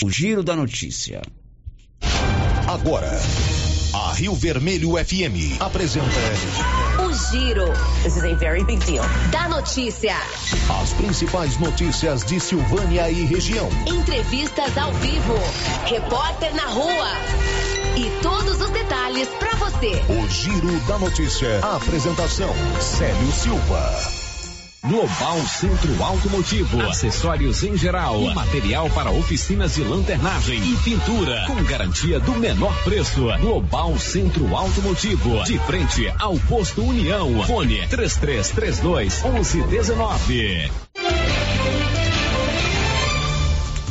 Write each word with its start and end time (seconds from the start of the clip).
O 0.00 0.10
Giro 0.10 0.42
da 0.42 0.56
Notícia. 0.56 1.20
Agora, 2.66 3.20
a 3.92 4.12
Rio 4.14 4.34
Vermelho 4.34 4.92
FM 4.92 5.60
apresenta. 5.60 6.06
O 6.98 7.12
Giro. 7.12 7.66
This 8.02 8.16
is 8.16 8.24
a 8.24 8.34
very 8.36 8.64
big 8.64 8.82
deal. 8.86 9.04
Da 9.30 9.48
notícia. 9.48 10.16
As 10.82 10.92
principais 10.94 11.58
notícias 11.58 12.24
de 12.24 12.40
Silvânia 12.40 13.10
e 13.10 13.24
região. 13.24 13.68
Entrevistas 13.86 14.78
ao 14.78 14.92
vivo. 14.94 15.34
Repórter 15.84 16.54
na 16.54 16.66
rua. 16.66 17.12
E 17.96 18.22
todos 18.22 18.60
os 18.60 18.70
detalhes 18.70 19.28
para 19.38 19.54
você. 19.56 20.00
O 20.08 20.28
Giro 20.30 20.80
da 20.86 20.98
Notícia. 20.98 21.60
A 21.62 21.76
apresentação: 21.76 22.54
Célio 22.80 23.32
Silva. 23.32 24.21
Global 24.84 25.38
Centro 25.46 26.02
Automotivo, 26.02 26.82
acessórios 26.82 27.62
em 27.62 27.76
geral, 27.76 28.20
material 28.34 28.90
para 28.90 29.12
oficinas 29.12 29.76
de 29.76 29.84
lanternagem 29.84 30.58
e 30.58 30.76
pintura, 30.78 31.44
com 31.46 31.62
garantia 31.62 32.18
do 32.18 32.32
menor 32.32 32.76
preço. 32.82 33.26
Global 33.40 33.96
Centro 33.96 34.56
Automotivo, 34.56 35.44
de 35.44 35.56
frente 35.60 36.12
ao 36.18 36.36
posto 36.40 36.82
União. 36.82 37.44
Fone 37.44 37.86
3332 37.86 39.22
1119. 39.22 40.70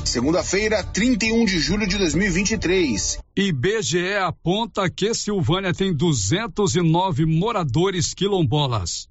Segunda-feira, 0.03 0.83
31 0.83 1.45
de 1.45 1.57
julho 1.57 1.87
de 1.87 1.97
2023. 1.97 3.17
IBGE 3.33 4.17
aponta 4.17 4.89
que 4.89 5.13
Silvânia 5.13 5.73
tem 5.73 5.93
209 5.93 7.25
moradores 7.25 8.13
quilombolas. 8.13 9.09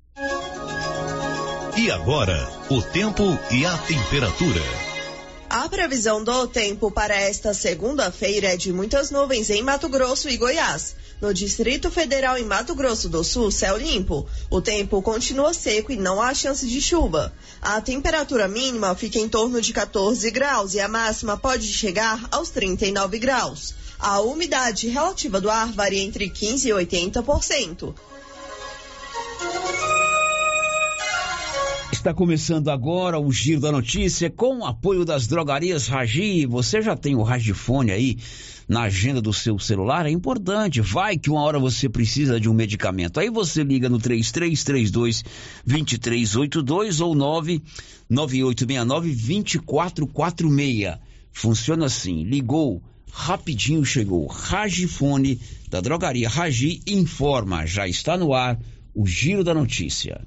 E 1.81 1.91
agora, 1.91 2.47
o 2.69 2.83
tempo 2.83 3.23
e 3.51 3.65
a 3.65 3.75
temperatura. 3.79 4.61
A 5.49 5.67
previsão 5.67 6.23
do 6.23 6.47
tempo 6.47 6.91
para 6.91 7.19
esta 7.19 7.55
segunda-feira 7.55 8.49
é 8.49 8.57
de 8.59 8.71
muitas 8.71 9.11
nuvens 9.11 9.49
em 9.49 9.63
Mato 9.63 9.89
Grosso 9.89 10.29
e 10.29 10.37
Goiás. 10.37 10.95
No 11.23 11.33
Distrito 11.33 11.91
Federal 11.91 12.37
em 12.37 12.45
Mato 12.45 12.75
Grosso 12.75 13.09
do 13.09 13.25
Sul, 13.25 13.51
céu 13.51 13.79
limpo. 13.79 14.29
O 14.51 14.61
tempo 14.61 15.01
continua 15.01 15.55
seco 15.55 15.91
e 15.91 15.97
não 15.97 16.21
há 16.21 16.35
chance 16.35 16.69
de 16.69 16.83
chuva. 16.83 17.33
A 17.63 17.81
temperatura 17.81 18.47
mínima 18.47 18.95
fica 18.95 19.19
em 19.19 19.27
torno 19.27 19.59
de 19.59 19.73
14 19.73 20.31
graus 20.31 20.75
e 20.75 20.81
a 20.81 20.87
máxima 20.87 21.39
pode 21.39 21.67
chegar 21.67 22.29
aos 22.31 22.51
39 22.51 23.19
graus. 23.19 23.75
A 23.99 24.21
umidade 24.21 24.87
relativa 24.87 25.41
do 25.41 25.49
ar 25.49 25.73
varia 25.73 26.03
entre 26.03 26.29
15 26.29 26.69
e 26.69 26.73
80%. 26.73 27.95
Está 32.01 32.15
começando 32.15 32.71
agora 32.71 33.21
o 33.21 33.31
Giro 33.31 33.61
da 33.61 33.71
Notícia 33.71 34.31
com 34.31 34.61
o 34.61 34.65
apoio 34.65 35.05
das 35.05 35.27
drogarias 35.27 35.87
Ragi. 35.87 36.47
Você 36.47 36.81
já 36.81 36.97
tem 36.97 37.15
o 37.15 37.23
Ragifone 37.23 37.93
aí 37.93 38.17
na 38.67 38.85
agenda 38.85 39.21
do 39.21 39.35
seu 39.35 39.59
celular? 39.59 40.07
É 40.07 40.11
importante. 40.11 40.81
Vai 40.81 41.19
que 41.19 41.29
uma 41.29 41.43
hora 41.43 41.59
você 41.59 41.91
precisa 41.91 42.41
de 42.41 42.49
um 42.49 42.55
medicamento. 42.55 43.21
Aí 43.21 43.29
você 43.29 43.63
liga 43.63 43.91
no 43.91 43.99
3332 43.99 45.23
2382 45.67 47.03
ou 47.03 47.15
99869 47.15 49.15
2446. 49.15 50.97
Funciona 51.31 51.85
assim. 51.85 52.25
Ligou, 52.25 52.83
rapidinho 53.13 53.85
chegou. 53.85 54.27
Ragifone 54.27 55.39
da 55.69 55.83
drogaria 55.83 56.31
Ragi 56.31 56.81
informa. 56.87 57.67
Já 57.67 57.87
está 57.87 58.17
no 58.17 58.33
ar 58.33 58.59
o 58.95 59.07
Giro 59.07 59.45
da 59.45 59.53
Notícia. 59.53 60.27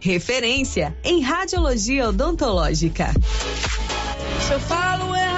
referência 0.00 0.96
em 1.04 1.20
radiologia 1.20 2.08
odontológica. 2.08 3.12
Se 4.46 4.52
eu 4.52 4.60
falo 4.60 5.14
errado. 5.14 5.37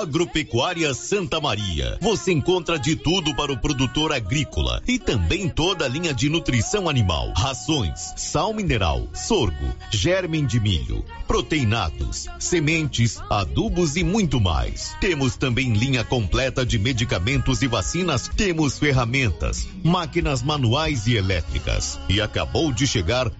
Agropecuária 0.00 0.94
Santa 0.94 1.40
Maria. 1.40 1.98
Você 2.00 2.32
encontra 2.32 2.78
de 2.78 2.96
tudo 2.96 3.34
para 3.34 3.52
o 3.52 3.58
produtor 3.58 4.12
agrícola 4.12 4.82
e 4.88 4.98
também 4.98 5.48
toda 5.48 5.84
a 5.84 5.88
linha 5.88 6.14
de 6.14 6.28
nutrição 6.28 6.88
animal: 6.88 7.32
rações, 7.36 8.14
sal 8.16 8.54
mineral, 8.54 9.06
sorgo, 9.12 9.74
germe 9.90 10.40
de 10.46 10.58
milho, 10.58 11.04
proteinados, 11.26 12.26
sementes, 12.38 13.20
adubos 13.28 13.96
e 13.96 14.02
muito 14.02 14.40
mais. 14.40 14.96
Temos 15.00 15.36
também 15.36 15.72
linha 15.72 16.04
completa 16.04 16.64
de 16.64 16.78
medicamentos 16.78 17.60
e 17.62 17.66
vacinas. 17.66 18.28
Temos 18.28 18.78
ferramentas, 18.78 19.68
máquinas 19.84 20.42
manuais 20.42 21.06
e 21.06 21.16
elétricas. 21.16 21.98
E 22.08 22.20
acabou 22.20 22.72
de 22.72 22.86
chegar 22.86 23.30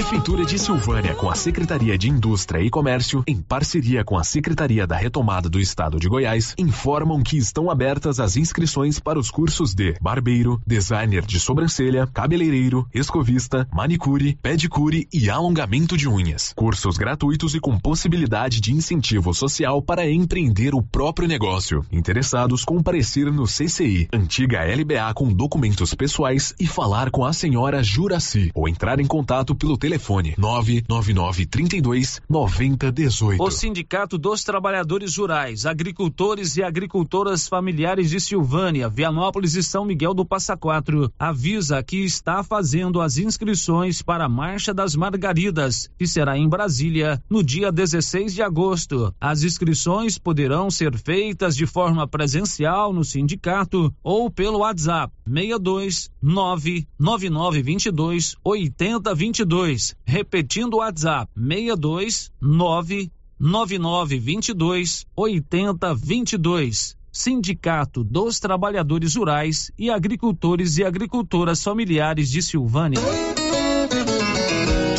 Prefeitura 0.00 0.46
de 0.46 0.58
Silvânia, 0.58 1.14
com 1.14 1.28
a 1.28 1.34
Secretaria 1.34 1.98
de 1.98 2.08
Indústria 2.08 2.62
e 2.62 2.70
Comércio, 2.70 3.22
em 3.26 3.36
parceria 3.36 4.02
com 4.02 4.16
a 4.16 4.24
Secretaria 4.24 4.86
da 4.86 4.96
Retomada 4.96 5.46
do 5.46 5.60
Estado 5.60 6.00
de 6.00 6.08
Goiás, 6.08 6.54
informam 6.56 7.22
que 7.22 7.36
estão 7.36 7.70
abertas 7.70 8.18
as 8.18 8.34
inscrições 8.34 8.98
para 8.98 9.18
os 9.18 9.30
cursos 9.30 9.74
de 9.74 9.94
barbeiro, 10.00 10.58
designer 10.66 11.26
de 11.26 11.38
sobrancelha, 11.38 12.06
cabeleireiro, 12.06 12.88
escovista, 12.94 13.68
manicure, 13.70 14.38
pedicure 14.40 15.06
e 15.12 15.28
alongamento 15.28 15.98
de 15.98 16.08
unhas. 16.08 16.54
Cursos 16.56 16.96
gratuitos 16.96 17.54
e 17.54 17.60
com 17.60 17.78
possibilidade 17.78 18.58
de 18.58 18.72
incentivo 18.72 19.34
social 19.34 19.82
para 19.82 20.10
empreender 20.10 20.74
o 20.74 20.82
próprio 20.82 21.28
negócio. 21.28 21.84
Interessados 21.92 22.64
comparecer 22.64 23.30
no 23.30 23.44
CCI, 23.44 24.08
antiga 24.14 24.64
LBA 24.64 25.12
com 25.14 25.30
documentos 25.30 25.94
pessoais 25.94 26.54
e 26.58 26.66
falar 26.66 27.10
com 27.10 27.22
a 27.22 27.34
senhora 27.34 27.82
Juraci 27.82 28.50
ou 28.54 28.66
entrar 28.66 28.98
em 28.98 29.06
contato 29.06 29.54
pelo 29.54 29.76
telefone 29.76 29.89
telefone 29.90 30.34
999 30.38 31.46
32 31.46 32.22
90 32.28 32.92
18. 32.92 33.42
O 33.42 33.50
Sindicato 33.50 34.16
dos 34.16 34.44
Trabalhadores 34.44 35.16
Rurais, 35.16 35.66
Agricultores 35.66 36.56
e 36.56 36.62
Agricultoras 36.62 37.48
Familiares 37.48 38.08
de 38.08 38.20
Silvânia, 38.20 38.88
Vianópolis 38.88 39.56
e 39.56 39.64
São 39.64 39.84
Miguel 39.84 40.14
do 40.14 40.24
Passa 40.24 40.56
Quatro 40.56 41.12
avisa 41.18 41.82
que 41.82 42.04
está 42.04 42.44
fazendo 42.44 43.00
as 43.00 43.18
inscrições 43.18 44.00
para 44.00 44.26
a 44.26 44.28
Marcha 44.28 44.72
das 44.72 44.94
Margaridas, 44.94 45.90
que 45.98 46.06
será 46.06 46.38
em 46.38 46.48
Brasília 46.48 47.20
no 47.28 47.42
dia 47.42 47.72
16 47.72 48.32
de 48.32 48.42
agosto. 48.42 49.12
As 49.20 49.42
inscrições 49.42 50.18
poderão 50.18 50.70
ser 50.70 50.96
feitas 50.96 51.56
de 51.56 51.66
forma 51.66 52.06
presencial 52.06 52.92
no 52.92 53.02
sindicato 53.02 53.92
ou 54.04 54.30
pelo 54.30 54.58
WhatsApp 54.58 55.12
62 55.26 56.12
99922 56.22 58.36
8022 58.44 59.69
repetindo 60.04 60.74
o 60.74 60.78
WhatsApp 60.78 61.28
62 61.36 62.32
99922 62.40 65.06
8022. 65.16 66.96
Sindicato 67.12 68.04
dos 68.04 68.38
Trabalhadores 68.38 69.16
Rurais 69.16 69.72
e 69.76 69.90
Agricultores 69.90 70.78
e 70.78 70.84
Agricultoras 70.84 71.64
Familiares 71.64 72.30
de 72.30 72.40
Silvânia. 72.40 73.00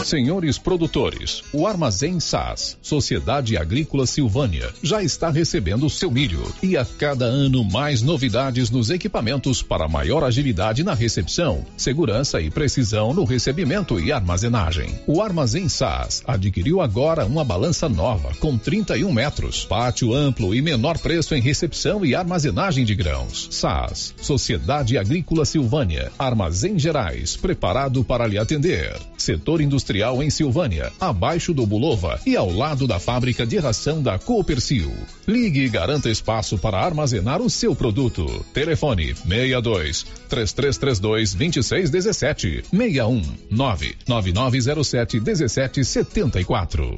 Senhores 0.03 0.57
produtores, 0.57 1.44
o 1.53 1.68
Armazém 1.68 2.19
SAS, 2.19 2.77
Sociedade 2.81 3.56
Agrícola 3.56 4.06
Silvânia, 4.06 4.69
já 4.81 5.01
está 5.03 5.30
recebendo 5.30 5.89
seu 5.89 6.09
milho 6.09 6.44
e 6.62 6.75
a 6.75 6.83
cada 6.83 7.25
ano 7.25 7.63
mais 7.63 8.01
novidades 8.01 8.69
nos 8.69 8.89
equipamentos 8.89 9.62
para 9.62 9.88
maior 9.88 10.24
agilidade 10.24 10.83
na 10.83 10.94
recepção, 10.94 11.65
segurança 11.77 12.42
e 12.42 12.50
precisão 12.50 13.13
no 13.13 13.24
recebimento 13.24 14.00
e 14.00 14.12
armazenagem. 14.12 15.00
O 15.06 15.21
Armazém 15.21 15.69
SAS 15.69 16.24
adquiriu 16.25 16.81
agora 16.81 17.25
uma 17.25 17.45
balança 17.45 17.88
nova 17.88 18.33
com 18.39 18.57
31 18.57 19.12
metros, 19.12 19.65
pátio 19.65 20.13
amplo 20.13 20.54
e 20.56 20.62
menor 20.62 20.97
preço 20.97 21.36
em 21.36 21.42
recepção 21.42 22.04
e 22.06 22.15
armazenagem 22.15 22.83
de 22.83 22.95
grãos. 22.95 23.47
SAS, 23.51 24.13
Sociedade 24.21 24.97
Agrícola 24.97 25.45
Silvânia, 25.45 26.12
Armazém 26.18 26.77
Gerais, 26.77 27.36
preparado 27.36 28.04
para 28.04 28.27
lhe 28.27 28.38
atender. 28.38 28.95
Setor 29.18 29.62
industrial 29.62 29.91
em 30.24 30.30
Silvânia, 30.30 30.92
abaixo 31.00 31.54
do 31.54 31.66
Bulova 31.66 32.20
e 32.26 32.36
ao 32.36 32.50
lado 32.52 32.88
da 32.88 33.00
fábrica 33.00 33.46
de 33.46 33.58
ração 33.58 34.02
da 34.02 34.18
Coopercil. 34.18 34.92
Ligue 35.28 35.66
e 35.66 35.70
garanta 35.70 36.10
espaço 36.10 36.58
para 36.58 36.80
armazenar 36.80 37.42
o 37.42 37.50
seu 37.50 37.76
produto. 37.76 38.26
Telefone 38.54 39.14
62 39.14 40.06
3332 40.30 41.34
2617 41.34 42.64
61 42.72 43.22
99907 43.50 45.20
1774. 45.20 46.98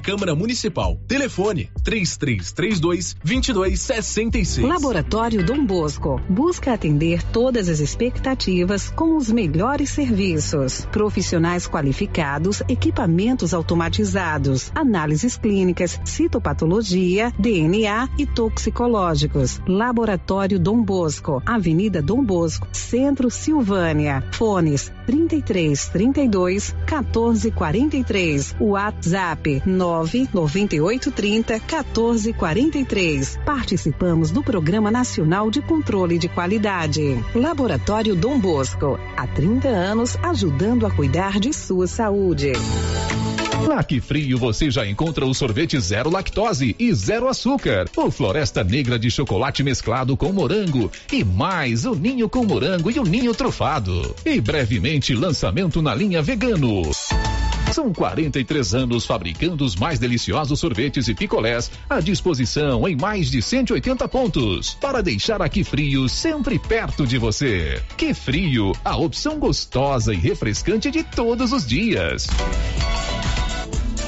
Câmara 0.00 0.34
Municipal. 0.34 1.00
Telefone 1.08 1.70
3332 1.82 3.16
2266. 3.24 4.66
Laboratório 4.66 5.44
Dom 5.44 5.64
Bosco 5.64 6.20
busca 6.28 6.72
atender 6.72 7.22
todas 7.22 7.68
as 7.68 7.80
expectativas 7.80 8.90
com 8.90 9.16
os 9.16 9.30
melhores 9.30 9.90
serviços. 9.90 10.86
Profissionais 10.92 11.66
qualificados, 11.66 12.62
equipamentos 12.68 13.52
automatizados, 13.52 14.70
análises 14.74 15.36
clínicas, 15.36 16.00
citopatologia, 16.04 17.32
DNA 17.38 18.08
e 18.18 18.26
toxicológicos. 18.26 19.60
Laboratório 19.66 20.58
Dom 20.58 20.82
Bosco, 20.82 21.42
Avenida 21.44 22.00
Dom 22.00 22.24
Bosco, 22.24 22.68
Centro 22.72 23.30
Silvânia. 23.30 24.22
Fones 24.32 24.92
33 25.06 25.88
32 25.88 26.74
14 26.86 27.50
43. 27.50 28.56
WhatsApp 28.60 29.62
9 29.66 29.87
99830 29.88 31.54
1443. 31.54 33.38
Participamos 33.44 34.30
do 34.30 34.42
Programa 34.42 34.90
Nacional 34.90 35.50
de 35.50 35.62
Controle 35.62 36.18
de 36.18 36.28
Qualidade. 36.28 37.22
Laboratório 37.34 38.14
Dom 38.14 38.38
Bosco, 38.38 38.98
há 39.16 39.26
30 39.26 39.68
anos 39.68 40.16
ajudando 40.22 40.86
a 40.86 40.90
cuidar 40.90 41.40
de 41.40 41.52
sua 41.52 41.86
saúde. 41.86 42.52
Que 43.86 44.00
Frio 44.00 44.36
você 44.36 44.70
já 44.70 44.86
encontra 44.86 45.24
o 45.24 45.32
sorvete 45.32 45.78
zero 45.80 46.10
lactose 46.10 46.76
e 46.78 46.92
zero 46.92 47.26
açúcar, 47.26 47.88
o 47.96 48.10
Floresta 48.10 48.62
Negra 48.62 48.98
de 48.98 49.10
chocolate 49.10 49.62
mesclado 49.62 50.16
com 50.16 50.32
morango 50.32 50.90
e 51.10 51.24
mais 51.24 51.86
o 51.86 51.94
ninho 51.94 52.28
com 52.28 52.44
morango 52.44 52.90
e 52.90 52.98
o 52.98 53.04
ninho 53.04 53.34
trufado. 53.34 54.14
E 54.26 54.40
brevemente 54.40 55.14
lançamento 55.14 55.80
na 55.80 55.94
linha 55.94 56.20
vegano. 56.20 56.82
São 57.72 57.92
43 57.92 58.74
anos 58.74 59.04
fabricando 59.04 59.64
os 59.64 59.76
mais 59.76 59.98
deliciosos 59.98 60.58
sorvetes 60.58 61.06
e 61.06 61.14
picolés 61.14 61.70
à 61.88 62.00
disposição 62.00 62.88
em 62.88 62.96
mais 62.96 63.30
de 63.30 63.42
180 63.42 64.08
pontos 64.08 64.74
para 64.80 65.02
deixar 65.02 65.42
aqui 65.42 65.62
frio 65.62 66.08
sempre 66.08 66.58
perto 66.58 67.06
de 67.06 67.18
você. 67.18 67.82
Que 67.96 68.14
frio, 68.14 68.72
a 68.84 68.96
opção 68.96 69.38
gostosa 69.38 70.14
e 70.14 70.16
refrescante 70.16 70.90
de 70.90 71.04
todos 71.04 71.52
os 71.52 71.66
dias. 71.66 72.26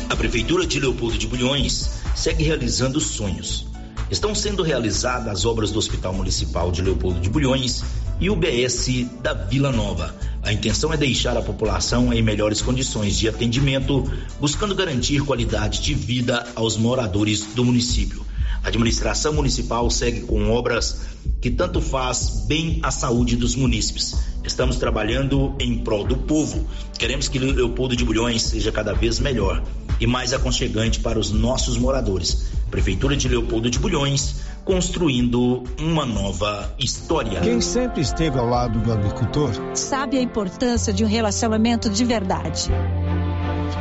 A 0.08 0.16
Prefeitura 0.16 0.66
de 0.66 0.80
Leopoldo 0.80 1.18
de 1.18 1.26
Bulhões 1.26 2.00
segue 2.16 2.42
realizando 2.42 2.98
sonhos. 2.98 3.66
Estão 4.10 4.34
sendo 4.34 4.62
realizadas 4.62 5.28
as 5.28 5.44
obras 5.44 5.70
do 5.70 5.78
Hospital 5.78 6.12
Municipal 6.14 6.72
de 6.72 6.82
Leopoldo 6.82 7.20
de 7.20 7.28
Bulhões 7.28 7.84
e 8.20 8.28
o 8.28 8.36
BS 8.36 9.06
da 9.22 9.32
Vila 9.32 9.72
Nova. 9.72 10.14
A 10.42 10.52
intenção 10.52 10.92
é 10.92 10.96
deixar 10.96 11.36
a 11.36 11.42
população 11.42 12.12
em 12.12 12.22
melhores 12.22 12.60
condições 12.60 13.18
de 13.18 13.28
atendimento, 13.28 14.10
buscando 14.38 14.74
garantir 14.74 15.22
qualidade 15.22 15.80
de 15.82 15.94
vida 15.94 16.46
aos 16.54 16.76
moradores 16.76 17.46
do 17.54 17.64
município. 17.64 18.24
A 18.62 18.68
administração 18.68 19.32
municipal 19.32 19.90
segue 19.90 20.20
com 20.20 20.50
obras 20.50 21.00
que 21.40 21.50
tanto 21.50 21.80
faz 21.80 22.44
bem 22.46 22.78
à 22.82 22.90
saúde 22.90 23.36
dos 23.36 23.56
munícipes. 23.56 24.14
Estamos 24.44 24.76
trabalhando 24.76 25.54
em 25.58 25.78
prol 25.78 26.04
do 26.04 26.16
povo. 26.16 26.66
Queremos 26.98 27.28
que 27.28 27.38
Leopoldo 27.38 27.96
de 27.96 28.04
Bulhões 28.04 28.42
seja 28.42 28.70
cada 28.70 28.92
vez 28.92 29.18
melhor 29.18 29.62
e 29.98 30.06
mais 30.06 30.32
aconchegante 30.32 31.00
para 31.00 31.18
os 31.18 31.30
nossos 31.30 31.78
moradores. 31.78 32.48
Prefeitura 32.70 33.16
de 33.16 33.28
Leopoldo 33.28 33.70
de 33.70 33.78
Bulhões, 33.78 34.36
construindo 34.70 35.64
uma 35.80 36.06
nova 36.06 36.72
história. 36.78 37.40
Quem 37.40 37.60
sempre 37.60 38.02
esteve 38.02 38.38
ao 38.38 38.46
lado 38.46 38.78
do 38.78 38.92
agricultor 38.92 39.50
sabe 39.74 40.16
a 40.16 40.22
importância 40.22 40.92
de 40.92 41.04
um 41.04 41.08
relacionamento 41.08 41.90
de 41.90 42.04
verdade. 42.04 42.70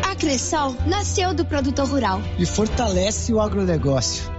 A 0.01 0.15
Cressol 0.15 0.75
nasceu 0.87 1.31
do 1.31 1.45
produtor 1.45 1.87
rural 1.87 2.19
e 2.39 2.45
fortalece 2.45 3.31
o 3.31 3.39
agronegócio 3.39 4.31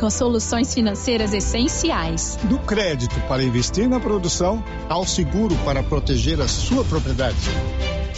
com 0.00 0.08
soluções 0.08 0.72
financeiras 0.72 1.34
essenciais. 1.34 2.38
Do 2.44 2.58
crédito 2.60 3.20
para 3.28 3.42
investir 3.42 3.86
na 3.86 4.00
produção 4.00 4.64
ao 4.88 5.04
seguro 5.04 5.54
para 5.66 5.82
proteger 5.82 6.40
a 6.40 6.48
sua 6.48 6.82
propriedade. 6.82 7.36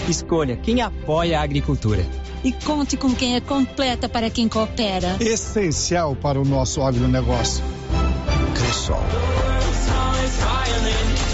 Escolha 0.08 0.56
quem 0.56 0.80
apoia 0.80 1.40
a 1.40 1.42
agricultura. 1.42 2.04
E 2.44 2.52
conte 2.52 2.96
com 2.96 3.14
quem 3.14 3.36
é 3.36 3.40
completa 3.40 4.08
para 4.08 4.28
quem 4.28 4.48
coopera. 4.48 5.16
Essencial 5.20 6.16
para 6.16 6.40
o 6.40 6.44
nosso 6.44 6.82
agronegócio. 6.82 7.62
Cressol. 8.54 9.02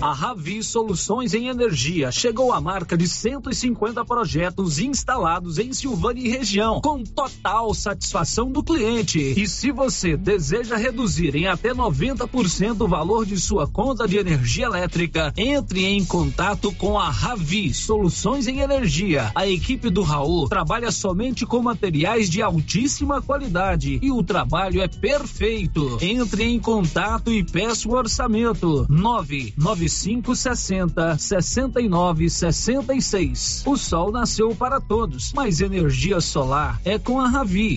A 0.00 0.12
Ravi 0.12 0.62
Soluções 0.62 1.34
em 1.34 1.48
Energia 1.48 2.12
chegou 2.12 2.52
à 2.52 2.60
marca 2.60 2.96
de 2.96 3.08
150 3.08 4.04
projetos 4.04 4.78
instalados 4.78 5.58
em 5.58 5.72
Silvânia 5.72 6.24
e 6.24 6.28
região, 6.28 6.80
com 6.80 7.02
total 7.02 7.74
satisfação 7.74 8.48
do 8.52 8.62
cliente. 8.62 9.18
E 9.18 9.48
se 9.48 9.72
você 9.72 10.16
deseja 10.16 10.76
reduzir 10.76 11.34
em 11.34 11.48
até 11.48 11.74
90% 11.74 12.80
o 12.80 12.86
valor 12.86 13.26
de 13.26 13.40
sua 13.40 13.66
conta 13.66 14.06
de 14.06 14.16
energia 14.16 14.66
elétrica, 14.66 15.32
entre 15.36 15.84
em 15.84 16.04
contato 16.04 16.70
com 16.76 16.96
a 16.96 17.10
Ravi 17.10 17.74
Soluções 17.74 18.46
em 18.46 18.60
Energia. 18.60 19.32
A 19.34 19.48
equipe 19.48 19.90
do 19.90 20.02
Raul 20.02 20.48
trabalha 20.48 20.92
somente 20.92 21.44
com 21.44 21.60
materiais 21.60 22.30
de 22.30 22.40
altíssima 22.40 23.20
qualidade 23.20 23.98
e 24.00 24.12
o 24.12 24.22
trabalho 24.22 24.80
é 24.80 24.86
perfeito. 24.86 25.98
Entre 26.00 26.44
em 26.44 26.60
contato 26.60 27.32
e 27.32 27.42
peça 27.42 27.88
o 27.88 27.94
orçamento. 27.96 28.86
999 28.88 29.87
2560 29.88 31.18
6966. 31.18 33.62
O 33.66 33.76
sol 33.76 34.12
nasceu 34.12 34.54
para 34.54 34.80
todos, 34.80 35.32
mas 35.32 35.60
energia 35.60 36.20
solar 36.20 36.80
é 36.84 36.96
com 36.98 37.20
a 37.20 37.28
Ravi. 37.28 37.76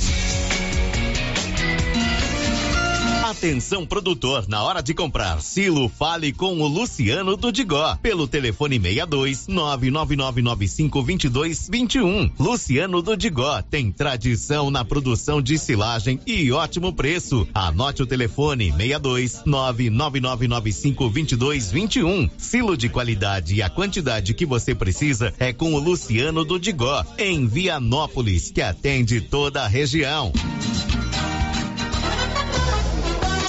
Atenção 3.41 3.88
produtor, 3.88 4.48
na 4.48 4.62
hora 4.62 4.83
de 4.83 4.93
comprar 4.93 5.41
silo, 5.41 5.89
fale 5.89 6.31
com 6.31 6.62
o 6.62 6.67
Luciano 6.67 7.36
do 7.36 7.51
Digó, 7.51 7.95
pelo 7.95 8.27
telefone 8.27 8.79
62 8.79 9.48
99995 9.48 11.01
2221. 11.01 12.31
Luciano 12.38 13.01
do 13.01 13.17
Digó 13.17 13.60
tem 13.63 13.91
tradição 13.91 14.69
na 14.69 14.86
produção 14.86 15.41
de 15.41 15.57
silagem 15.57 16.19
e 16.27 16.51
ótimo 16.51 16.93
preço. 16.93 17.48
Anote 17.51 18.03
o 18.03 18.05
telefone 18.05 18.71
62 18.71 19.41
99995 19.43 21.10
2221. 21.10 22.29
Silo 22.38 22.77
de 22.77 22.89
qualidade 22.89 23.55
e 23.55 23.63
a 23.63 23.71
quantidade 23.71 24.36
que 24.36 24.45
você 24.45 24.75
precisa 24.75 25.33
é 25.39 25.51
com 25.51 25.74
o 25.74 25.79
Luciano 25.79 26.45
do 26.45 26.60
Digó, 26.60 27.03
em 27.17 27.48
Vianópolis, 27.48 28.51
que 28.51 28.62
atende 28.62 29.19
toda 29.19 29.63
a 29.63 29.67
região. 29.67 30.31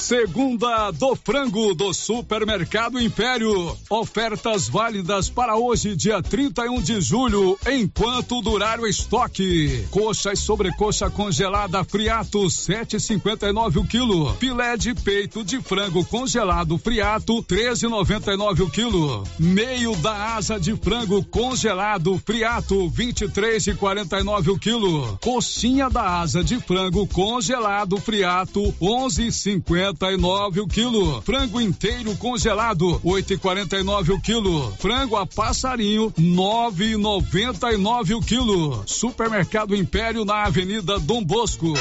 Segunda 0.03 0.91
do 0.91 1.15
frango 1.15 1.73
do 1.73 1.93
Supermercado 1.93 2.99
Império. 2.99 3.73
Ofertas 3.89 4.67
válidas 4.67 5.29
para 5.29 5.55
hoje, 5.55 5.95
dia 5.95 6.21
31 6.21 6.81
de 6.81 6.99
julho, 6.99 7.57
enquanto 7.65 8.41
durar 8.41 8.81
o 8.81 8.85
estoque. 8.85 9.87
Coxa 9.89 10.33
e 10.33 10.35
sobrecoxa 10.35 11.09
congelada 11.09 11.85
Friato 11.85 12.39
7,59 12.39 13.77
o 13.77 13.87
quilo. 13.87 14.33
Filé 14.33 14.75
de 14.75 14.93
peito 14.93 15.41
de 15.41 15.61
frango 15.61 16.03
congelado 16.03 16.77
Friato 16.77 17.41
13,99 17.41 18.59
o 18.59 18.69
quilo. 18.69 19.23
Meio 19.39 19.95
da 19.95 20.35
asa 20.35 20.59
de 20.59 20.75
frango 20.75 21.23
congelado 21.23 22.21
Friato 22.25 22.91
23,49 22.91 24.49
o 24.49 24.59
quilo. 24.59 25.17
Coxinha 25.21 25.89
da 25.89 26.19
asa 26.19 26.43
de 26.43 26.59
frango 26.59 27.07
congelado 27.07 27.95
Friato 27.95 28.61
11,50 28.81 29.92
nove 30.17 30.59
o 30.59 30.67
quilo. 30.67 31.21
Frango 31.21 31.59
inteiro 31.59 32.15
congelado, 32.17 32.99
oito 33.03 33.33
e 33.33 33.37
quarenta 33.37 33.77
e 33.77 33.83
nove 33.83 34.11
o 34.13 34.19
quilo. 34.19 34.71
Frango 34.77 35.15
a 35.15 35.25
passarinho, 35.25 36.13
nove 36.17 36.91
e 36.91 36.97
noventa 36.97 37.71
e 37.71 37.77
nove 37.77 38.13
o 38.13 38.21
quilo. 38.21 38.83
Supermercado 38.85 39.75
Império 39.75 40.25
na 40.25 40.43
Avenida 40.43 40.99
Dom 40.99 41.23
Bosco. 41.23 41.73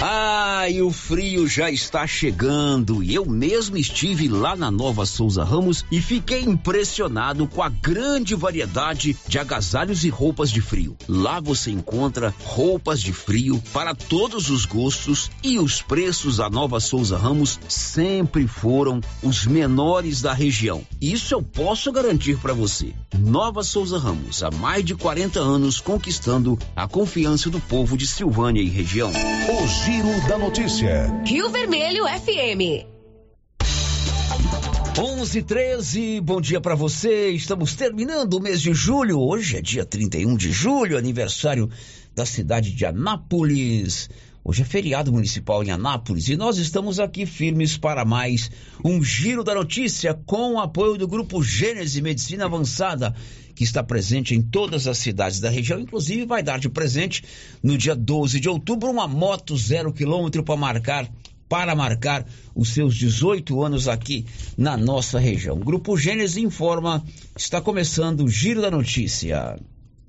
Ah, 0.00 0.68
e 0.68 0.82
o 0.82 0.90
frio 0.90 1.46
já 1.46 1.70
está 1.70 2.06
chegando. 2.06 3.02
E 3.02 3.14
eu 3.14 3.24
mesmo 3.24 3.76
estive 3.76 4.28
lá 4.28 4.56
na 4.56 4.70
Nova 4.70 5.06
Souza 5.06 5.44
Ramos 5.44 5.84
e 5.90 6.00
fiquei 6.00 6.42
impressionado 6.42 7.46
com 7.46 7.62
a 7.62 7.68
grande 7.68 8.34
variedade 8.34 9.16
de 9.26 9.38
agasalhos 9.38 10.04
e 10.04 10.08
roupas 10.08 10.50
de 10.50 10.60
frio. 10.60 10.96
Lá 11.08 11.40
você 11.40 11.70
encontra 11.70 12.34
roupas 12.44 13.00
de 13.00 13.12
frio 13.12 13.62
para 13.72 13.94
todos 13.94 14.50
os 14.50 14.64
gostos 14.64 15.30
e 15.42 15.58
os 15.58 15.80
preços 15.80 16.36
da 16.36 16.50
Nova 16.50 16.80
Souza 16.80 17.16
Ramos 17.16 17.58
sempre 17.68 18.46
foram 18.46 19.00
os 19.22 19.46
menores 19.46 20.20
da 20.20 20.32
região. 20.32 20.82
Isso 21.00 21.34
eu 21.34 21.42
posso 21.42 21.92
garantir 21.92 22.38
para 22.38 22.52
você. 22.52 22.92
Nova 23.18 23.62
Souza 23.62 23.98
Ramos, 23.98 24.42
há 24.42 24.50
mais 24.50 24.84
de 24.84 24.94
40 24.94 25.38
anos 25.38 25.80
conquistando 25.80 26.58
a 26.74 26.88
confiança 26.88 27.50
do 27.50 27.60
povo 27.60 27.96
de 27.96 28.06
Silvânia 28.06 28.60
e 28.60 28.68
região. 28.68 29.12
O 29.54 29.68
Giro 29.68 30.28
da 30.28 30.38
Notícia. 30.38 31.12
Rio 31.26 31.50
Vermelho 31.50 32.04
FM. 32.06 32.86
11 34.98 35.42
13, 35.42 36.20
bom 36.22 36.40
dia 36.40 36.58
para 36.58 36.74
você. 36.74 37.28
Estamos 37.28 37.74
terminando 37.74 38.32
o 38.32 38.40
mês 38.40 38.62
de 38.62 38.72
julho. 38.72 39.20
Hoje 39.20 39.58
é 39.58 39.60
dia 39.60 39.84
31 39.84 40.36
de 40.38 40.50
julho, 40.50 40.96
aniversário 40.96 41.68
da 42.14 42.24
cidade 42.24 42.72
de 42.72 42.86
Anápolis. 42.86 44.08
Hoje 44.44 44.62
é 44.62 44.64
feriado 44.64 45.12
municipal 45.12 45.62
em 45.62 45.70
Anápolis 45.70 46.28
e 46.28 46.36
nós 46.36 46.58
estamos 46.58 46.98
aqui 46.98 47.24
firmes 47.24 47.76
para 47.76 48.04
mais 48.04 48.50
um 48.84 49.00
giro 49.00 49.44
da 49.44 49.54
notícia 49.54 50.14
com 50.14 50.54
o 50.54 50.58
apoio 50.58 50.98
do 50.98 51.06
grupo 51.06 51.40
Gênese 51.44 52.02
Medicina 52.02 52.46
Avançada, 52.46 53.14
que 53.54 53.62
está 53.62 53.84
presente 53.84 54.34
em 54.34 54.42
todas 54.42 54.88
as 54.88 54.98
cidades 54.98 55.38
da 55.38 55.48
região, 55.48 55.78
inclusive 55.78 56.26
vai 56.26 56.42
dar 56.42 56.58
de 56.58 56.68
presente 56.68 57.22
no 57.62 57.78
dia 57.78 57.94
12 57.94 58.40
de 58.40 58.48
outubro 58.48 58.90
uma 58.90 59.06
moto 59.06 59.56
zero 59.56 59.92
quilômetro 59.92 60.42
para 60.42 60.56
marcar 60.56 61.08
para 61.48 61.76
marcar 61.76 62.26
os 62.52 62.70
seus 62.70 62.96
18 62.96 63.62
anos 63.62 63.86
aqui 63.86 64.26
na 64.58 64.76
nossa 64.76 65.20
região. 65.20 65.54
O 65.54 65.64
Grupo 65.64 65.96
Gênesis 65.96 66.38
informa, 66.38 67.04
está 67.36 67.60
começando 67.60 68.24
o 68.24 68.28
Giro 68.28 68.60
da 68.60 68.70
Notícia. 68.70 69.56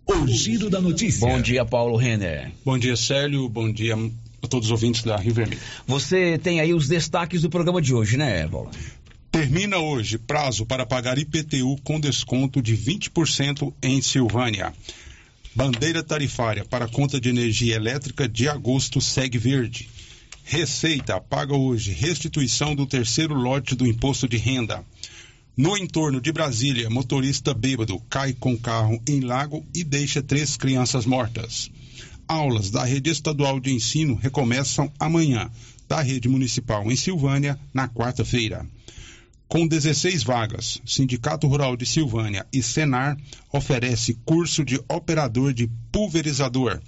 O 0.08 0.25
Giro 0.25 0.70
da 0.70 0.82
Notícia. 0.82 1.28
Bom 1.28 1.42
dia, 1.42 1.66
Paulo 1.66 1.98
Renner. 1.98 2.52
Bom 2.66 2.78
dia, 2.78 2.96
Célio. 2.96 3.48
Bom 3.50 3.72
dia 3.72 3.96
a 4.44 4.48
todos 4.48 4.68
os 4.68 4.72
ouvintes 4.72 5.04
da 5.04 5.16
Rio 5.16 5.34
Vermelho. 5.34 5.62
Você 5.88 6.38
tem 6.38 6.60
aí 6.60 6.74
os 6.74 6.88
destaques 6.88 7.42
do 7.42 7.50
programa 7.50 7.82
de 7.82 7.94
hoje, 7.94 8.18
né, 8.18 8.46
Paulo? 8.48 8.70
Termina 9.32 9.78
hoje 9.78 10.18
prazo 10.18 10.66
para 10.66 10.86
pagar 10.86 11.18
IPTU 11.18 11.78
com 11.84 12.00
desconto 12.00 12.62
de 12.62 12.78
20% 12.78 13.74
em 13.82 14.02
Silvânia. 14.02 14.74
Bandeira 15.56 16.04
tarifária 16.04 16.66
para 16.66 16.88
conta 16.88 17.20
de 17.20 17.30
energia 17.30 17.76
elétrica 17.76 18.28
de 18.28 18.48
agosto 18.48 19.00
segue 19.00 19.38
verde. 19.38 19.90
Receita 20.44 21.20
paga 21.22 21.56
hoje 21.56 21.92
restituição 21.92 22.76
do 22.76 22.86
terceiro 22.86 23.34
lote 23.34 23.76
do 23.76 23.88
imposto 23.88 24.28
de 24.28 24.38
renda. 24.38 24.84
No 25.56 25.78
entorno 25.78 26.20
de 26.20 26.32
Brasília, 26.32 26.90
motorista 26.90 27.54
bêbado 27.54 28.00
cai 28.10 28.34
com 28.34 28.58
carro 28.58 29.02
em 29.08 29.22
lago 29.22 29.66
e 29.74 29.84
deixa 29.84 30.22
três 30.22 30.58
crianças 30.58 31.06
mortas. 31.06 31.72
Aulas 32.27 32.70
da 32.70 32.84
rede 32.84 33.10
estadual 33.10 33.60
de 33.60 33.72
ensino 33.74 34.15
recomeçam 34.15 34.92
amanhã, 35.00 35.50
da 35.88 36.01
rede 36.01 36.27
municipal 36.27 36.92
em 36.92 36.96
Silvânia, 36.96 37.60
na 37.74 37.88
quarta-feira. 37.88 38.65
Com 39.48 39.68
16 39.68 40.24
vagas, 40.24 40.82
Sindicato 40.86 41.48
Rural 41.48 41.77
de 41.77 41.86
Silvânia 41.86 42.46
e 42.51 42.63
Senar 42.63 43.15
oferece 43.51 44.15
curso 44.25 44.65
de 44.65 44.82
operador 44.89 45.53
de 45.53 45.70
pulverizador. 45.92 46.82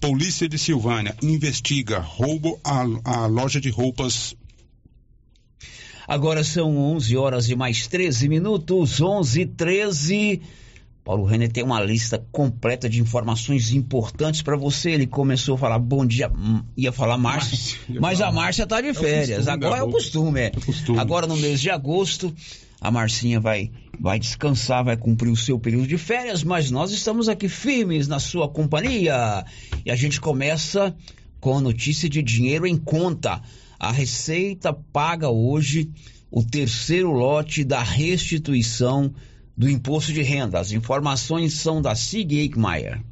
Polícia 0.00 0.48
de 0.48 0.58
Silvânia 0.58 1.16
investiga 1.22 1.98
roubo 1.98 2.60
à, 2.62 3.26
loja 3.26 3.60
de 3.60 3.70
roupas 3.70 4.36
Agora 6.06 6.44
são 6.44 6.76
11 6.78 7.16
horas 7.16 7.48
e 7.48 7.56
mais 7.56 7.88
13 7.88 8.28
minutos, 8.28 9.00
11 9.00 9.40
e 9.40 9.46
13. 9.46 10.42
Paulo 11.06 11.24
Renner 11.24 11.48
tem 11.48 11.62
uma 11.62 11.80
lista 11.80 12.18
completa 12.32 12.88
de 12.88 13.00
informações 13.00 13.72
importantes 13.72 14.42
para 14.42 14.56
você. 14.56 14.90
Ele 14.90 15.06
começou 15.06 15.54
a 15.54 15.58
falar 15.58 15.78
bom 15.78 16.04
dia, 16.04 16.28
hum, 16.28 16.60
ia 16.76 16.90
falar 16.90 17.16
Márcia, 17.16 17.78
mas 18.00 18.20
a 18.20 18.32
Márcia 18.32 18.64
está 18.64 18.80
de 18.80 18.92
férias. 18.92 19.46
É 19.46 19.50
Agora 19.52 19.78
é 19.78 19.82
o 19.84 19.88
costume, 19.88 20.40
é. 20.40 20.46
é 20.46 20.50
costume. 20.50 20.98
Agora 20.98 21.28
no 21.28 21.36
mês 21.36 21.60
de 21.60 21.70
agosto, 21.70 22.34
a 22.80 22.90
Marcinha 22.90 23.38
vai 23.38 23.70
vai 24.00 24.18
descansar, 24.18 24.84
vai 24.84 24.96
cumprir 24.96 25.30
o 25.30 25.36
seu 25.36 25.60
período 25.60 25.86
de 25.86 25.96
férias, 25.96 26.42
mas 26.42 26.72
nós 26.72 26.90
estamos 26.90 27.28
aqui 27.28 27.48
firmes 27.48 28.08
na 28.08 28.18
sua 28.18 28.48
companhia. 28.48 29.44
E 29.84 29.92
a 29.92 29.94
gente 29.94 30.20
começa 30.20 30.92
com 31.38 31.56
a 31.56 31.60
notícia 31.60 32.08
de 32.08 32.20
dinheiro 32.20 32.66
em 32.66 32.76
conta. 32.76 33.40
A 33.78 33.92
Receita 33.92 34.72
paga 34.72 35.30
hoje 35.30 35.88
o 36.32 36.42
terceiro 36.42 37.12
lote 37.12 37.62
da 37.62 37.80
restituição 37.80 39.14
do 39.56 39.70
imposto 39.70 40.12
de 40.12 40.22
renda. 40.22 40.60
As 40.60 40.72
informações 40.72 41.54
são 41.54 41.80
da 41.80 41.94
Sig 41.94 42.32
Eichmeier. 42.32 43.02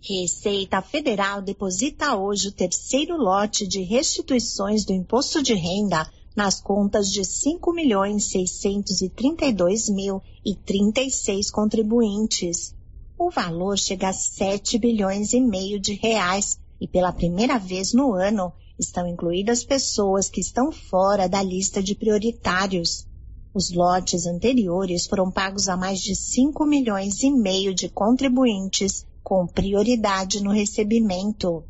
Receita 0.00 0.80
Federal 0.80 1.42
deposita 1.42 2.16
hoje 2.16 2.48
o 2.48 2.52
terceiro 2.52 3.16
lote 3.16 3.66
de 3.66 3.82
restituições 3.82 4.84
do 4.84 4.92
imposto 4.92 5.42
de 5.42 5.54
renda 5.54 6.08
nas 6.36 6.60
contas 6.60 7.10
de 7.10 7.24
5 7.24 7.72
milhões 7.72 8.26
632 8.26 9.88
mil 9.88 10.22
e 10.44 10.54
36 10.54 11.50
contribuintes. 11.50 12.72
O 13.18 13.28
valor 13.28 13.76
chega 13.76 14.10
a 14.10 14.12
7 14.12 14.78
bilhões 14.78 15.32
e 15.32 15.40
meio 15.40 15.80
de 15.80 15.94
reais 15.94 16.60
e 16.80 16.86
pela 16.86 17.12
primeira 17.12 17.58
vez 17.58 17.92
no 17.92 18.14
ano 18.14 18.52
estão 18.78 19.04
incluídas 19.04 19.64
pessoas 19.64 20.30
que 20.30 20.40
estão 20.40 20.70
fora 20.70 21.28
da 21.28 21.42
lista 21.42 21.82
de 21.82 21.96
prioritários. 21.96 23.07
Os 23.54 23.72
lotes 23.72 24.26
anteriores 24.26 25.06
foram 25.06 25.30
pagos 25.30 25.68
a 25.68 25.76
mais 25.76 26.00
de 26.00 26.14
5 26.14 26.66
milhões 26.66 27.22
e 27.22 27.30
meio 27.30 27.74
de 27.74 27.88
contribuintes, 27.88 29.06
com 29.22 29.46
prioridade 29.46 30.42
no 30.42 30.50
recebimento. 30.50 31.64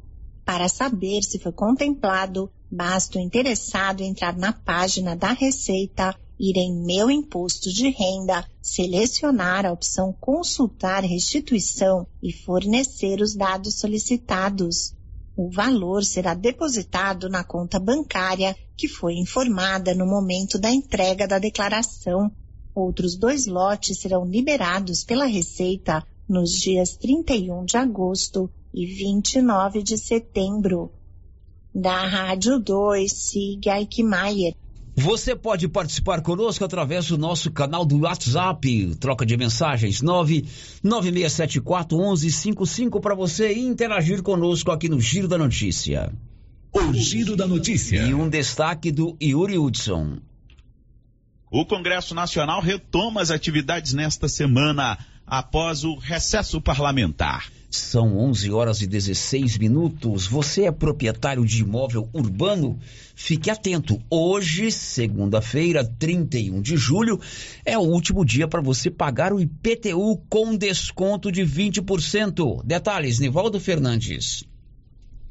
Para 0.45 0.69
saber 0.69 1.23
se 1.23 1.39
foi 1.39 1.53
contemplado, 1.53 2.51
basta 2.71 3.19
o 3.19 3.21
interessado 3.21 4.03
entrar 4.03 4.37
na 4.37 4.53
página 4.53 5.15
da 5.15 5.33
Receita, 5.33 6.15
ir 6.39 6.57
em 6.57 6.85
Meu 6.85 7.11
Imposto 7.11 7.73
de 7.73 7.91
Renda, 7.91 8.45
selecionar 8.61 9.67
a 9.67 9.73
opção 9.73 10.13
Consultar 10.21 11.03
Restituição 11.05 12.07
e 12.23 12.33
fornecer 12.33 13.21
os 13.21 13.35
dados 13.35 13.79
solicitados. 13.79 14.95
O 15.38 15.49
valor 15.49 16.02
será 16.02 16.35
depositado 16.35 17.28
na 17.28 17.45
conta 17.45 17.78
bancária 17.78 18.57
que 18.76 18.88
foi 18.88 19.14
informada 19.14 19.95
no 19.95 20.04
momento 20.04 20.59
da 20.59 20.68
entrega 20.68 21.28
da 21.28 21.38
declaração. 21.38 22.28
Outros 22.75 23.14
dois 23.14 23.47
lotes 23.47 24.00
serão 24.00 24.25
liberados 24.25 25.04
pela 25.04 25.26
Receita 25.26 26.04
nos 26.28 26.50
dias 26.50 26.97
31 26.97 27.64
de 27.64 27.76
agosto 27.76 28.50
e 28.75 28.85
29 28.85 29.80
de 29.80 29.97
setembro. 29.97 30.90
Da 31.73 32.04
Rádio 32.04 32.59
2, 32.59 33.12
siga 33.12 33.75
Aikmaier. 33.75 34.57
Você 35.00 35.37
pode 35.37 35.69
participar 35.69 36.23
conosco 36.23 36.64
através 36.64 37.07
do 37.07 37.17
nosso 37.17 37.52
canal 37.52 37.85
do 37.85 38.00
WhatsApp, 38.00 38.97
troca 38.97 39.25
de 39.25 39.37
mensagens 39.37 40.02
996741155 40.83 43.00
para 43.00 43.14
você 43.14 43.55
interagir 43.55 44.25
conosco 44.25 44.73
aqui 44.73 44.88
no 44.88 45.00
Giro 45.00 45.28
da 45.28 45.38
Notícia. 45.38 46.12
O 46.73 46.93
Giro 46.93 47.37
da 47.37 47.47
Notícia. 47.47 48.02
E 48.02 48.12
um 48.12 48.28
destaque 48.28 48.90
do 48.90 49.17
Yuri 49.23 49.57
Hudson. 49.57 50.19
O 51.49 51.64
Congresso 51.64 52.12
Nacional 52.12 52.61
retoma 52.61 53.23
as 53.23 53.31
atividades 53.31 53.93
nesta 53.93 54.28
semana 54.28 54.99
após 55.25 55.85
o 55.85 55.95
recesso 55.95 56.61
parlamentar. 56.61 57.47
São 57.71 58.17
11 58.17 58.51
horas 58.51 58.81
e 58.81 58.87
16 58.87 59.59
minutos. 59.59 60.27
Você 60.27 60.65
é 60.65 60.73
proprietário 60.73 61.45
de 61.45 61.61
imóvel 61.61 62.09
urbano? 62.15 62.79
Fique 63.15 63.51
atento. 63.51 64.01
Hoje, 64.09 64.71
segunda-feira, 64.73 65.85
31 65.85 66.63
de 66.63 66.79
julho, 66.79 67.21
é 67.67 67.77
o 67.77 67.83
último 67.83 68.25
dia 68.25 68.49
para 68.49 68.63
você 68.63 68.91
pagar 68.91 69.35
o 69.35 69.41
IPTU 69.41 70.17
com 70.31 70.57
desconto 70.57 71.31
de 71.31 71.43
20%. 71.43 72.63
Detalhes, 72.65 73.19
Nivaldo 73.19 73.61
Fernandes. 73.61 74.45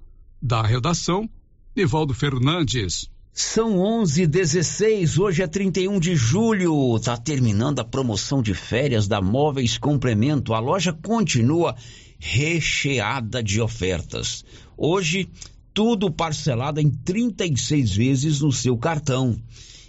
Da 0.42 0.60
redação, 0.60 1.26
Nivaldo 1.74 2.12
Fernandes. 2.12 3.10
São 3.34 3.78
11:16. 3.78 5.18
Hoje 5.18 5.42
é 5.42 5.46
31 5.46 5.98
de 5.98 6.14
julho. 6.14 7.00
Tá 7.00 7.16
terminando 7.16 7.78
a 7.78 7.84
promoção 7.84 8.42
de 8.42 8.52
férias 8.52 9.08
da 9.08 9.22
Móveis 9.22 9.78
Complemento. 9.78 10.52
A 10.52 10.58
loja 10.58 10.92
continua 10.92 11.74
recheada 12.18 13.42
de 13.42 13.58
ofertas. 13.58 14.44
Hoje 14.76 15.30
tudo 15.72 16.10
parcelado 16.10 16.78
em 16.78 16.90
36 16.90 17.96
vezes 17.96 18.40
no 18.42 18.52
seu 18.52 18.76
cartão. 18.76 19.34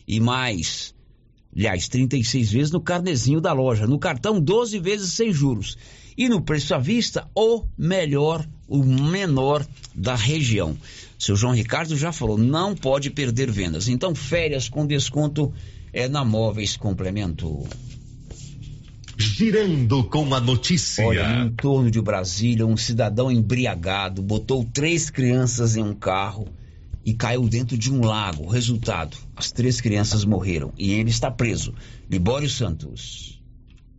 E 0.08 0.22
mais, 0.22 0.96
aliás, 1.54 1.90
36 1.90 2.50
vezes 2.50 2.72
no 2.72 2.80
carnezinho 2.80 3.42
da 3.42 3.52
loja. 3.52 3.86
No 3.86 4.00
cartão, 4.00 4.40
12 4.40 4.80
vezes 4.80 5.12
sem 5.12 5.34
juros. 5.34 5.78
E 6.18 6.30
no 6.30 6.42
preço 6.42 6.76
à 6.76 6.78
vista, 6.78 7.30
o 7.36 7.66
melhor, 7.78 8.48
o 8.70 8.82
menor 8.84 9.68
da 9.94 10.16
região. 10.16 10.78
Seu 11.24 11.38
João 11.38 11.54
Ricardo 11.54 11.96
já 11.96 12.12
falou, 12.12 12.38
não 12.38 12.76
pode 12.76 13.10
perder 13.10 13.50
vendas. 13.50 13.88
Então, 13.88 14.14
férias 14.14 14.68
com 14.68 14.86
desconto 14.86 15.54
é 15.94 16.06
na 16.10 16.26
Móveis 16.26 16.76
Complemento. 16.76 17.66
Girando 19.18 20.04
com 20.04 20.36
a 20.36 20.42
notícia. 20.42 21.06
Olha, 21.06 21.30
no 21.30 21.46
entorno 21.46 21.90
de 21.90 22.02
Brasília, 22.02 22.68
um 22.68 22.76
cidadão 22.76 23.32
embriagado 23.32 24.22
botou 24.22 24.66
três 24.66 25.10
crianças 25.10 25.78
em 25.78 25.82
um 25.82 25.94
carro 25.96 26.46
e 27.06 27.14
caiu 27.14 27.48
dentro 27.48 27.78
de 27.78 27.90
um 27.90 28.02
lago. 28.02 28.46
Resultado: 28.46 29.16
as 29.34 29.50
três 29.50 29.80
crianças 29.80 30.26
morreram 30.26 30.74
e 30.78 30.92
ele 30.92 31.10
está 31.10 31.32
preso. 31.32 31.74
Libório 32.12 32.50
Santos. 32.50 33.42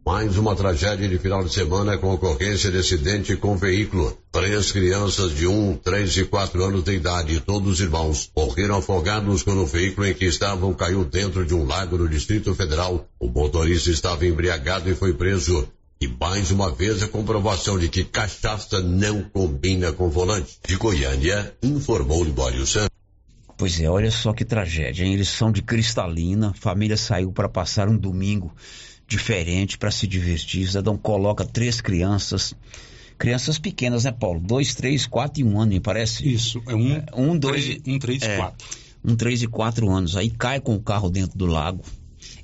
Mais 0.07 0.37
uma 0.37 0.55
tragédia 0.55 1.09
de 1.09 1.19
final 1.19 1.43
de 1.43 1.51
semana 1.51 1.97
com 1.97 2.13
ocorrência 2.13 2.71
de 2.71 2.77
acidente 2.77 3.35
com 3.37 3.57
veículo. 3.57 4.15
Três 4.31 4.71
crianças 4.71 5.35
de 5.35 5.47
um, 5.47 5.79
três 5.79 6.15
e 6.19 6.27
quatro 6.27 6.63
anos 6.63 6.85
de 6.85 6.93
idade, 6.93 7.41
todos 7.41 7.81
irmãos, 7.81 8.31
morreram 8.37 8.77
afogados 8.77 9.43
quando 9.43 9.63
o 9.63 9.67
veículo 9.67 10.07
em 10.07 10.13
que 10.13 10.27
estavam 10.27 10.75
caiu 10.75 11.07
dentro 11.07 11.47
de 11.47 11.55
um 11.55 11.65
lago 11.65 11.97
no 11.97 12.07
Distrito 12.07 12.55
Federal. 12.55 13.09
O 13.19 13.29
motorista 13.29 13.91
estava 13.91 14.27
embriagado 14.27 14.91
e 14.91 14.95
foi 14.95 15.15
preso. 15.15 15.67
E 15.99 16.07
mais 16.07 16.51
uma 16.51 16.71
vez 16.71 17.03
a 17.03 17.09
comprovação 17.09 17.79
de 17.79 17.89
que 17.89 18.05
cachaça 18.05 18.83
não 18.83 19.23
combina 19.23 19.91
com 19.91 20.11
volante. 20.11 20.59
De 20.69 20.77
Goiânia, 20.77 21.55
informou 21.63 22.23
Libório 22.23 22.67
Santos. 22.67 22.91
Pois 23.57 23.81
é, 23.81 23.89
olha 23.89 24.11
só 24.11 24.35
que 24.35 24.45
tragédia, 24.45 25.07
hein? 25.07 25.15
Eles 25.15 25.29
são 25.29 25.51
de 25.51 25.63
Cristalina, 25.63 26.53
família 26.53 26.97
saiu 26.99 27.33
para 27.33 27.49
passar 27.49 27.89
um 27.89 27.97
domingo 27.97 28.53
diferente 29.07 29.79
para 29.79 29.91
se 29.91 30.07
divertir. 30.07 30.65
O 30.65 30.69
cidadão 30.69 30.97
coloca 30.97 31.45
três 31.45 31.81
crianças, 31.81 32.55
crianças 33.19 33.59
pequenas, 33.59 34.05
né, 34.05 34.13
Paulo? 34.13 34.41
Dois, 34.41 34.75
três, 34.75 35.07
quatro 35.07 35.41
e 35.41 35.45
um 35.45 35.61
ano, 35.61 35.73
me 35.73 35.81
parece. 35.81 36.27
Isso, 36.29 36.63
é 36.67 36.75
um, 36.75 36.93
é, 36.93 37.05
um 37.15 37.39
dois, 37.39 37.65
três, 37.65 37.83
um, 37.87 37.99
três 37.99 38.23
e 38.23 38.27
é, 38.27 38.37
quatro. 38.37 38.69
Um, 39.05 39.17
três 39.17 39.43
e 39.43 39.47
quatro 39.47 39.91
anos. 39.91 40.17
Aí 40.17 40.31
cai 40.31 40.61
com 40.61 40.75
o 40.75 40.81
carro 40.81 41.11
dentro 41.11 41.37
do 41.37 41.47
lago. 41.47 41.85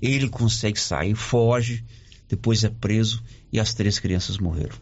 Ele 0.01 0.29
consegue 0.29 0.79
sair, 0.79 1.15
foge, 1.15 1.85
depois 2.29 2.65
é 2.65 2.71
preso 2.71 3.23
e 3.53 3.59
as 3.59 3.75
três 3.75 3.99
crianças 3.99 4.39
morreram. 4.39 4.77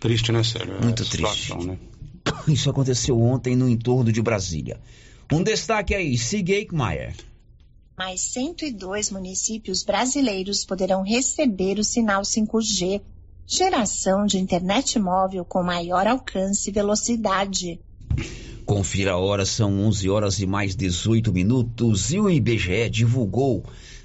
Triste, 0.00 0.32
né, 0.32 0.42
Sérgio? 0.42 0.80
Muito 0.82 1.04
triste. 1.04 1.54
Né? 1.64 1.78
Isso 2.48 2.70
aconteceu 2.70 3.20
ontem 3.20 3.54
no 3.54 3.68
entorno 3.68 4.10
de 4.10 4.22
Brasília. 4.22 4.80
Um 5.32 5.42
destaque 5.42 5.94
aí, 5.94 6.16
Sig 6.16 6.68
Mayer 6.72 7.14
mais 7.96 8.20
102 8.20 9.10
municípios 9.10 9.82
brasileiros 9.82 10.66
poderão 10.66 11.02
receber 11.02 11.78
o 11.78 11.84
sinal 11.84 12.22
5G, 12.22 13.00
geração 13.46 14.26
de 14.26 14.38
internet 14.38 14.98
móvel 14.98 15.46
com 15.46 15.62
maior 15.62 16.06
alcance 16.06 16.68
e 16.68 16.72
velocidade. 16.72 17.80
Confira 18.66 19.12
a 19.12 19.16
hora, 19.16 19.46
são 19.46 19.80
11 19.86 20.10
horas 20.10 20.40
e 20.40 20.46
mais 20.46 20.76
18 20.76 21.32
minutos 21.32 22.12
e 22.12 22.18
o 22.18 22.28
IBGE 22.28 22.90
divulgou 22.90 23.64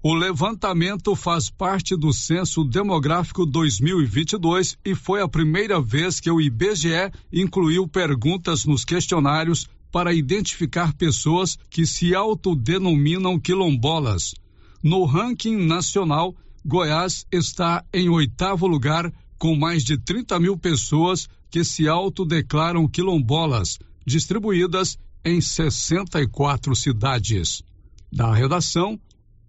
O 0.01 0.15
levantamento 0.15 1.17
faz 1.17 1.51
parte 1.51 1.97
do 1.97 2.13
Censo 2.13 2.63
Demográfico 2.63 3.45
2022 3.45 4.79
e 4.85 4.95
foi 4.95 5.21
a 5.21 5.27
primeira 5.27 5.81
vez 5.81 6.21
que 6.21 6.31
o 6.31 6.41
IBGE 6.41 7.11
incluiu 7.33 7.89
perguntas 7.89 8.65
nos 8.65 8.85
questionários 8.85 9.69
para 9.91 10.15
identificar 10.15 10.95
pessoas 10.95 11.59
que 11.69 11.85
se 11.85 12.15
autodenominam 12.15 13.41
quilombolas. 13.41 14.35
No 14.81 15.05
ranking 15.05 15.67
nacional, 15.67 16.33
Goiás 16.65 17.27
está 17.33 17.85
em 17.93 18.09
oitavo 18.09 18.69
lugar, 18.69 19.13
com 19.37 19.57
mais 19.57 19.83
de 19.83 19.99
30 19.99 20.39
mil 20.39 20.57
pessoas 20.57 21.29
que 21.51 21.65
se 21.65 21.89
autodeclaram 21.89 22.87
quilombolas, 22.87 23.81
distribuídas 24.07 24.97
em 25.25 25.41
64 25.41 26.77
cidades. 26.77 27.65
Da 28.13 28.33
redação, 28.33 28.99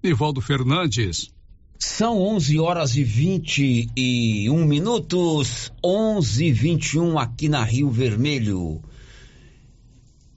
Nivaldo 0.01 0.39
Fernandes. 0.39 1.29
São 1.77 2.21
11 2.21 2.57
horas 2.57 2.95
e 2.95 3.03
21 3.03 4.65
minutos, 4.65 5.73
11 5.83 6.45
e 6.45 6.51
21 6.53 7.19
aqui 7.19 7.49
na 7.49 7.65
Rio 7.65 7.89
Vermelho. 7.89 8.81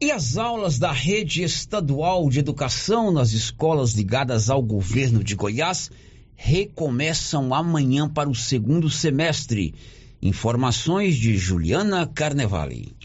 E 0.01 0.11
as 0.11 0.37
aulas 0.37 0.81
da 0.81 0.91
rede 0.91 1.45
estadual 1.45 2.29
de 2.29 2.41
educação 2.41 3.13
nas 3.13 3.31
escolas 3.31 3.93
ligadas 3.93 4.51
ao 4.51 4.61
governo 4.61 5.23
de 5.23 5.37
Goiás 5.37 5.93
recomeçam 6.35 7.55
amanhã 7.55 8.09
para 8.09 8.29
o 8.29 8.35
segundo 8.35 8.91
semestre. 8.91 9.77
Informações 10.21 11.15
de 11.15 11.37
Juliana 11.37 12.05
Carnevale. 12.05 12.97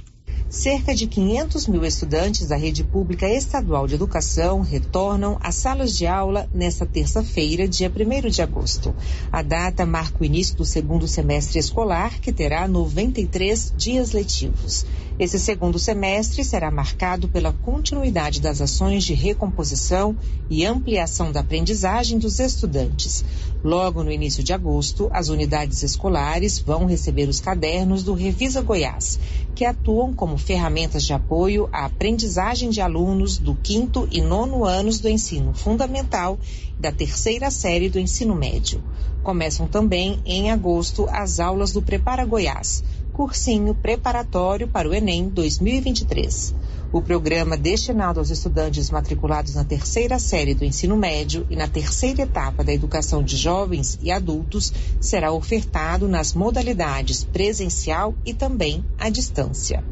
Cerca 0.50 0.96
de 0.96 1.08
500 1.08 1.68
mil 1.68 1.84
estudantes 1.84 2.48
da 2.48 2.56
rede 2.56 2.82
pública 2.82 3.28
estadual 3.28 3.86
de 3.86 3.96
educação 3.96 4.62
retornam 4.62 5.38
às 5.42 5.56
salas 5.56 5.94
de 5.94 6.08
aula 6.08 6.48
nesta 6.54 6.86
terça-feira, 6.86 7.68
dia 7.68 7.92
1 7.94 8.30
de 8.30 8.42
agosto. 8.42 8.96
A 9.30 9.42
data 9.42 9.86
marca 9.86 10.22
o 10.22 10.26
início 10.26 10.56
do 10.56 10.64
segundo 10.64 11.06
semestre 11.06 11.60
escolar, 11.60 12.22
que 12.22 12.32
terá 12.32 12.66
93 12.66 13.74
dias 13.76 14.14
letivos. 14.14 14.86
Esse 15.20 15.40
segundo 15.40 15.80
semestre 15.80 16.44
será 16.44 16.70
marcado 16.70 17.28
pela 17.28 17.52
continuidade 17.52 18.40
das 18.40 18.62
ações 18.62 19.04
de 19.04 19.16
recomposição 19.16 20.16
e 20.48 20.64
ampliação 20.64 21.32
da 21.32 21.40
aprendizagem 21.40 22.20
dos 22.20 22.38
estudantes. 22.40 23.26
Logo 23.64 24.04
no 24.04 24.12
início 24.12 24.44
de 24.44 24.54
agosto, 24.54 25.10
as 25.12 25.30
unidades 25.30 25.82
escolares 25.82 26.60
vão 26.60 26.86
receber 26.86 27.28
os 27.28 27.40
cadernos 27.40 28.04
do 28.04 28.14
Revisa 28.14 28.62
Goiás, 28.62 29.20
que 29.56 29.66
atuam 29.66 30.14
como 30.14 30.38
ferramentas 30.38 31.04
de 31.04 31.14
apoio 31.14 31.68
à 31.74 31.86
aprendizagem 31.86 32.70
de 32.70 32.80
alunos 32.80 33.40
do 33.40 33.56
quinto 33.56 34.08
e 34.12 34.22
nono 34.22 34.66
anos 34.66 35.00
do 35.00 35.10
ensino 35.10 35.52
fundamental 35.52 36.38
e 36.78 36.80
da 36.80 36.92
terceira 36.92 37.50
série 37.50 37.90
do 37.90 37.98
ensino 37.98 38.36
médio. 38.36 38.84
Começam 39.24 39.68
também 39.68 40.20
em 40.24 40.52
agosto 40.52 41.08
as 41.10 41.40
aulas 41.40 41.72
do 41.72 41.82
Prepara 41.82 42.24
Goiás 42.24 42.84
cursinho 43.18 43.74
preparatório 43.74 44.68
para 44.68 44.88
o 44.88 44.94
Enem 44.94 45.28
2023. 45.28 46.54
O 46.94 47.02
programa 47.02 47.58
destinado 47.58 48.20
aos 48.20 48.30
estudantes 48.30 48.92
matriculados 48.92 49.56
na 49.56 49.64
terceira 49.64 50.20
série 50.20 50.54
do 50.54 50.64
ensino 50.64 50.96
médio 50.96 51.44
e 51.50 51.56
na 51.56 51.68
terceira 51.68 52.22
etapa 52.22 52.64
da 52.64 52.72
educação 52.72 53.24
de 53.24 53.36
jovens 53.36 53.98
e 54.04 54.12
adultos 54.12 54.72
será 55.02 55.32
ofertado 55.32 56.08
nas 56.08 56.36
modalidades 56.36 57.24
presencial 57.24 58.14
e 58.24 58.36
também 58.36 58.86
à 59.00 59.10
distância. 59.10 59.84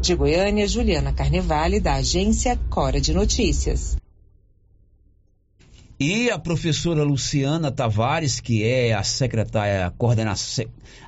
De 0.00 0.14
Goiânia, 0.14 0.68
Juliana 0.68 1.12
Carnevale, 1.12 1.80
da 1.80 1.94
agência 1.94 2.56
Cora 2.70 3.00
de 3.00 3.12
Notícias. 3.12 3.96
E 6.00 6.30
a 6.30 6.38
professora 6.38 7.02
Luciana 7.02 7.72
Tavares, 7.72 8.38
que 8.38 8.62
é 8.62 8.94
a 8.94 9.02
secretária, 9.02 9.84
a, 9.84 9.90
coordena 9.90 10.32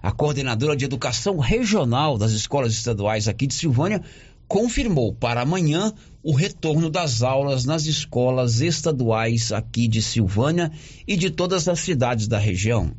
a 0.03 0.11
coordenadora 0.11 0.76
de 0.76 0.85
educação 0.85 1.38
regional 1.38 2.18
das 2.18 2.33
escolas 2.33 2.72
estaduais 2.72 3.29
aqui 3.29 3.46
de 3.46 3.55
Silvânia, 3.55 4.03
confirmou 4.48 5.14
para 5.14 5.42
amanhã 5.42 5.92
o 6.24 6.35
retorno 6.35 6.90
das 6.90 7.22
aulas 7.22 7.64
nas 7.64 7.87
escolas 7.87 8.61
estaduais 8.61 9.53
aqui 9.53 9.87
de 9.87 10.03
Silvânia 10.03 10.72
e 11.07 11.16
de 11.16 11.31
todas 11.31 11.68
as 11.68 11.79
cidades 11.79 12.26
da 12.26 12.40
região. 12.40 12.90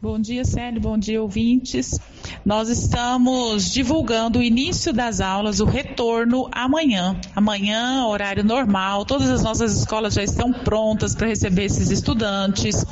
Bom 0.00 0.20
dia, 0.20 0.44
Célio. 0.44 0.80
Bom 0.80 0.96
dia, 0.96 1.20
ouvintes. 1.20 1.98
Nós 2.46 2.68
estamos 2.68 3.72
divulgando 3.72 4.38
o 4.38 4.42
início 4.42 4.92
das 4.92 5.20
aulas, 5.20 5.58
o 5.58 5.64
retorno 5.64 6.48
amanhã. 6.52 7.20
Amanhã, 7.34 8.06
horário 8.06 8.44
normal. 8.44 9.04
Todas 9.04 9.28
as 9.28 9.42
nossas 9.42 9.76
escolas 9.76 10.14
já 10.14 10.22
estão 10.22 10.52
prontas 10.52 11.16
para 11.16 11.26
receber 11.26 11.64
esses 11.64 11.90
estudantes. 11.90 12.86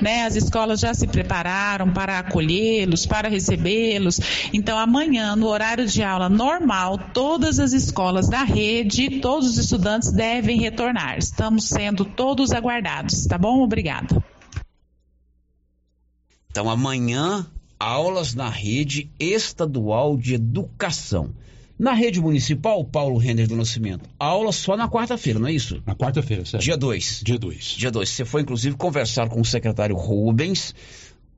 Né? 0.00 0.24
As 0.24 0.36
escolas 0.36 0.78
já 0.78 0.94
se 0.94 1.08
prepararam 1.08 1.92
para 1.92 2.20
acolhê-los, 2.20 3.06
para 3.06 3.28
recebê-los. 3.28 4.20
Então, 4.52 4.78
amanhã, 4.78 5.34
no 5.34 5.48
horário 5.48 5.84
de 5.84 6.00
aula 6.04 6.28
normal, 6.28 6.96
todas 7.12 7.58
as 7.58 7.72
escolas 7.72 8.28
da 8.28 8.44
rede, 8.44 9.18
todos 9.18 9.48
os 9.48 9.58
estudantes 9.58 10.12
devem 10.12 10.60
retornar. 10.60 11.18
Estamos 11.18 11.64
sendo 11.64 12.04
todos 12.04 12.52
aguardados, 12.52 13.26
tá 13.26 13.36
bom? 13.36 13.64
Obrigada. 13.64 14.31
Então, 16.52 16.68
amanhã, 16.68 17.46
aulas 17.80 18.34
na 18.34 18.50
rede 18.50 19.10
estadual 19.18 20.18
de 20.18 20.34
educação. 20.34 21.30
Na 21.78 21.94
rede 21.94 22.20
municipal, 22.20 22.84
Paulo 22.84 23.16
Render 23.16 23.46
do 23.48 23.56
Nascimento, 23.56 24.06
aula 24.18 24.52
só 24.52 24.76
na 24.76 24.86
quarta-feira, 24.86 25.38
não 25.38 25.48
é 25.48 25.52
isso? 25.52 25.82
Na 25.86 25.94
quarta-feira, 25.94 26.44
certo. 26.44 26.62
Dia 26.62 26.76
2. 26.76 27.22
Dia 27.24 27.38
2. 27.38 27.64
Dia 27.78 27.90
2. 27.90 28.06
Você 28.06 28.26
foi, 28.26 28.42
inclusive, 28.42 28.76
conversar 28.76 29.30
com 29.30 29.40
o 29.40 29.44
secretário 29.46 29.96
Rubens, 29.96 30.74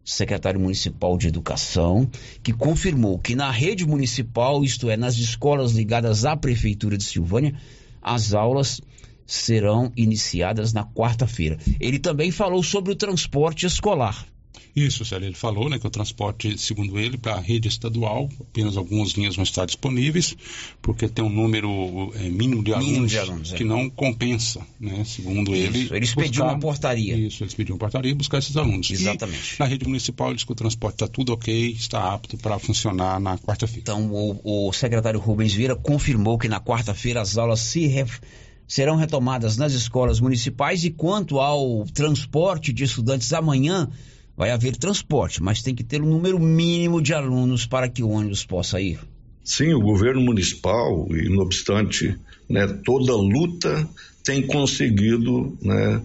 secretário 0.05 0.59
municipal 0.59 1.17
de 1.17 1.29
educação, 1.29 2.11
que 2.43 2.53
confirmou 2.53 3.17
que 3.17 3.37
na 3.37 3.53
rede 3.53 3.87
municipal, 3.87 4.65
isto 4.65 4.91
é, 4.91 4.97
nas 4.97 5.15
escolas 5.15 5.71
ligadas 5.71 6.25
à 6.25 6.37
prefeitura 6.37 6.99
de 6.99 7.05
Silvânia, 7.05 7.55
as 8.03 8.35
aulas 8.35 8.81
serão 9.25 9.93
iniciadas 9.97 10.73
na 10.73 10.83
quarta-feira. 10.85 11.57
Ele 11.79 12.01
também 12.01 12.33
falou 12.33 12.65
sobre 12.65 12.91
o 12.91 12.97
transporte 12.97 13.65
escolar. 13.65 14.27
Isso, 14.75 15.05
Célio, 15.05 15.27
ele 15.27 15.37
falou 15.37 15.69
né, 15.69 15.79
que 15.79 15.87
o 15.87 15.91
transporte, 15.91 16.59
segundo 16.59 16.99
ele, 16.99 17.17
para 17.17 17.35
a 17.35 17.41
rede 17.41 17.69
estadual, 17.69 18.29
apenas 18.41 18.77
algumas 18.77 19.13
linhas 19.13 19.37
vão 19.37 19.45
estar 19.45 19.65
disponíveis, 19.67 20.37
porque 20.83 21.09
tem 21.09 21.25
um 21.25 21.29
número 21.29 22.13
é, 22.17 22.29
mínimo 22.29 22.63
de 22.63 22.73
alunos, 22.73 22.91
mínimo 22.91 23.07
de 23.07 23.19
alunos 23.19 23.53
que 23.53 23.63
é. 23.63 23.67
não 23.67 23.89
compensa, 23.89 24.61
né, 24.81 25.05
segundo 25.05 25.55
isso, 25.55 25.63
ele. 25.63 25.79
Eles 25.79 26.09
buscar, 26.11 26.23
pediram 26.23 26.47
uma 26.49 26.59
portaria. 26.59 27.17
Isso, 27.17 27.45
eles 27.45 27.55
pediram 27.55 27.77
uma 27.77 27.81
portaria 27.81 28.11
e 28.11 28.15
buscar 28.15 28.39
esses 28.39 28.57
alunos. 28.57 28.91
Exatamente. 28.91 29.55
E 29.55 29.59
na 29.61 29.67
rede 29.67 29.87
municipal, 29.87 30.29
ele 30.29 30.37
diz 30.37 30.45
que 30.45 30.53
o 30.53 30.57
transporte 30.57 30.95
está 30.95 31.07
tudo 31.07 31.33
ok, 31.33 31.71
está 31.71 32.13
apto 32.13 32.37
para 32.37 32.59
funcionar 32.59 33.21
na 33.21 33.39
quarta-feira. 33.39 33.81
Então, 33.81 34.11
o, 34.13 34.69
o 34.69 34.73
secretário 34.73 35.21
Rubens 35.21 35.55
Vieira 35.55 35.77
confirmou 35.77 36.37
que 36.37 36.49
na 36.49 36.61
quarta-feira 36.61 37.21
as 37.21 37.39
aulas 37.39 37.61
se 37.61 37.87
ref 37.87 38.19
serão 38.67 38.97
retomadas 38.97 39.57
nas 39.57 39.73
escolas 39.73 40.21
municipais 40.21 40.85
e 40.85 40.91
quanto 40.91 41.39
ao 41.39 41.85
transporte 41.87 42.73
de 42.73 42.85
estudantes 42.85 43.33
amanhã 43.33 43.89
vai 44.37 44.51
haver 44.51 44.77
transporte, 44.77 45.43
mas 45.43 45.63
tem 45.63 45.75
que 45.75 45.85
ter 45.85 46.03
um 46.03 46.09
número 46.09 46.39
mínimo 46.39 47.01
de 47.01 47.15
alunos 47.15 47.67
para 47.67 47.89
que 47.89 48.03
o 48.03 48.11
ônibus 48.11 48.45
possa 48.45 48.81
ir. 48.81 48.99
Sim, 49.45 49.75
o 49.75 49.81
governo 49.81 50.21
municipal, 50.21 51.07
e 51.11 51.29
não 51.29 51.43
obstante 51.43 52.17
né, 52.49 52.67
toda 52.85 53.15
luta, 53.15 53.89
tem 54.25 54.47
conseguido 54.47 55.57
né, 55.61 56.03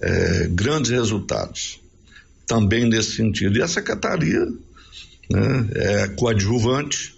é, 0.00 0.48
grandes 0.50 0.90
resultados 0.90 1.80
também 2.46 2.88
nesse 2.88 3.12
sentido. 3.12 3.58
E 3.58 3.62
a 3.62 3.68
secretaria 3.68 4.44
né, 5.30 5.68
é 5.74 6.08
coadjuvante 6.08 7.14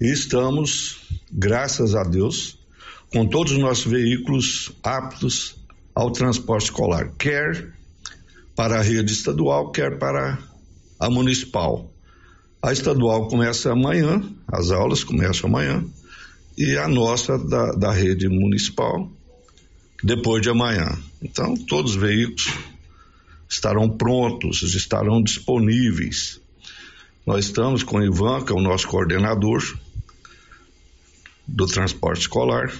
e 0.00 0.12
estamos, 0.12 1.00
graças 1.32 1.94
a 1.94 2.04
Deus, 2.04 2.58
com 3.10 3.26
todos 3.26 3.52
os 3.54 3.58
nossos 3.58 3.90
veículos 3.90 4.70
aptos 4.82 5.56
ao 5.94 6.12
transporte 6.12 6.64
escolar, 6.64 7.10
quer 7.18 7.72
para 8.58 8.80
a 8.80 8.82
rede 8.82 9.12
estadual, 9.12 9.70
quer 9.70 10.00
para 10.00 10.36
a 10.98 11.08
municipal. 11.08 11.88
A 12.60 12.72
estadual 12.72 13.28
começa 13.28 13.70
amanhã, 13.70 14.20
as 14.48 14.72
aulas 14.72 15.04
começam 15.04 15.48
amanhã, 15.48 15.84
e 16.56 16.76
a 16.76 16.88
nossa 16.88 17.38
da, 17.38 17.70
da 17.70 17.92
rede 17.92 18.28
municipal 18.28 19.08
depois 20.02 20.42
de 20.42 20.50
amanhã. 20.50 20.88
Então, 21.22 21.54
todos 21.54 21.92
os 21.92 21.96
veículos 21.96 22.52
estarão 23.48 23.88
prontos, 23.88 24.62
estarão 24.74 25.22
disponíveis. 25.22 26.40
Nós 27.24 27.44
estamos 27.44 27.84
com 27.84 27.98
o 27.98 28.04
Ivan, 28.04 28.44
que 28.44 28.50
é 28.50 28.56
o 28.56 28.60
nosso 28.60 28.88
coordenador 28.88 29.62
do 31.46 31.64
transporte 31.64 32.22
escolar, 32.22 32.72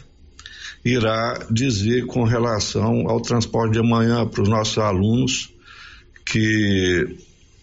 irá 0.85 1.47
dizer 1.49 2.05
com 2.07 2.25
relação 2.25 3.09
ao 3.09 3.21
transporte 3.21 3.75
de 3.75 3.79
amanhã 3.79 4.27
para 4.27 4.43
os 4.43 4.49
nossos 4.49 4.77
alunos 4.79 5.57
que 6.31 7.17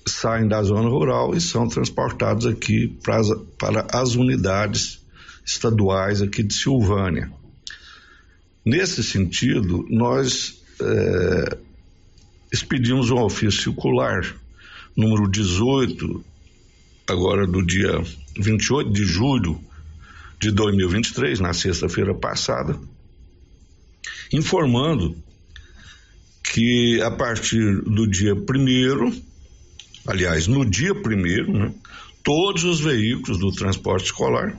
saem 0.08 0.48
da 0.48 0.62
zona 0.64 0.90
rural 0.90 1.36
e 1.36 1.42
são 1.42 1.68
transportados 1.68 2.46
aqui 2.48 2.88
para 3.04 3.18
as, 3.18 3.28
para 3.60 3.88
as 3.92 4.16
unidades 4.16 5.00
estaduais 5.46 6.22
aqui 6.22 6.42
de 6.42 6.54
Silvânia. 6.54 7.32
Nesse 8.66 9.04
sentido, 9.04 9.86
nós 9.90 10.60
é, 10.82 11.58
expedimos 12.52 13.12
um 13.12 13.20
ofício 13.20 13.62
circular, 13.62 14.36
número 14.98 15.30
18, 15.30 16.26
agora 17.08 17.46
do 17.46 17.64
dia 17.64 18.02
28 18.40 18.92
de 18.92 19.06
julho 19.06 19.60
de 20.40 20.52
2023, 20.52 21.40
na 21.40 21.54
sexta-feira 21.54 22.16
passada, 22.16 22.80
informando 24.34 25.16
que 26.52 27.02
a 27.02 27.12
partir 27.12 27.82
do 27.82 28.08
dia 28.08 28.36
primeiro, 28.36 29.12
aliás, 30.08 30.48
no 30.48 30.66
dia 30.66 30.94
primeiro, 30.94 31.52
né, 31.52 31.74
todos 32.24 32.64
os 32.64 32.80
veículos 32.80 33.40
do 33.40 33.52
transporte 33.52 34.06
escolar 34.06 34.58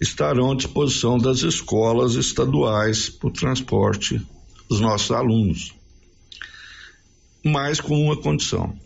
estarão 0.00 0.52
à 0.52 0.56
disposição 0.56 1.18
das 1.18 1.42
escolas 1.42 2.14
estaduais 2.14 3.08
para 3.08 3.28
o 3.28 3.32
transporte 3.32 4.20
dos 4.68 4.80
nossos 4.80 5.10
alunos. 5.10 5.74
Mas 7.44 7.80
com 7.80 7.98
uma 7.98 8.16
condição. 8.16 8.76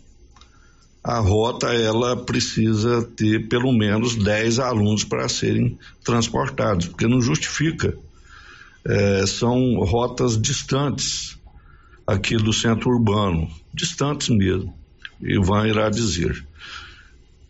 A 1.03 1.17
rota 1.17 1.73
ela 1.73 2.15
precisa 2.15 3.01
ter 3.01 3.49
pelo 3.49 3.73
menos 3.73 4.15
10 4.15 4.59
alunos 4.59 5.03
para 5.03 5.27
serem 5.27 5.77
transportados, 6.03 6.87
porque 6.87 7.07
não 7.07 7.19
justifica. 7.19 7.97
É, 8.85 9.25
são 9.25 9.79
rotas 9.79 10.39
distantes 10.39 11.40
aqui 12.11 12.35
do 12.35 12.53
centro 12.53 12.89
urbano, 12.89 13.49
distantes 13.73 14.29
mesmo. 14.29 14.73
Ivan 15.21 15.67
irá 15.67 15.89
dizer. 15.89 16.45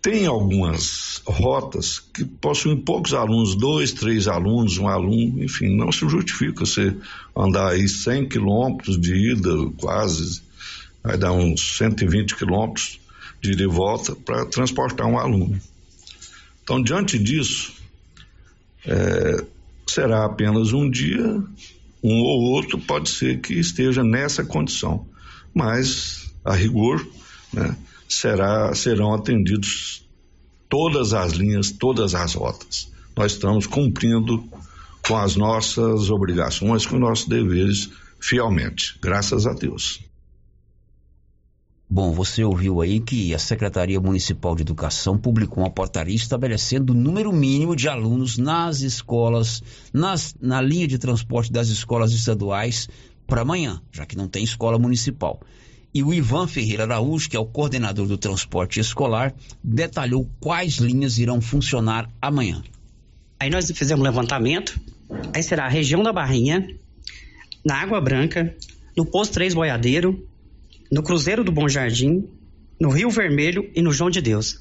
Tem 0.02 0.26
algumas 0.26 1.22
rotas 1.26 2.00
que 2.00 2.26
possuem 2.26 2.76
poucos 2.76 3.14
alunos, 3.14 3.54
dois, 3.54 3.92
três 3.92 4.28
alunos, 4.28 4.80
um 4.80 4.88
aluno, 4.88 5.44
enfim, 5.44 5.76
não 5.76 5.92
se 5.92 6.10
justifica 6.10 6.66
você 6.66 6.96
andar 7.38 7.70
aí 7.70 7.88
100 7.88 8.28
quilômetros 8.28 9.00
de 9.00 9.14
ida, 9.14 9.52
quase, 9.78 10.42
vai 11.04 11.18
dar 11.18 11.34
uns 11.34 11.78
120 11.78 12.36
quilômetros 12.36 13.00
de 13.40 13.52
ida 13.52 13.64
e 13.64 13.68
volta 13.68 14.16
para 14.16 14.46
transportar 14.48 15.06
um 15.06 15.20
aluno. 15.20 15.60
Então, 16.64 16.82
diante 16.82 17.20
disso, 17.20 17.74
é, 18.86 19.46
será 19.88 20.26
apenas 20.26 20.74
um 20.74 20.90
dia, 20.90 21.44
um 22.04 22.20
ou 22.22 22.42
outro 22.54 22.80
pode 22.80 23.10
ser 23.10 23.42
que 23.42 23.54
esteja 23.54 24.04
nessa 24.04 24.44
condição, 24.44 25.08
mas, 25.54 26.34
a 26.44 26.54
rigor, 26.54 27.06
né, 27.54 27.76
será, 28.08 28.74
serão 28.74 29.14
atendidos 29.14 30.08
todas 30.68 31.14
as 31.14 31.34
linhas, 31.34 31.72
todas 31.72 32.16
as 32.16 32.34
rotas. 32.34 32.92
Nós 33.16 33.34
estamos 33.34 33.68
cumprindo 33.68 34.44
com 35.06 35.18
as 35.18 35.36
nossas 35.36 36.10
obrigações, 36.10 36.86
com 36.86 36.96
os 36.96 37.02
nossos 37.02 37.28
deveres 37.28 37.90
fielmente, 38.20 38.98
graças 39.02 39.46
a 39.46 39.54
Deus. 39.54 40.11
Bom, 41.94 42.14
você 42.14 42.42
ouviu 42.42 42.80
aí 42.80 43.02
que 43.02 43.36
a 43.36 43.38
Secretaria 43.38 44.00
Municipal 44.00 44.56
de 44.56 44.62
Educação 44.62 45.18
publicou 45.18 45.62
uma 45.62 45.70
portaria 45.70 46.16
estabelecendo 46.16 46.94
o 46.94 46.96
número 46.96 47.34
mínimo 47.34 47.76
de 47.76 47.90
alunos 47.90 48.38
nas 48.38 48.80
escolas, 48.80 49.62
nas, 49.92 50.34
na 50.40 50.62
linha 50.62 50.88
de 50.88 50.98
transporte 50.98 51.52
das 51.52 51.68
escolas 51.68 52.14
estaduais 52.14 52.88
para 53.28 53.42
amanhã, 53.42 53.82
já 53.92 54.06
que 54.06 54.16
não 54.16 54.30
tem 54.30 54.42
escola 54.42 54.80
municipal. 54.80 55.42
E 55.94 56.02
o 56.02 56.14
Ivan 56.14 56.48
Ferreira 56.48 56.84
Araújo, 56.84 57.30
que 57.30 57.36
é 57.36 57.40
o 57.42 57.46
coordenador 57.46 58.08
do 58.08 58.18
transporte 58.18 58.80
escolar, 58.80 59.34
detalhou 59.62 60.26
quais 60.40 60.78
linhas 60.78 61.18
irão 61.18 61.42
funcionar 61.42 62.10
amanhã. 62.22 62.64
Aí 63.38 63.50
nós 63.50 63.70
fizemos 63.70 64.00
um 64.00 64.06
levantamento, 64.06 64.80
aí 65.36 65.44
será 65.44 65.66
a 65.66 65.70
região 65.70 66.02
da 66.02 66.14
Barrinha, 66.14 66.66
na 67.66 67.82
Água 67.82 68.00
Branca, 68.00 68.56
no 68.96 69.06
Posto 69.06 69.34
3 69.34 69.54
Boiadeiro, 69.54 70.26
no 70.92 71.02
Cruzeiro 71.02 71.44
do 71.44 71.52
Bom 71.52 71.70
Jardim, 71.70 72.28
no 72.80 72.90
Rio 72.90 73.10
Vermelho 73.10 73.70
e 73.74 73.82
no 73.82 73.94
João 73.94 74.10
de 74.10 74.20
Deus. 74.20 74.60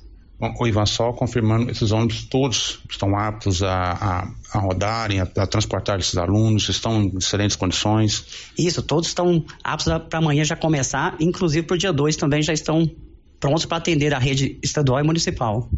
O 0.58 0.66
Ivan 0.66 0.86
só 0.86 1.12
confirmando, 1.12 1.70
esses 1.70 1.92
ônibus 1.92 2.24
todos 2.24 2.80
estão 2.88 3.14
aptos 3.14 3.62
a, 3.62 3.92
a, 3.92 4.34
a 4.54 4.58
rodarem, 4.58 5.20
a, 5.20 5.24
a, 5.24 5.46
transportar 5.46 5.98
esses 5.98 6.16
alunos, 6.16 6.66
estão 6.70 7.02
em 7.02 7.18
excelentes 7.18 7.56
condições? 7.56 8.24
Isso, 8.56 8.82
todos 8.82 9.08
estão 9.08 9.44
aptos 9.62 9.92
para 10.08 10.18
amanhã 10.18 10.42
já 10.42 10.56
começar, 10.56 11.14
inclusive 11.20 11.66
para 11.66 11.74
o 11.74 11.78
dia 11.78 11.92
2 11.92 12.16
também 12.16 12.42
já 12.42 12.54
estão 12.54 12.90
prontos 13.38 13.66
para 13.66 13.76
atender 13.76 14.14
a 14.14 14.18
rede 14.18 14.58
estadual 14.62 15.00
e 15.00 15.02
municipal. 15.02 15.68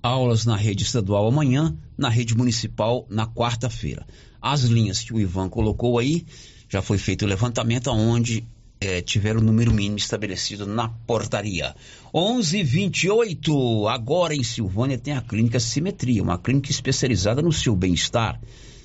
Aulas 0.00 0.46
na 0.46 0.54
rede 0.54 0.84
estadual 0.84 1.26
amanhã, 1.26 1.76
na 1.98 2.08
rede 2.08 2.36
municipal 2.36 3.04
na 3.10 3.26
quarta-feira. 3.26 4.06
As 4.40 4.62
linhas 4.62 5.00
que 5.00 5.12
o 5.12 5.18
Ivan 5.18 5.48
colocou 5.48 5.98
aí, 5.98 6.24
já 6.68 6.80
foi 6.80 6.98
feito 6.98 7.24
o 7.24 7.28
levantamento 7.28 7.90
aonde 7.90 8.44
é, 8.86 9.02
tiver 9.02 9.36
o 9.36 9.40
número 9.40 9.74
mínimo 9.74 9.98
estabelecido 9.98 10.66
na 10.66 10.88
portaria. 10.88 11.74
11:28 12.14 13.88
agora 13.88 14.34
em 14.34 14.44
Silvânia 14.44 14.96
tem 14.96 15.14
a 15.14 15.20
clínica 15.20 15.58
Simetria, 15.58 16.22
uma 16.22 16.38
clínica 16.38 16.70
especializada 16.70 17.42
no 17.42 17.52
seu 17.52 17.74
bem-estar. 17.74 18.40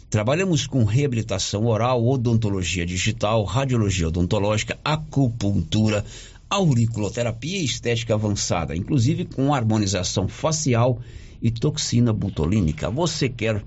Trabalhamos 0.10 0.68
com 0.68 0.84
reabilitação 0.84 1.68
oral, 1.68 2.06
odontologia 2.06 2.86
digital, 2.86 3.44
radiologia 3.46 4.08
odontológica, 4.08 4.78
acupuntura, 4.84 6.04
auriculoterapia 6.50 7.60
e 7.60 7.64
estética 7.64 8.16
avançada, 8.16 8.76
inclusive 8.76 9.24
com 9.26 9.54
harmonização 9.54 10.28
facial 10.28 11.00
e 11.42 11.50
toxina 11.50 12.12
butolínica. 12.12 12.90
Você 12.90 13.30
quer 13.30 13.64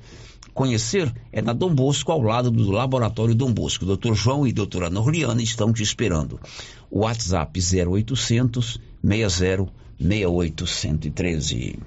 conhecer 0.54 1.12
é 1.32 1.42
na 1.42 1.52
Dom 1.52 1.74
Bosco, 1.74 2.12
ao 2.12 2.22
lado 2.22 2.50
do 2.50 2.70
Laboratório 2.70 3.34
Dom 3.34 3.52
Bosco. 3.52 3.84
Dr. 3.84 4.14
João 4.14 4.46
e 4.46 4.52
doutora 4.52 4.88
Norliana 4.88 5.42
estão 5.42 5.72
te 5.72 5.82
esperando. 5.82 6.40
WhatsApp 6.90 7.60
0800 7.60 8.80
60 9.02 9.66
6813. 9.98 11.78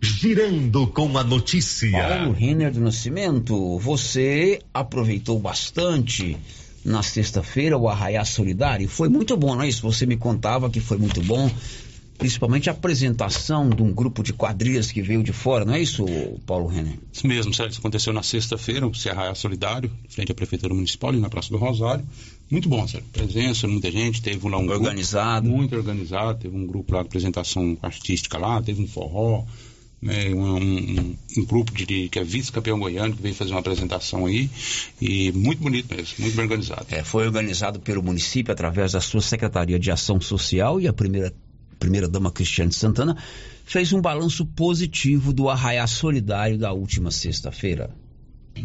Girando 0.00 0.86
com 0.86 1.18
a 1.18 1.24
notícia. 1.24 1.90
Paulo 1.90 2.32
Renner 2.32 2.72
do 2.72 2.80
Nascimento, 2.80 3.78
você 3.78 4.60
aproveitou 4.72 5.38
bastante 5.38 6.36
na 6.84 7.02
sexta-feira 7.02 7.76
o 7.76 7.88
Arraiá 7.88 8.24
Solidário. 8.24 8.88
Foi 8.88 9.08
muito 9.08 9.36
bom, 9.36 9.54
não 9.54 9.62
é 9.62 9.68
isso? 9.68 9.82
Você 9.82 10.06
me 10.06 10.16
contava 10.16 10.70
que 10.70 10.80
foi 10.80 10.96
muito 10.96 11.20
bom 11.22 11.50
principalmente 12.18 12.68
a 12.68 12.72
apresentação 12.72 13.70
de 13.70 13.80
um 13.80 13.92
grupo 13.92 14.22
de 14.24 14.32
quadrilhas 14.32 14.90
que 14.90 15.00
veio 15.00 15.22
de 15.22 15.32
fora, 15.32 15.64
não 15.64 15.74
é 15.74 15.80
isso, 15.80 16.04
Paulo 16.44 16.66
Renner? 16.66 16.98
Isso 17.12 17.26
mesmo, 17.26 17.54
Sérgio. 17.54 17.70
Isso 17.70 17.80
aconteceu 17.80 18.12
na 18.12 18.24
sexta-feira, 18.24 18.86
o 18.86 18.94
Serra 18.94 19.34
Solidário, 19.36 19.90
frente 20.08 20.32
à 20.32 20.34
Prefeitura 20.34 20.74
Municipal, 20.74 21.10
ali 21.10 21.20
na 21.20 21.30
Praça 21.30 21.50
do 21.50 21.56
Rosário. 21.56 22.04
Muito 22.50 22.68
bom, 22.68 22.86
Sérgio. 22.88 23.08
Presença, 23.12 23.68
muita 23.68 23.90
gente, 23.90 24.20
teve 24.20 24.48
lá 24.48 24.58
um 24.58 24.68
Organizado. 24.68 25.46
Grupo, 25.46 25.58
muito 25.58 25.76
organizado, 25.76 26.40
teve 26.40 26.56
um 26.56 26.66
grupo 26.66 26.92
lá 26.92 27.02
de 27.02 27.06
apresentação 27.06 27.78
artística 27.80 28.36
lá, 28.36 28.60
teve 28.60 28.82
um 28.82 28.88
forró, 28.88 29.44
né, 30.02 30.28
um, 30.34 30.56
um, 30.56 31.16
um, 31.36 31.44
grupo 31.44 31.72
de, 31.72 32.08
que 32.08 32.18
é 32.18 32.24
vice-campeão 32.24 32.78
goiano 32.78 33.14
que 33.14 33.22
veio 33.22 33.34
fazer 33.34 33.50
uma 33.52 33.60
apresentação 33.60 34.26
aí 34.26 34.48
e 35.00 35.32
muito 35.32 35.60
bonito 35.60 35.94
mesmo, 35.94 36.14
muito 36.18 36.34
bem 36.36 36.44
organizado. 36.44 36.86
É, 36.90 37.02
foi 37.02 37.26
organizado 37.26 37.80
pelo 37.80 38.02
município 38.02 38.52
através 38.52 38.92
da 38.92 39.00
sua 39.00 39.20
Secretaria 39.20 39.78
de 39.78 39.90
Ação 39.90 40.20
Social 40.20 40.80
e 40.80 40.86
a 40.86 40.92
primeira 40.92 41.32
primeira-dama 41.78 42.30
Cristiane 42.30 42.72
Santana, 42.72 43.16
fez 43.64 43.92
um 43.92 44.00
balanço 44.00 44.44
positivo 44.44 45.32
do 45.32 45.48
Arraiá 45.48 45.86
Solidário 45.86 46.58
da 46.58 46.72
última 46.72 47.10
sexta-feira. 47.10 47.90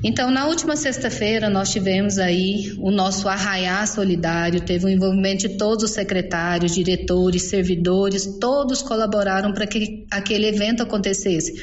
Então, 0.02 0.32
na 0.32 0.47
última 0.47 0.76
sexta-feira, 0.76 1.49
nós 1.49 1.71
tivemos 1.71 2.17
aí 2.17 2.73
o 2.80 2.89
nosso 2.89 3.28
Arraiá 3.28 3.86
Solidário, 3.86 4.62
teve 4.62 4.86
o 4.86 4.89
envolvimento 4.89 5.47
de 5.47 5.58
todos 5.58 5.84
os 5.84 5.91
secretários, 5.91 6.73
diretores, 6.73 7.43
servidores, 7.43 8.26
todos 8.39 8.82
colaboraram 8.82 9.54
para 9.54 9.67
que 9.67 10.06
aquele 10.10 10.47
evento 10.47 10.82
acontecesse. 10.82 11.54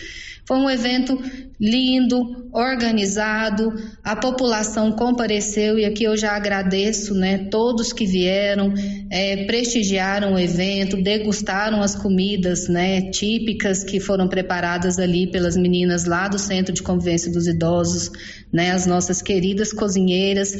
Foi 0.47 0.57
um 0.57 0.69
evento 0.69 1.19
lindo, 1.61 2.49
organizado, 2.53 3.75
a 4.03 4.17
população 4.17 4.93
compareceu 4.93 5.79
e 5.79 5.85
aqui 5.85 6.05
eu 6.05 6.17
já 6.17 6.33
agradeço, 6.33 7.15
né, 7.15 7.49
todos 7.51 7.93
que 7.93 8.07
vieram, 8.07 8.73
é, 9.11 9.45
prestigiaram 9.45 10.33
o 10.35 10.39
evento, 10.39 10.97
degustaram 10.97 11.83
as 11.83 11.95
comidas, 11.95 12.67
né, 12.67 13.11
típicas 13.11 13.85
que 13.85 14.01
foram 14.01 14.27
preparadas 14.27 14.99
ali 14.99 15.31
pelas 15.31 15.57
meninas 15.57 16.07
lá 16.07 16.29
do 16.29 16.39
Centro 16.39 16.73
de 16.73 16.83
Convivência 16.83 17.31
dos 17.31 17.47
Idosos, 17.47 18.11
né, 18.51 18.71
as 18.71 18.87
nossas 18.87 19.21
queridas 19.21 19.71
cozinheiras. 19.73 20.57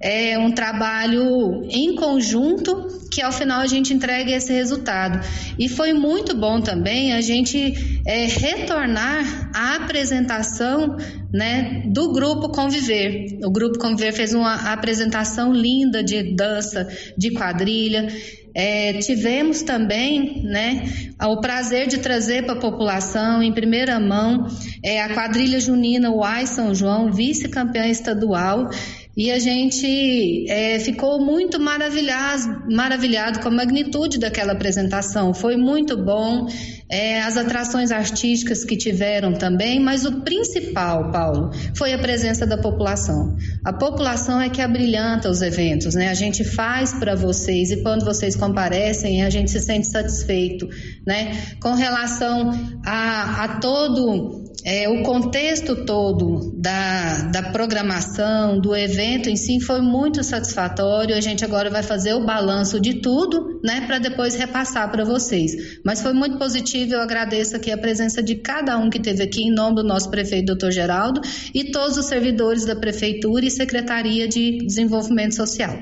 É 0.00 0.38
um 0.38 0.52
trabalho 0.52 1.64
em 1.68 1.94
conjunto 1.96 3.04
que 3.10 3.22
ao 3.22 3.32
final 3.32 3.60
a 3.60 3.66
gente 3.66 3.92
entrega 3.92 4.30
esse 4.30 4.52
resultado. 4.52 5.20
E 5.58 5.68
foi 5.68 5.92
muito 5.92 6.36
bom 6.36 6.60
também 6.60 7.12
a 7.12 7.20
gente 7.20 8.02
é, 8.06 8.26
retornar 8.26 9.33
à 9.54 9.76
apresentação 9.76 10.96
né, 11.32 11.82
do 11.86 12.12
grupo 12.12 12.48
Conviver. 12.48 13.38
O 13.44 13.50
grupo 13.50 13.78
Conviver 13.78 14.12
fez 14.12 14.34
uma 14.34 14.72
apresentação 14.72 15.52
linda 15.52 16.02
de 16.02 16.34
dança, 16.34 16.88
de 17.16 17.30
quadrilha. 17.30 18.08
É, 18.56 18.92
tivemos 18.98 19.62
também 19.62 20.44
né, 20.44 20.84
o 21.20 21.40
prazer 21.40 21.88
de 21.88 21.98
trazer 21.98 22.44
para 22.44 22.54
a 22.54 22.60
população, 22.60 23.42
em 23.42 23.52
primeira 23.52 23.98
mão, 23.98 24.46
é, 24.80 25.02
a 25.02 25.12
quadrilha 25.12 25.58
junina 25.58 26.12
Uai 26.12 26.46
São 26.46 26.72
João, 26.72 27.10
vice-campeã 27.10 27.88
estadual, 27.88 28.70
e 29.16 29.30
a 29.30 29.38
gente 29.38 30.44
é, 30.48 30.78
ficou 30.80 31.24
muito 31.24 31.60
maravilhado, 31.60 32.64
maravilhado 32.72 33.40
com 33.40 33.48
a 33.48 33.50
magnitude 33.50 34.18
daquela 34.18 34.52
apresentação. 34.52 35.32
Foi 35.32 35.56
muito 35.56 35.96
bom, 35.96 36.48
é, 36.94 37.20
as 37.22 37.36
atrações 37.36 37.90
artísticas 37.90 38.64
que 38.64 38.76
tiveram 38.76 39.32
também, 39.34 39.80
mas 39.80 40.04
o 40.04 40.20
principal, 40.20 41.10
Paulo, 41.10 41.50
foi 41.74 41.92
a 41.92 41.98
presença 41.98 42.46
da 42.46 42.56
população. 42.56 43.36
A 43.64 43.72
população 43.72 44.40
é 44.40 44.48
que 44.48 44.62
abrilhanta 44.62 45.28
os 45.28 45.42
eventos, 45.42 45.96
né? 45.96 46.08
A 46.08 46.14
gente 46.14 46.44
faz 46.44 46.94
para 46.94 47.16
vocês 47.16 47.72
e 47.72 47.82
quando 47.82 48.04
vocês 48.04 48.36
comparecem, 48.36 49.24
a 49.24 49.30
gente 49.30 49.50
se 49.50 49.60
sente 49.60 49.88
satisfeito, 49.88 50.68
né? 51.04 51.36
Com 51.60 51.74
relação 51.74 52.52
a, 52.86 53.42
a 53.42 53.48
todo 53.58 54.43
é, 54.64 54.88
o 54.88 55.02
contexto 55.02 55.84
todo 55.84 56.50
da, 56.56 57.24
da 57.24 57.42
programação, 57.42 58.58
do 58.58 58.74
evento 58.74 59.28
em 59.28 59.36
si 59.36 59.60
foi 59.60 59.82
muito 59.82 60.24
satisfatório. 60.24 61.14
A 61.14 61.20
gente 61.20 61.44
agora 61.44 61.68
vai 61.68 61.82
fazer 61.82 62.14
o 62.14 62.24
balanço 62.24 62.80
de 62.80 62.94
tudo, 62.94 63.60
né, 63.62 63.82
para 63.86 63.98
depois 63.98 64.34
repassar 64.34 64.90
para 64.90 65.04
vocês. 65.04 65.78
Mas 65.84 66.00
foi 66.00 66.14
muito 66.14 66.38
positivo. 66.38 66.94
Eu 66.94 67.00
agradeço 67.00 67.54
aqui 67.54 67.70
a 67.70 67.76
presença 67.76 68.22
de 68.22 68.36
cada 68.36 68.78
um 68.78 68.88
que 68.88 68.96
esteve 68.96 69.22
aqui, 69.22 69.42
em 69.42 69.54
nome 69.54 69.76
do 69.76 69.84
nosso 69.84 70.10
prefeito, 70.10 70.46
doutor 70.46 70.70
Geraldo, 70.70 71.20
e 71.52 71.70
todos 71.70 71.98
os 71.98 72.06
servidores 72.06 72.64
da 72.64 72.74
Prefeitura 72.74 73.44
e 73.44 73.50
Secretaria 73.50 74.26
de 74.26 74.64
Desenvolvimento 74.64 75.34
Social. 75.34 75.78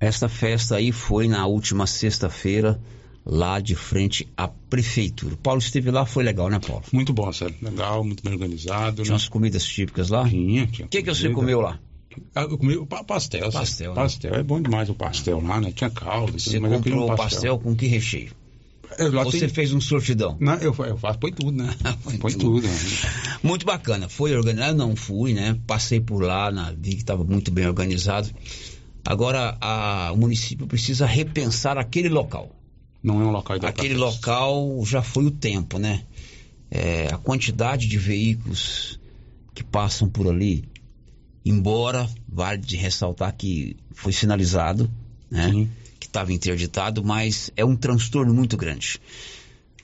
Esta 0.00 0.28
festa 0.28 0.76
aí 0.76 0.90
foi 0.90 1.28
na 1.28 1.46
última 1.46 1.86
sexta-feira 1.86 2.80
lá 3.28 3.60
de 3.60 3.74
frente 3.74 4.26
à 4.34 4.48
prefeitura. 4.48 5.36
Paulo 5.36 5.60
esteve 5.60 5.90
lá, 5.90 6.06
foi 6.06 6.24
legal, 6.24 6.48
né, 6.48 6.58
Paulo? 6.58 6.82
Muito 6.90 7.12
bom, 7.12 7.30
sério. 7.30 7.54
Legal, 7.60 8.02
muito 8.02 8.22
bem 8.22 8.32
organizado. 8.32 9.02
Tinha 9.02 9.06
né? 9.06 9.12
umas 9.12 9.28
comidas 9.28 9.64
típicas 9.64 10.08
lá? 10.08 10.26
Tinha, 10.26 10.66
tinha. 10.66 10.86
O 10.86 10.88
que, 10.88 11.02
que 11.02 11.14
você 11.14 11.28
comeu 11.28 11.60
lá? 11.60 11.78
Ah, 12.34 12.42
eu 12.42 12.58
comi 12.58 12.74
pastel. 13.06 13.52
Pastel. 13.52 13.90
Né? 13.90 13.94
Pastel. 13.94 14.34
É 14.34 14.42
bom 14.42 14.60
demais 14.60 14.88
o 14.88 14.94
pastel 14.94 15.40
lá, 15.40 15.60
né? 15.60 15.70
Tinha 15.72 15.90
caldo. 15.90 16.40
Você 16.40 16.58
mas 16.58 16.72
comprou 16.72 17.04
um 17.04 17.06
pastel. 17.08 17.24
pastel 17.24 17.58
com 17.58 17.76
que 17.76 17.86
recheio? 17.86 18.32
Você 19.24 19.40
tem... 19.40 19.48
fez 19.48 19.72
um 19.72 19.80
sortidão? 19.80 20.36
Não, 20.40 20.54
eu, 20.54 20.74
eu 20.78 20.96
faço, 20.96 21.18
põe 21.18 21.30
tudo, 21.30 21.52
né? 21.52 21.72
põe 22.18 22.32
tudo. 22.32 22.66
Né? 22.66 22.78
Muito 23.42 23.66
bacana. 23.66 24.08
Foi 24.08 24.34
organizado, 24.34 24.76
não 24.76 24.96
fui, 24.96 25.34
né? 25.34 25.56
Passei 25.66 26.00
por 26.00 26.22
lá, 26.22 26.50
na, 26.50 26.72
vi 26.72 26.92
que 26.92 27.02
estava 27.02 27.22
muito 27.22 27.52
bem 27.52 27.66
organizado. 27.66 28.30
Agora, 29.04 29.56
a, 29.60 30.10
o 30.12 30.16
município 30.16 30.66
precisa 30.66 31.06
repensar 31.06 31.78
aquele 31.78 32.08
local. 32.08 32.57
Não 33.02 33.20
é 33.20 33.24
um 33.24 33.30
local 33.30 33.56
ideal. 33.56 33.70
Aquele 33.70 33.94
local 33.94 34.84
já 34.84 35.02
foi 35.02 35.26
o 35.26 35.30
tempo, 35.30 35.78
né? 35.78 36.04
É, 36.70 37.08
a 37.08 37.18
quantidade 37.18 37.86
de 37.86 37.96
veículos 37.96 39.00
que 39.54 39.64
passam 39.64 40.08
por 40.08 40.28
ali, 40.28 40.68
embora 41.44 42.08
vale 42.28 42.58
de 42.58 42.76
ressaltar 42.76 43.34
que 43.36 43.76
foi 43.92 44.12
sinalizado, 44.12 44.90
né? 45.30 45.50
Sim. 45.50 45.70
Que 45.98 46.06
estava 46.06 46.32
interditado, 46.32 47.04
mas 47.04 47.50
é 47.56 47.64
um 47.64 47.76
transtorno 47.76 48.34
muito 48.34 48.56
grande. 48.56 49.00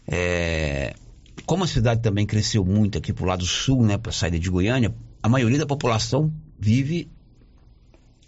É, 0.07 0.94
como 1.46 1.64
a 1.64 1.66
cidade 1.66 2.03
também 2.03 2.27
cresceu 2.27 2.64
muito 2.64 2.98
aqui 2.98 3.12
pro 3.12 3.27
lado 3.27 3.44
sul, 3.44 3.83
né, 3.83 3.98
para 3.98 4.12
saída 4.12 4.38
de 4.38 4.50
Goiânia, 4.50 4.94
a 5.22 5.29
maioria 5.29 5.59
da 5.59 5.66
população 5.66 6.33
vive 6.59 7.09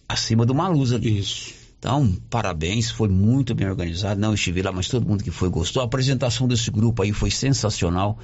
acima 0.08 0.44
do 0.44 0.54
Maluz 0.54 0.92
ali. 0.92 1.18
Isso. 1.18 1.54
Então, 1.86 2.12
parabéns, 2.28 2.90
foi 2.90 3.06
muito 3.06 3.54
bem 3.54 3.68
organizado. 3.68 4.20
Não 4.20 4.34
estive 4.34 4.60
lá, 4.60 4.72
mas 4.72 4.88
todo 4.88 5.06
mundo 5.06 5.22
que 5.22 5.30
foi 5.30 5.48
gostou. 5.48 5.80
A 5.80 5.84
apresentação 5.84 6.48
desse 6.48 6.68
grupo 6.68 7.00
aí 7.00 7.12
foi 7.12 7.30
sensacional. 7.30 8.18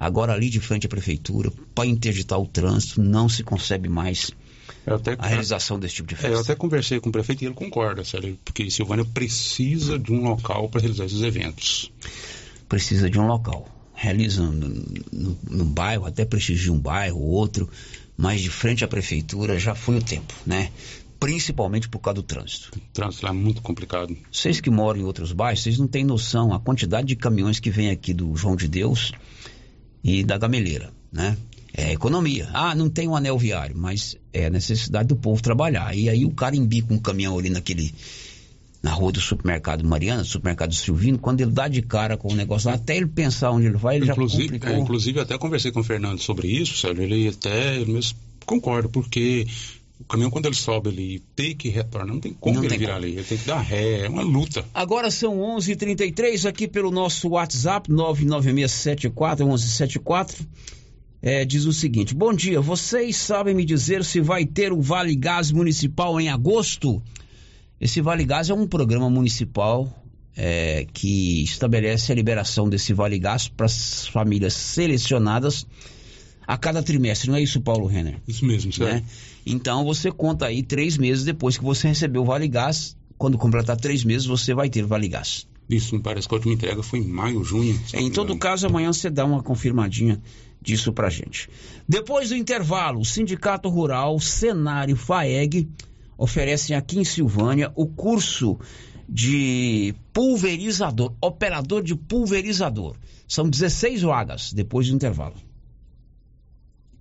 Agora, 0.00 0.32
ali 0.32 0.48
de 0.48 0.58
frente 0.58 0.86
à 0.86 0.88
prefeitura, 0.88 1.52
para 1.74 1.84
interditar 1.84 2.40
o 2.40 2.46
trânsito, 2.46 3.02
não 3.02 3.28
se 3.28 3.44
concebe 3.44 3.90
mais 3.90 4.30
até, 4.86 5.16
a 5.18 5.26
realização 5.26 5.78
desse 5.78 5.96
tipo 5.96 6.08
de 6.08 6.14
festa. 6.14 6.28
É, 6.28 6.34
eu 6.34 6.40
até 6.40 6.54
conversei 6.54 6.98
com 6.98 7.10
o 7.10 7.12
prefeito 7.12 7.42
e 7.42 7.46
ele 7.46 7.54
concorda, 7.54 8.02
sério, 8.02 8.38
porque 8.42 8.70
Silvânia 8.70 9.04
precisa 9.04 9.98
de 9.98 10.10
um 10.10 10.22
local 10.22 10.70
para 10.70 10.80
realizar 10.80 11.04
esses 11.04 11.20
eventos. 11.20 11.92
Precisa 12.70 13.10
de 13.10 13.18
um 13.20 13.26
local. 13.26 13.68
Realizando 13.92 14.66
no, 15.12 15.38
no 15.50 15.64
bairro, 15.66 16.06
até 16.06 16.24
prestigia 16.24 16.72
um 16.72 16.80
bairro, 16.80 17.20
outro, 17.20 17.68
mas 18.16 18.40
de 18.40 18.48
frente 18.48 18.82
à 18.82 18.88
prefeitura 18.88 19.58
já 19.58 19.74
foi 19.74 19.98
o 19.98 20.02
tempo, 20.02 20.32
né? 20.46 20.70
Principalmente 21.24 21.88
por 21.88 22.00
causa 22.00 22.16
do 22.16 22.22
trânsito. 22.22 22.70
O 22.76 22.92
trânsito 22.92 23.24
lá 23.24 23.30
é 23.30 23.34
muito 23.34 23.62
complicado. 23.62 24.14
Vocês 24.30 24.60
que 24.60 24.68
moram 24.68 25.00
em 25.00 25.04
outros 25.04 25.32
bairros, 25.32 25.62
vocês 25.62 25.78
não 25.78 25.86
têm 25.86 26.04
noção 26.04 26.52
a 26.52 26.60
quantidade 26.60 27.06
de 27.06 27.16
caminhões 27.16 27.58
que 27.58 27.70
vem 27.70 27.88
aqui 27.88 28.12
do 28.12 28.36
João 28.36 28.54
de 28.54 28.68
Deus 28.68 29.12
e 30.02 30.22
da 30.22 30.36
Gameleira, 30.36 30.92
né? 31.10 31.34
É 31.72 31.92
economia. 31.94 32.50
Ah, 32.52 32.74
não 32.74 32.90
tem 32.90 33.08
um 33.08 33.16
anel 33.16 33.38
viário, 33.38 33.74
mas 33.74 34.18
é 34.34 34.46
a 34.46 34.50
necessidade 34.50 35.08
do 35.08 35.16
povo 35.16 35.42
trabalhar. 35.42 35.96
E 35.96 36.10
aí 36.10 36.26
o 36.26 36.30
cara 36.30 36.56
embica 36.56 36.92
um 36.92 36.98
caminhão 36.98 37.38
ali 37.38 37.48
naquele 37.48 37.94
na 38.82 38.92
rua 38.92 39.10
do 39.10 39.20
supermercado 39.20 39.82
Mariana, 39.82 40.24
supermercado 40.24 40.74
Silvino, 40.74 41.18
quando 41.18 41.40
ele 41.40 41.52
dá 41.52 41.68
de 41.68 41.80
cara 41.80 42.18
com 42.18 42.30
o 42.30 42.36
negócio 42.36 42.68
lá, 42.68 42.74
até 42.74 42.98
ele 42.98 43.06
pensar 43.06 43.50
onde 43.50 43.66
ele 43.66 43.78
vai, 43.78 43.96
ele 43.96 44.10
inclusive, 44.10 44.60
já 44.62 44.70
é, 44.72 44.78
Inclusive, 44.78 45.20
até 45.20 45.38
conversei 45.38 45.72
com 45.72 45.80
o 45.80 45.84
Fernando 45.84 46.18
sobre 46.20 46.48
isso, 46.48 46.76
Sérgio, 46.76 47.02
ele 47.02 47.28
até, 47.28 47.76
ele 47.80 47.94
mesmo 47.94 48.18
concorda, 48.44 48.90
porque 48.90 49.46
o 50.04 50.06
caminhão, 50.06 50.30
quando 50.30 50.46
ele 50.46 50.54
sobe 50.54 50.90
ali, 50.90 51.18
tem 51.34 51.56
que 51.56 51.70
retornar, 51.70 52.06
não 52.06 52.20
tem 52.20 52.32
como 52.34 52.56
não 52.56 52.62
ele 52.62 52.68
tem 52.70 52.78
virar 52.78 52.94
como. 52.94 53.06
ali, 53.06 53.14
ele 53.14 53.24
tem 53.24 53.38
que 53.38 53.46
dar 53.46 53.60
ré, 53.60 54.04
é 54.04 54.08
uma 54.08 54.22
luta. 54.22 54.64
Agora 54.74 55.10
são 55.10 55.38
11:33 55.38 55.70
h 55.70 55.76
33 55.76 56.46
aqui 56.46 56.68
pelo 56.68 56.90
nosso 56.90 57.30
WhatsApp, 57.30 57.90
99674-1174. 57.90 60.46
É, 61.22 61.42
diz 61.44 61.64
o 61.64 61.72
seguinte: 61.72 62.14
Bom 62.14 62.34
dia, 62.34 62.60
vocês 62.60 63.16
sabem 63.16 63.54
me 63.54 63.64
dizer 63.64 64.04
se 64.04 64.20
vai 64.20 64.44
ter 64.44 64.74
o 64.74 64.82
Vale 64.82 65.16
Gás 65.16 65.50
Municipal 65.50 66.20
em 66.20 66.28
agosto? 66.28 67.02
Esse 67.80 68.02
Vale 68.02 68.24
Gás 68.24 68.50
é 68.50 68.54
um 68.54 68.66
programa 68.66 69.08
municipal 69.08 69.90
é, 70.36 70.86
que 70.92 71.42
estabelece 71.42 72.12
a 72.12 72.14
liberação 72.14 72.68
desse 72.68 72.92
Vale 72.92 73.18
Gás 73.18 73.48
para 73.48 73.64
as 73.64 74.06
famílias 74.06 74.52
selecionadas 74.52 75.66
a 76.46 76.58
cada 76.58 76.82
trimestre, 76.82 77.30
não 77.30 77.36
é 77.36 77.42
isso, 77.42 77.60
Paulo 77.60 77.86
Renner? 77.86 78.16
Isso 78.28 78.44
mesmo, 78.44 78.72
certo. 78.72 78.92
Né? 78.92 79.02
Então 79.46 79.84
você 79.84 80.10
conta 80.10 80.46
aí 80.46 80.62
três 80.62 80.96
meses 80.96 81.24
depois 81.24 81.58
que 81.58 81.64
você 81.64 81.88
recebeu 81.88 82.22
o 82.22 82.24
Vale 82.24 82.48
Gás. 82.48 82.96
Quando 83.16 83.38
completar 83.38 83.76
três 83.76 84.04
meses, 84.04 84.26
você 84.26 84.54
vai 84.54 84.68
ter 84.68 84.84
o 84.84 84.88
Vale 84.88 85.08
Gás. 85.08 85.46
Isso, 85.68 85.94
me 85.94 86.02
parece 86.02 86.28
que 86.28 86.34
a 86.34 86.36
última 86.36 86.54
entrega 86.54 86.82
foi 86.82 86.98
em 86.98 87.08
maio, 87.08 87.42
junho. 87.42 87.78
Em 87.94 88.10
todo 88.10 88.36
caso, 88.36 88.66
amanhã 88.66 88.92
você 88.92 89.08
dá 89.08 89.24
uma 89.24 89.42
confirmadinha 89.42 90.20
disso 90.60 90.92
pra 90.92 91.08
gente. 91.10 91.48
Depois 91.88 92.30
do 92.30 92.36
intervalo, 92.36 93.00
o 93.00 93.04
Sindicato 93.04 93.68
Rural 93.68 94.18
Cenário 94.20 94.96
FAEG 94.96 95.68
oferecem 96.16 96.76
aqui 96.76 96.98
em 96.98 97.04
Silvânia 97.04 97.72
o 97.74 97.86
curso 97.86 98.58
de 99.08 99.94
pulverizador, 100.12 101.12
operador 101.20 101.82
de 101.82 101.94
pulverizador. 101.94 102.96
São 103.28 103.48
16 103.48 104.02
vagas 104.02 104.52
depois 104.52 104.88
do 104.88 104.94
intervalo. 104.94 105.34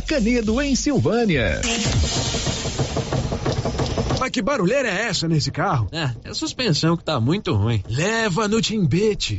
Canedo, 0.00 0.60
em 0.60 0.74
Silvânia. 0.74 1.60
Mas 4.18 4.30
que 4.30 4.42
barulheira 4.42 4.88
é 4.88 5.06
essa 5.06 5.28
nesse 5.28 5.50
carro? 5.50 5.88
É, 5.92 6.10
é 6.24 6.30
a 6.30 6.34
suspensão 6.34 6.96
que 6.96 7.04
tá 7.04 7.20
muito 7.20 7.54
ruim. 7.54 7.82
Leva 7.88 8.48
no 8.48 8.60
Timbete. 8.60 9.38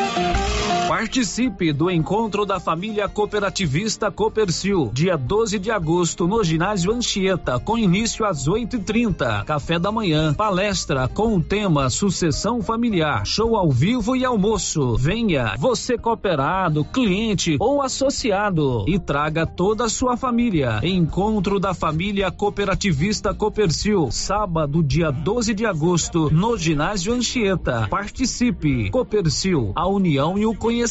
Participe 1.01 1.73
do 1.73 1.89
encontro 1.89 2.45
da 2.45 2.59
família 2.59 3.09
cooperativista 3.09 4.11
Copercil, 4.11 4.91
dia 4.93 5.17
12 5.17 5.57
de 5.57 5.71
agosto, 5.71 6.27
no 6.27 6.43
ginásio 6.43 6.93
Anchieta, 6.93 7.59
com 7.59 7.75
início 7.75 8.23
às 8.23 8.47
8h30. 8.47 9.43
Café 9.43 9.79
da 9.79 9.91
manhã, 9.91 10.31
palestra 10.31 11.07
com 11.07 11.35
o 11.35 11.41
tema 11.41 11.89
Sucessão 11.89 12.61
Familiar, 12.61 13.25
show 13.25 13.55
ao 13.55 13.71
vivo 13.71 14.15
e 14.15 14.23
almoço. 14.23 14.95
Venha, 14.95 15.55
você 15.57 15.97
cooperado, 15.97 16.85
cliente 16.85 17.57
ou 17.59 17.81
associado, 17.81 18.85
e 18.87 18.99
traga 18.99 19.47
toda 19.47 19.85
a 19.85 19.89
sua 19.89 20.15
família. 20.15 20.81
Encontro 20.83 21.59
da 21.59 21.73
família 21.73 22.29
cooperativista 22.29 23.33
Copercil, 23.33 24.11
sábado, 24.11 24.83
dia 24.83 25.09
12 25.09 25.55
de 25.55 25.65
agosto, 25.65 26.29
no 26.31 26.55
ginásio 26.55 27.11
Anchieta. 27.11 27.87
Participe. 27.89 28.91
Copercil, 28.91 29.71
a 29.75 29.87
união 29.87 30.37
e 30.37 30.45
o 30.45 30.53
conhecimento, 30.53 30.90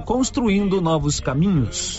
construindo 0.00 0.80
novos 0.80 1.20
caminhos. 1.20 1.98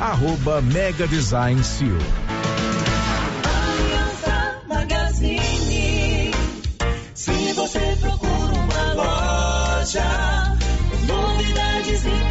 arroba 0.00 0.60
Mega 0.60 1.06
Design 1.06 1.62
Seal. 1.62 1.98
Aliança 3.44 4.62
Magazine. 4.68 6.34
Se 7.14 7.52
você 7.54 7.96
procura 8.00 8.54
uma 8.54 8.92
loja, 8.94 10.56
novidades 11.06 12.04
e 12.04 12.30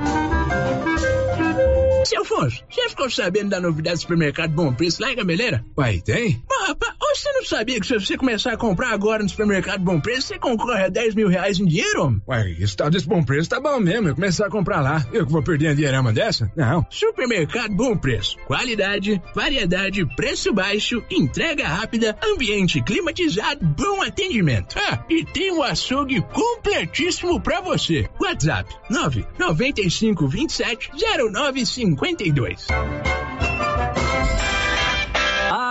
seu 2.11 2.23
Afonso, 2.23 2.65
já 2.69 2.89
ficou 2.89 3.09
sabendo 3.09 3.51
da 3.51 3.61
novidade 3.61 3.97
do 3.97 4.01
supermercado 4.03 4.53
Bom 4.53 4.73
Preço 4.75 5.01
lá 5.01 5.13
em 5.13 5.17
Gameleira? 5.17 5.65
Uai, 5.79 6.01
tem? 6.01 6.43
Mas, 6.49 6.69
rapaz, 6.69 6.95
você 7.15 7.33
não 7.33 7.45
sabia 7.45 7.79
que 7.79 7.87
se 7.87 7.95
você 7.95 8.17
começar 8.17 8.53
a 8.53 8.57
comprar 8.57 8.91
agora 8.91 9.23
no 9.23 9.29
supermercado 9.29 9.83
Bom 9.83 10.01
Preço, 10.01 10.29
você 10.29 10.39
concorre 10.39 10.85
a 10.85 10.89
10 10.89 11.15
mil 11.15 11.29
reais 11.29 11.61
em 11.61 11.67
dinheiro, 11.67 12.05
homem? 12.05 12.23
Uai, 12.27 12.57
esse 12.59 12.77
tal 12.77 12.91
desse 12.91 13.07
Bom 13.07 13.23
Preço 13.23 13.49
tá 13.49 13.61
bom 13.61 13.79
mesmo, 13.79 14.09
eu 14.09 14.15
começar 14.15 14.47
a 14.47 14.51
comprar 14.51 14.81
lá. 14.81 15.07
Eu 15.13 15.25
que 15.25 15.33
vou 15.33 15.43
perder 15.43 15.69
a 15.69 15.75
dinheirama 15.75 16.13
dessa? 16.13 16.51
Não. 16.57 16.85
Supermercado 16.91 17.75
Bom 17.75 17.97
Preço. 17.97 18.37
Qualidade, 18.47 19.23
variedade, 19.35 20.05
preço 20.17 20.53
baixo, 20.53 21.03
entrega 21.11 21.67
rápida, 21.67 22.19
ambiente 22.25 22.83
climatizado, 22.83 23.65
bom 23.65 24.03
atendimento. 24.03 24.77
Ah, 24.79 25.05
e 25.09 25.25
tem 25.25 25.53
um 25.53 25.63
açougue 25.63 26.21
completíssimo 26.33 27.41
pra 27.41 27.61
você. 27.61 28.09
WhatsApp 28.21 28.75
995 28.91 30.27
27 30.27 30.91
0950 31.33 32.00
52 32.01 32.67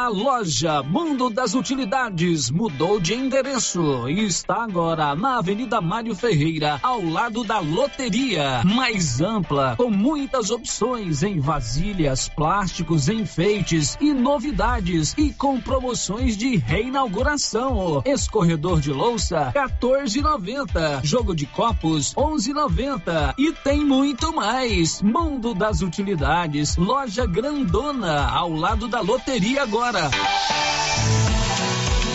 loja 0.09 0.81
Mundo 0.81 1.29
das 1.29 1.53
Utilidades 1.53 2.49
mudou 2.49 2.99
de 2.99 3.13
endereço 3.13 4.09
e 4.09 4.25
está 4.25 4.63
agora 4.63 5.15
na 5.15 5.37
Avenida 5.37 5.79
Mário 5.79 6.15
Ferreira, 6.15 6.79
ao 6.81 7.03
lado 7.03 7.43
da 7.43 7.59
loteria. 7.59 8.63
Mais 8.65 9.21
ampla, 9.21 9.75
com 9.77 9.89
muitas 9.89 10.49
opções 10.49 11.21
em 11.21 11.39
vasilhas, 11.39 12.27
plásticos, 12.27 13.07
enfeites 13.07 13.97
e 14.01 14.11
novidades 14.13 15.13
e 15.17 15.31
com 15.31 15.61
promoções 15.61 16.35
de 16.35 16.57
reinauguração. 16.57 18.01
Escorredor 18.05 18.79
de 18.79 18.91
louça, 18.91 19.51
14,90. 19.53 21.03
Jogo 21.03 21.35
de 21.35 21.45
copos, 21.45 22.15
11,90. 22.15 23.35
E 23.37 23.51
tem 23.51 23.85
muito 23.85 24.33
mais. 24.33 25.01
Mundo 25.01 25.53
das 25.53 25.81
Utilidades, 25.81 26.75
loja 26.77 27.25
grandona, 27.27 28.27
ao 28.27 28.51
lado 28.51 28.87
da 28.87 29.01
loteria 29.01 29.63
agora. 29.63 29.98
Yeah. 29.99 30.29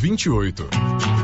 28. 0.00 1.21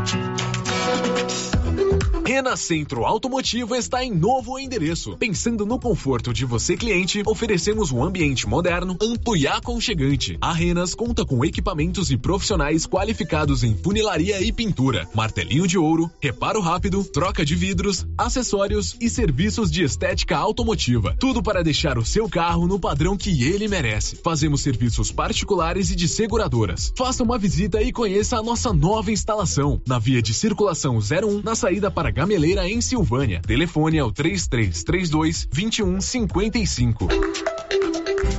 Rena 2.38 2.56
Centro 2.56 3.04
Automotivo 3.04 3.74
está 3.74 4.04
em 4.04 4.14
novo 4.14 4.60
endereço. 4.60 5.16
Pensando 5.16 5.66
no 5.66 5.76
conforto 5.76 6.32
de 6.32 6.44
você 6.44 6.76
cliente, 6.76 7.20
oferecemos 7.26 7.90
um 7.90 8.00
ambiente 8.00 8.48
moderno, 8.48 8.96
amplo 9.02 9.36
e 9.36 9.48
aconchegante. 9.48 10.38
A 10.40 10.52
Renas 10.52 10.94
conta 10.94 11.24
com 11.24 11.44
equipamentos 11.44 12.12
e 12.12 12.16
profissionais 12.16 12.86
qualificados 12.86 13.64
em 13.64 13.74
funilaria 13.74 14.40
e 14.40 14.52
pintura, 14.52 15.08
martelinho 15.12 15.66
de 15.66 15.76
ouro, 15.76 16.08
reparo 16.22 16.60
rápido, 16.60 17.02
troca 17.02 17.44
de 17.44 17.56
vidros, 17.56 18.06
acessórios 18.16 18.96
e 19.00 19.10
serviços 19.10 19.68
de 19.68 19.82
estética 19.82 20.36
automotiva. 20.36 21.16
Tudo 21.18 21.42
para 21.42 21.64
deixar 21.64 21.98
o 21.98 22.04
seu 22.04 22.28
carro 22.28 22.68
no 22.68 22.78
padrão 22.78 23.16
que 23.16 23.42
ele 23.42 23.66
merece. 23.66 24.14
Fazemos 24.22 24.60
serviços 24.60 25.10
particulares 25.10 25.90
e 25.90 25.96
de 25.96 26.06
seguradoras. 26.06 26.92
Faça 26.96 27.24
uma 27.24 27.36
visita 27.36 27.82
e 27.82 27.90
conheça 27.90 28.38
a 28.38 28.42
nossa 28.44 28.72
nova 28.72 29.10
instalação 29.10 29.82
na 29.84 29.98
via 29.98 30.22
de 30.22 30.32
circulação 30.32 30.98
01 30.98 31.42
na 31.42 31.56
saída 31.56 31.90
para 31.90 32.12
Gameleira 32.28 32.68
em 32.68 32.78
Silvânia. 32.82 33.40
Telefone 33.40 33.96
é 33.96 34.04
o 34.04 34.12
3332 34.12 35.48
2155. 35.50 37.08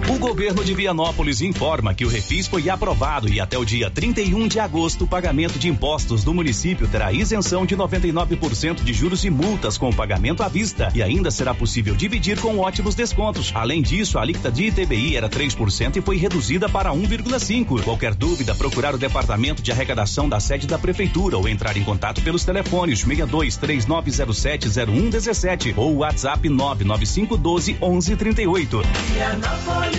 O 0.10 0.18
governo 0.18 0.66
de 0.66 0.74
Vianópolis 0.74 1.40
informa 1.40 1.94
que 1.94 2.04
o 2.04 2.10
refis 2.10 2.48
foi 2.48 2.68
aprovado 2.68 3.30
e 3.32 3.40
até 3.40 3.60
o 3.60 3.64
dia 3.64 3.92
31 3.92 4.48
de 4.48 4.60
agosto 4.60 5.04
o 5.04 5.08
pagamento 5.08 5.60
de 5.60 5.70
impostos 5.70 6.24
do 6.24 6.34
município 6.34 6.88
terá 6.88 7.14
isenção 7.14 7.64
de 7.64 7.78
99% 7.78 8.84
de 8.84 8.92
juros 8.92 9.24
e 9.24 9.30
multas 9.30 9.78
com 9.78 9.88
o 9.88 9.96
pagamento 9.96 10.42
à 10.42 10.48
vista 10.48 10.92
e 10.96 11.04
ainda 11.04 11.30
será 11.30 11.54
possível 11.54 11.94
dividir 11.96 12.40
com 12.40 12.58
ótimos 12.58 12.96
descontos. 12.96 13.52
Além 13.54 13.84
disso, 13.84 14.18
a 14.18 14.24
alíquota 14.24 14.52
de 14.52 14.66
ITBI 14.66 15.16
era 15.16 15.30
3% 15.30 15.98
e 15.98 16.02
foi 16.02 16.18
reduzida 16.18 16.68
para 16.68 16.90
1,5. 16.90 17.84
Qualquer 17.84 18.16
dúvida, 18.16 18.56
procurar 18.56 18.96
o 18.96 18.98
departamento 18.98 19.62
de 19.62 19.72
arrecadação 19.72 20.28
da 20.28 20.40
sede 20.40 20.66
da 20.66 20.80
prefeitura 20.80 21.38
ou 21.38 21.48
entrar 21.48 21.78
em 21.78 21.84
contato 21.84 22.20
pelos 22.24 22.44
telefones 22.44 23.02
62 23.02 23.58
3907 23.58 24.70
0117 24.70 25.74
ou 25.78 25.98
WhatsApp 25.98 26.50
99512 26.50 27.74
1138. 27.74 28.82
Vianópolis, 29.14 29.99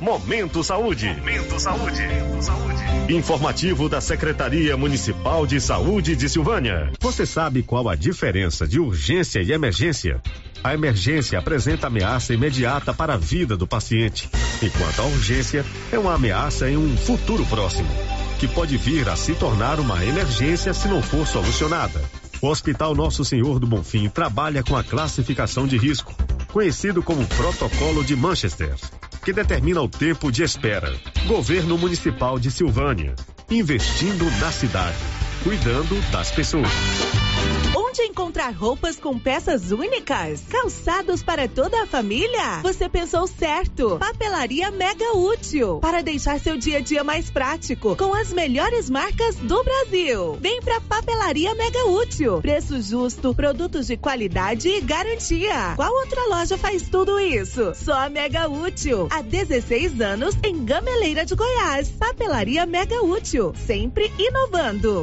Momento 0.00 0.62
Saúde. 0.62 1.08
Momento 1.08 1.58
Saúde. 1.58 2.02
Informativo 3.08 3.88
da 3.88 4.00
Secretaria 4.00 4.76
Municipal 4.76 5.46
de 5.46 5.60
Saúde 5.60 6.16
de 6.16 6.28
Silvânia. 6.28 6.90
Você 7.00 7.24
sabe 7.24 7.62
qual 7.62 7.88
a 7.88 7.94
diferença 7.94 8.66
de 8.66 8.80
urgência 8.80 9.40
e 9.40 9.52
emergência? 9.52 10.20
A 10.62 10.74
emergência 10.74 11.38
apresenta 11.38 11.86
ameaça 11.86 12.32
imediata 12.32 12.94
para 12.94 13.14
a 13.14 13.18
vida 13.18 13.56
do 13.56 13.66
paciente, 13.66 14.28
enquanto 14.62 15.00
a 15.00 15.04
urgência 15.04 15.64
é 15.92 15.98
uma 15.98 16.14
ameaça 16.14 16.68
em 16.68 16.76
um 16.76 16.96
futuro 16.96 17.44
próximo, 17.46 17.88
que 18.38 18.48
pode 18.48 18.76
vir 18.76 19.08
a 19.08 19.16
se 19.16 19.34
tornar 19.34 19.78
uma 19.78 20.04
emergência 20.04 20.72
se 20.72 20.88
não 20.88 21.02
for 21.02 21.26
solucionada. 21.26 22.00
O 22.40 22.48
Hospital 22.48 22.94
Nosso 22.94 23.24
Senhor 23.24 23.58
do 23.58 23.66
Bonfim 23.66 24.08
trabalha 24.08 24.62
com 24.62 24.76
a 24.76 24.84
classificação 24.84 25.66
de 25.66 25.76
risco, 25.76 26.14
conhecido 26.52 27.02
como 27.02 27.26
Protocolo 27.26 28.04
de 28.04 28.14
Manchester, 28.16 28.74
que 29.24 29.32
determina 29.32 29.80
o 29.80 29.88
tempo 29.88 30.30
de 30.30 30.42
espera. 30.42 30.92
Governo 31.26 31.78
Municipal 31.78 32.38
de 32.38 32.50
Silvânia, 32.50 33.14
investindo 33.50 34.24
na 34.38 34.52
cidade, 34.52 34.98
cuidando 35.42 35.98
das 36.12 36.30
pessoas. 36.30 37.33
Onde 37.94 38.10
encontrar 38.10 38.52
roupas 38.52 38.96
com 38.96 39.16
peças 39.16 39.70
únicas? 39.70 40.42
Calçados 40.50 41.22
para 41.22 41.46
toda 41.46 41.80
a 41.80 41.86
família? 41.86 42.58
Você 42.60 42.88
pensou 42.88 43.24
certo. 43.28 43.98
Papelaria 44.00 44.68
Mega 44.72 45.16
Útil. 45.16 45.78
Para 45.78 46.02
deixar 46.02 46.40
seu 46.40 46.56
dia 46.56 46.78
a 46.78 46.80
dia 46.80 47.04
mais 47.04 47.30
prático, 47.30 47.94
com 47.94 48.12
as 48.12 48.32
melhores 48.32 48.90
marcas 48.90 49.36
do 49.36 49.62
Brasil. 49.62 50.36
Vem 50.40 50.60
pra 50.60 50.80
Papelaria 50.80 51.54
Mega 51.54 51.86
Útil. 51.86 52.40
Preço 52.40 52.82
justo, 52.82 53.32
produtos 53.32 53.86
de 53.86 53.96
qualidade 53.96 54.68
e 54.68 54.80
garantia. 54.80 55.74
Qual 55.76 55.94
outra 55.94 56.26
loja 56.26 56.58
faz 56.58 56.82
tudo 56.88 57.20
isso? 57.20 57.76
Só 57.76 57.92
a 57.92 58.10
Mega 58.10 58.50
Útil. 58.50 59.06
Há 59.08 59.22
16 59.22 60.00
anos 60.00 60.36
em 60.42 60.64
Gameleira 60.64 61.24
de 61.24 61.36
Goiás. 61.36 61.90
Papelaria 61.90 62.66
Mega 62.66 63.04
Útil. 63.04 63.52
Sempre 63.64 64.12
inovando. 64.18 65.02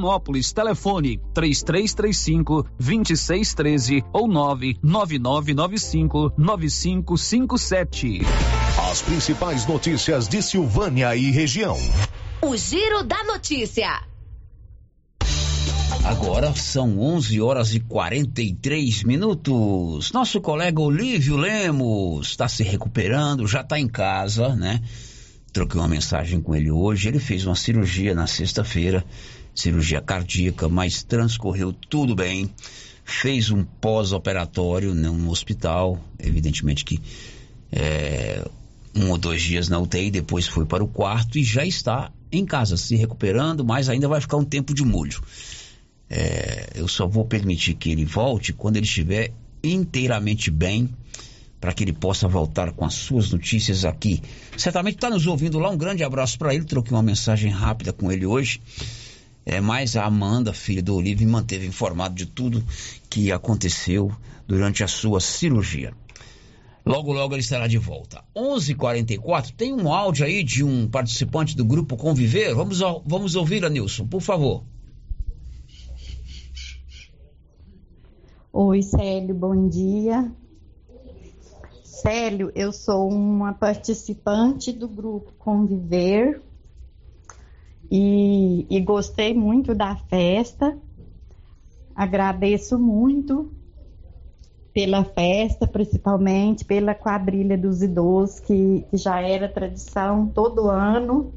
Vianópolis. 0.01 0.51
Telefone 0.51 1.19
3335 1.33 2.65
2613 2.79 4.03
ou 4.11 4.27
99995 4.27 6.33
9557. 6.37 8.21
As 8.91 9.01
principais 9.01 9.65
notícias 9.67 10.27
de 10.27 10.41
Silvânia 10.41 11.15
e 11.15 11.31
região. 11.31 11.77
O 12.41 12.57
Giro 12.57 13.03
da 13.03 13.23
Notícia. 13.23 14.01
Agora 16.03 16.53
são 16.55 16.99
11 16.99 17.39
horas 17.39 17.75
e 17.75 17.79
43 17.79 19.03
minutos. 19.03 20.11
Nosso 20.11 20.41
colega 20.41 20.81
Olívio 20.81 21.37
Lemos 21.37 22.29
está 22.29 22.47
se 22.47 22.63
recuperando, 22.63 23.47
já 23.47 23.61
está 23.61 23.79
em 23.79 23.87
casa, 23.87 24.55
né? 24.55 24.81
Troquei 25.53 25.79
uma 25.79 25.87
mensagem 25.87 26.41
com 26.41 26.55
ele 26.55 26.71
hoje. 26.71 27.09
Ele 27.09 27.19
fez 27.19 27.45
uma 27.45 27.55
cirurgia 27.55 28.15
na 28.15 28.25
sexta-feira, 28.25 29.05
cirurgia 29.53 30.01
cardíaca, 30.01 30.67
mas 30.69 31.03
transcorreu 31.03 31.73
tudo 31.73 32.15
bem. 32.15 32.49
Fez 33.03 33.49
um 33.49 33.63
pós-operatório 33.63 34.93
num 34.93 35.29
hospital, 35.29 35.99
evidentemente 36.19 36.85
que 36.85 37.01
é, 37.71 38.47
um 38.95 39.09
ou 39.09 39.17
dois 39.17 39.41
dias 39.41 39.69
na 39.69 39.79
UTI, 39.79 40.11
depois 40.11 40.47
foi 40.47 40.65
para 40.65 40.83
o 40.83 40.87
quarto 40.87 41.37
e 41.37 41.43
já 41.43 41.65
está 41.65 42.11
em 42.31 42.45
casa 42.45 42.77
se 42.77 42.95
recuperando, 42.95 43.63
mas 43.65 43.89
ainda 43.89 44.07
vai 44.07 44.21
ficar 44.21 44.37
um 44.37 44.45
tempo 44.45 44.73
de 44.73 44.83
molho. 44.83 45.21
É, 46.09 46.71
eu 46.75 46.87
só 46.87 47.07
vou 47.07 47.25
permitir 47.25 47.73
que 47.75 47.91
ele 47.91 48.05
volte 48.05 48.53
quando 48.53 48.77
ele 48.77 48.85
estiver 48.85 49.31
inteiramente 49.63 50.51
bem, 50.51 50.89
para 51.59 51.73
que 51.73 51.83
ele 51.83 51.93
possa 51.93 52.27
voltar 52.27 52.71
com 52.71 52.83
as 52.83 52.95
suas 52.95 53.31
notícias 53.31 53.85
aqui. 53.85 54.21
Certamente 54.57 54.95
está 54.95 55.09
nos 55.09 55.27
ouvindo 55.27 55.59
lá, 55.59 55.69
um 55.69 55.77
grande 55.77 56.03
abraço 56.03 56.37
para 56.37 56.55
ele. 56.55 56.65
Troquei 56.65 56.91
uma 56.91 57.03
mensagem 57.03 57.51
rápida 57.51 57.93
com 57.93 58.11
ele 58.11 58.25
hoje. 58.25 58.59
É, 59.45 59.59
mas 59.59 59.95
a 59.95 60.05
Amanda, 60.05 60.53
filha 60.53 60.83
do 60.83 60.95
Olívio, 60.95 61.25
me 61.25 61.33
manteve 61.33 61.65
informado 61.65 62.13
de 62.13 62.25
tudo 62.25 62.63
que 63.09 63.31
aconteceu 63.31 64.11
durante 64.47 64.83
a 64.83 64.87
sua 64.87 65.19
cirurgia. 65.19 65.93
Logo, 66.85 67.13
logo 67.13 67.33
ele 67.33 67.41
estará 67.41 67.67
de 67.67 67.77
volta. 67.77 68.23
11:44 68.35 68.71
h 68.71 68.75
44 68.75 69.53
tem 69.53 69.73
um 69.73 69.91
áudio 69.91 70.25
aí 70.25 70.43
de 70.43 70.63
um 70.63 70.87
participante 70.87 71.55
do 71.55 71.63
grupo 71.63 71.95
Conviver. 71.95 72.55
Vamos, 72.55 72.79
vamos 73.05 73.35
ouvir, 73.35 73.69
Nilson, 73.69 74.07
por 74.07 74.21
favor. 74.21 74.63
Oi, 78.53 78.81
Célio, 78.81 79.33
bom 79.33 79.69
dia. 79.69 80.31
Célio, 81.83 82.51
eu 82.55 82.71
sou 82.71 83.07
uma 83.09 83.53
participante 83.53 84.71
do 84.71 84.87
grupo 84.87 85.31
Conviver 85.37 86.41
e, 87.91 88.65
e 88.69 88.79
gostei 88.79 89.33
muito 89.33 89.75
da 89.75 89.97
festa. 89.97 90.77
Agradeço 91.93 92.79
muito 92.79 93.51
pela 94.73 95.03
festa, 95.03 95.67
principalmente 95.67 96.63
pela 96.63 96.95
quadrilha 96.95 97.57
dos 97.57 97.81
idosos, 97.83 98.39
que, 98.39 98.85
que 98.89 98.95
já 98.95 99.19
era 99.19 99.49
tradição 99.49 100.25
todo 100.27 100.69
ano. 100.69 101.33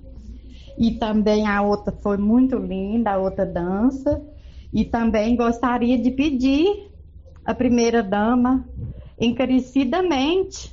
E 0.79 0.93
também 0.93 1.49
a 1.49 1.61
outra 1.61 1.93
foi 2.01 2.17
muito 2.17 2.57
linda, 2.57 3.11
a 3.11 3.19
outra 3.19 3.45
dança. 3.45 4.23
E 4.73 4.85
também 4.85 5.35
gostaria 5.35 5.99
de 5.99 6.13
pedir 6.13 6.89
à 7.45 7.53
primeira 7.53 8.01
dama, 8.01 8.65
encarecidamente, 9.21 10.73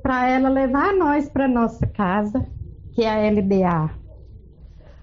para 0.00 0.28
ela 0.28 0.48
levar 0.48 0.94
nós 0.94 1.28
para 1.28 1.48
nossa 1.48 1.86
casa, 1.88 2.46
que 2.92 3.02
é 3.02 3.10
a 3.10 3.30
LBA. 3.30 3.97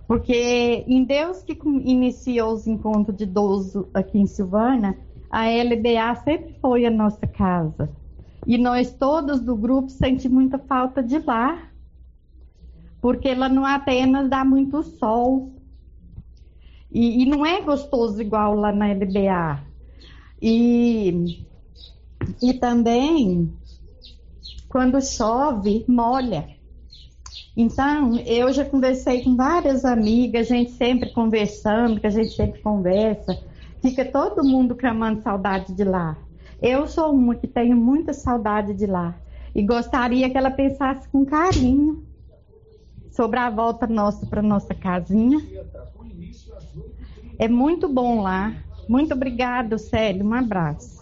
Porque 0.07 0.85
em 0.87 1.03
Deus 1.03 1.41
que 1.41 1.57
iniciou 1.83 2.53
os 2.53 2.67
encontros 2.67 3.17
de 3.17 3.23
idoso 3.23 3.87
aqui 3.93 4.19
em 4.19 4.27
Silvânia, 4.27 4.97
a 5.29 5.45
LBA 5.47 6.15
sempre 6.23 6.55
foi 6.61 6.85
a 6.85 6.91
nossa 6.91 7.25
casa. 7.25 7.89
E 8.45 8.57
nós 8.57 8.93
todos 8.93 9.41
do 9.41 9.55
grupo 9.55 9.89
sentimos 9.89 10.35
muita 10.35 10.59
falta 10.59 11.01
de 11.01 11.17
lá, 11.17 11.69
porque 13.01 13.29
ela 13.29 13.49
não 13.49 13.65
apenas 13.65 14.29
dá 14.29 14.45
muito 14.45 14.83
sol. 14.83 15.51
E, 16.91 17.23
e 17.23 17.25
não 17.25 17.45
é 17.45 17.59
gostoso 17.61 18.21
igual 18.21 18.55
lá 18.55 18.71
na 18.71 18.87
LBA. 18.87 19.63
E, 20.39 21.43
e 22.41 22.53
também, 22.53 23.51
quando 24.69 25.01
chove, 25.01 25.83
molha. 25.87 26.54
Então, 27.55 28.17
eu 28.19 28.51
já 28.51 28.65
conversei 28.65 29.23
com 29.23 29.35
várias 29.35 29.85
amigas, 29.85 30.51
a 30.51 30.55
gente 30.55 30.71
sempre 30.71 31.11
conversando, 31.11 31.99
que 31.99 32.07
a 32.07 32.11
gente 32.11 32.35
sempre 32.35 32.61
conversa 32.61 33.37
Fica 33.85 34.03
todo 34.03 34.43
mundo 34.43 34.73
clamando 34.73 35.21
saudade 35.21 35.71
de 35.71 35.83
lá. 35.83 36.17
Eu 36.59 36.87
sou 36.87 37.13
uma 37.13 37.35
que 37.35 37.45
tenho 37.45 37.77
muita 37.77 38.13
saudade 38.13 38.73
de 38.73 38.87
lá. 38.87 39.13
E 39.53 39.61
gostaria 39.61 40.27
que 40.27 40.35
ela 40.35 40.49
pensasse 40.49 41.07
com 41.09 41.23
carinho 41.23 42.03
sobre 43.11 43.37
a 43.37 43.47
volta 43.47 43.85
nossa 43.85 44.25
para 44.25 44.41
nossa 44.41 44.73
casinha. 44.73 45.39
É 47.37 47.47
muito 47.47 47.87
bom 47.87 48.23
lá. 48.23 48.55
Muito 48.89 49.13
obrigado, 49.13 49.77
Célio. 49.77 50.25
Um 50.25 50.33
abraço. 50.33 50.94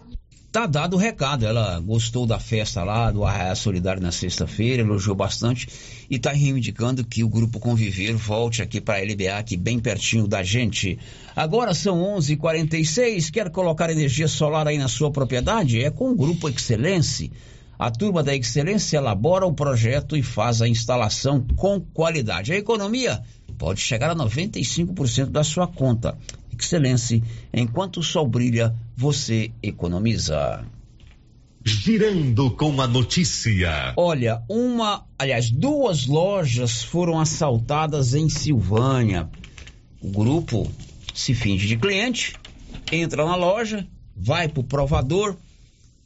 Tá 0.54 0.68
dado 0.68 0.94
o 0.94 1.00
recado. 1.00 1.48
Ela 1.48 1.80
gostou 1.80 2.28
da 2.28 2.38
festa 2.38 2.84
lá, 2.84 3.10
do 3.10 3.26
Arraia 3.26 3.56
Solidário 3.56 4.00
na 4.00 4.12
sexta-feira, 4.12 4.84
elogiou 4.84 5.16
bastante 5.16 5.68
e 6.08 6.18
está 6.18 6.32
reivindicando 6.32 7.04
que 7.04 7.24
o 7.24 7.28
Grupo 7.28 7.60
Conviver 7.60 8.14
volte 8.14 8.62
aqui 8.62 8.80
para 8.80 9.00
a 9.00 9.02
LBA, 9.02 9.36
aqui 9.36 9.58
bem 9.58 9.80
pertinho 9.80 10.28
da 10.28 10.44
gente. 10.44 11.00
Agora 11.36 11.74
são 11.74 12.04
11:46. 12.04 12.34
h 12.34 12.38
46 12.38 13.30
Quer 13.32 13.50
colocar 13.50 13.90
energia 13.90 14.28
solar 14.28 14.68
aí 14.68 14.78
na 14.78 14.88
sua 14.88 15.10
propriedade? 15.10 15.84
É 15.84 15.90
com 15.90 16.12
o 16.12 16.16
Grupo 16.16 16.48
Excelência. 16.48 17.32
A 17.80 17.90
turma 17.90 18.22
da 18.22 18.36
Excelência 18.36 18.98
elabora 18.98 19.48
o 19.48 19.54
projeto 19.54 20.16
e 20.16 20.22
faz 20.22 20.62
a 20.62 20.68
instalação 20.68 21.44
com 21.56 21.82
qualidade. 21.82 22.54
A 22.54 22.56
economia 22.56 23.24
pode 23.58 23.82
chegar 23.82 24.12
a 24.12 24.16
95% 24.16 25.32
da 25.32 25.44
sua 25.44 25.68
conta. 25.68 26.16
Excelência, 26.58 27.22
enquanto 27.54 27.98
o 27.98 28.04
sol 28.04 28.28
brilha, 28.28 28.76
você 28.96 29.52
economiza. 29.62 30.66
Girando 31.66 32.52
com 32.52 32.82
a 32.82 32.88
notícia. 32.88 33.94
Olha, 33.96 34.42
uma, 34.50 35.06
aliás, 35.18 35.50
duas 35.50 36.06
lojas 36.06 36.84
foram 36.84 37.20
assaltadas 37.20 38.14
em 38.14 38.28
Silvânia. 38.28 39.30
O 40.02 40.10
grupo 40.10 40.70
se 41.14 41.34
finge 41.34 41.68
de 41.68 41.78
cliente, 41.78 42.34
entra 42.92 43.24
na 43.26 43.36
loja, 43.36 43.88
vai 44.16 44.50
pro 44.50 44.64
provador, 44.64 45.38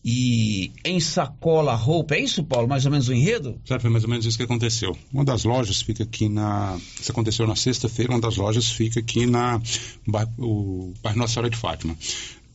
e 0.09 0.71
ensacola 0.85 1.75
roupa. 1.75 2.15
É 2.15 2.21
isso, 2.21 2.41
Paulo? 2.41 2.65
Mais 2.65 2.85
ou 2.85 2.91
menos 2.91 3.09
o 3.09 3.13
enredo? 3.13 3.59
Certo, 3.65 3.81
foi 3.81 3.89
mais 3.89 4.05
ou 4.05 4.09
menos 4.09 4.25
isso 4.25 4.37
que 4.37 4.43
aconteceu. 4.43 4.97
Uma 5.11 5.25
das 5.25 5.43
lojas 5.43 5.81
fica 5.81 6.03
aqui 6.03 6.29
na. 6.29 6.79
Isso 6.97 7.11
aconteceu 7.11 7.45
na 7.45 7.57
sexta-feira, 7.57 8.13
uma 8.13 8.21
das 8.21 8.37
lojas 8.37 8.71
fica 8.71 9.01
aqui 9.01 9.25
na. 9.25 9.61
O 10.37 10.93
bairro 11.03 11.19
Nossa 11.19 11.33
Senhora 11.33 11.49
de 11.49 11.57
Fátima. 11.57 11.97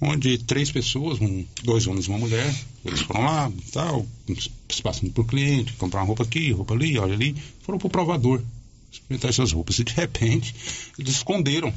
Onde 0.01 0.39
três 0.39 0.73
pessoas, 0.73 1.21
um, 1.21 1.45
dois 1.63 1.87
homens 1.87 2.07
e 2.07 2.09
uma 2.09 2.19
mulher, 2.19 2.55
eles 2.87 3.03
foram 3.03 3.23
lá, 3.23 3.53
tal, 3.71 4.07
se 4.71 4.83
passando 4.83 5.13
por 5.13 5.27
cliente, 5.27 5.75
comprar 5.75 6.01
uma 6.01 6.07
roupa 6.07 6.23
aqui, 6.23 6.53
roupa 6.53 6.73
ali, 6.73 6.99
olha 6.99 7.13
ali, 7.13 7.37
foram 7.61 7.79
pro 7.79 7.91
provador 7.91 8.43
experimentar 8.91 9.29
essas 9.29 9.53
roupas. 9.53 9.79
E 9.79 9.85
de 9.85 9.93
repente, 9.93 10.55
eles 10.99 11.17
esconderam 11.17 11.73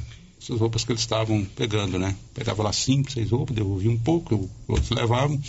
essas 0.46 0.60
roupas 0.60 0.84
que 0.84 0.92
eles 0.92 1.02
estavam 1.02 1.44
pegando, 1.44 1.98
né? 1.98 2.16
Pegava 2.32 2.62
lá 2.62 2.72
cinco, 2.72 3.10
seis 3.10 3.30
roupas, 3.30 3.54
devolvia 3.54 3.90
um 3.90 3.98
pouco, 3.98 4.48
outros 4.68 4.90
levavam, 4.90 5.40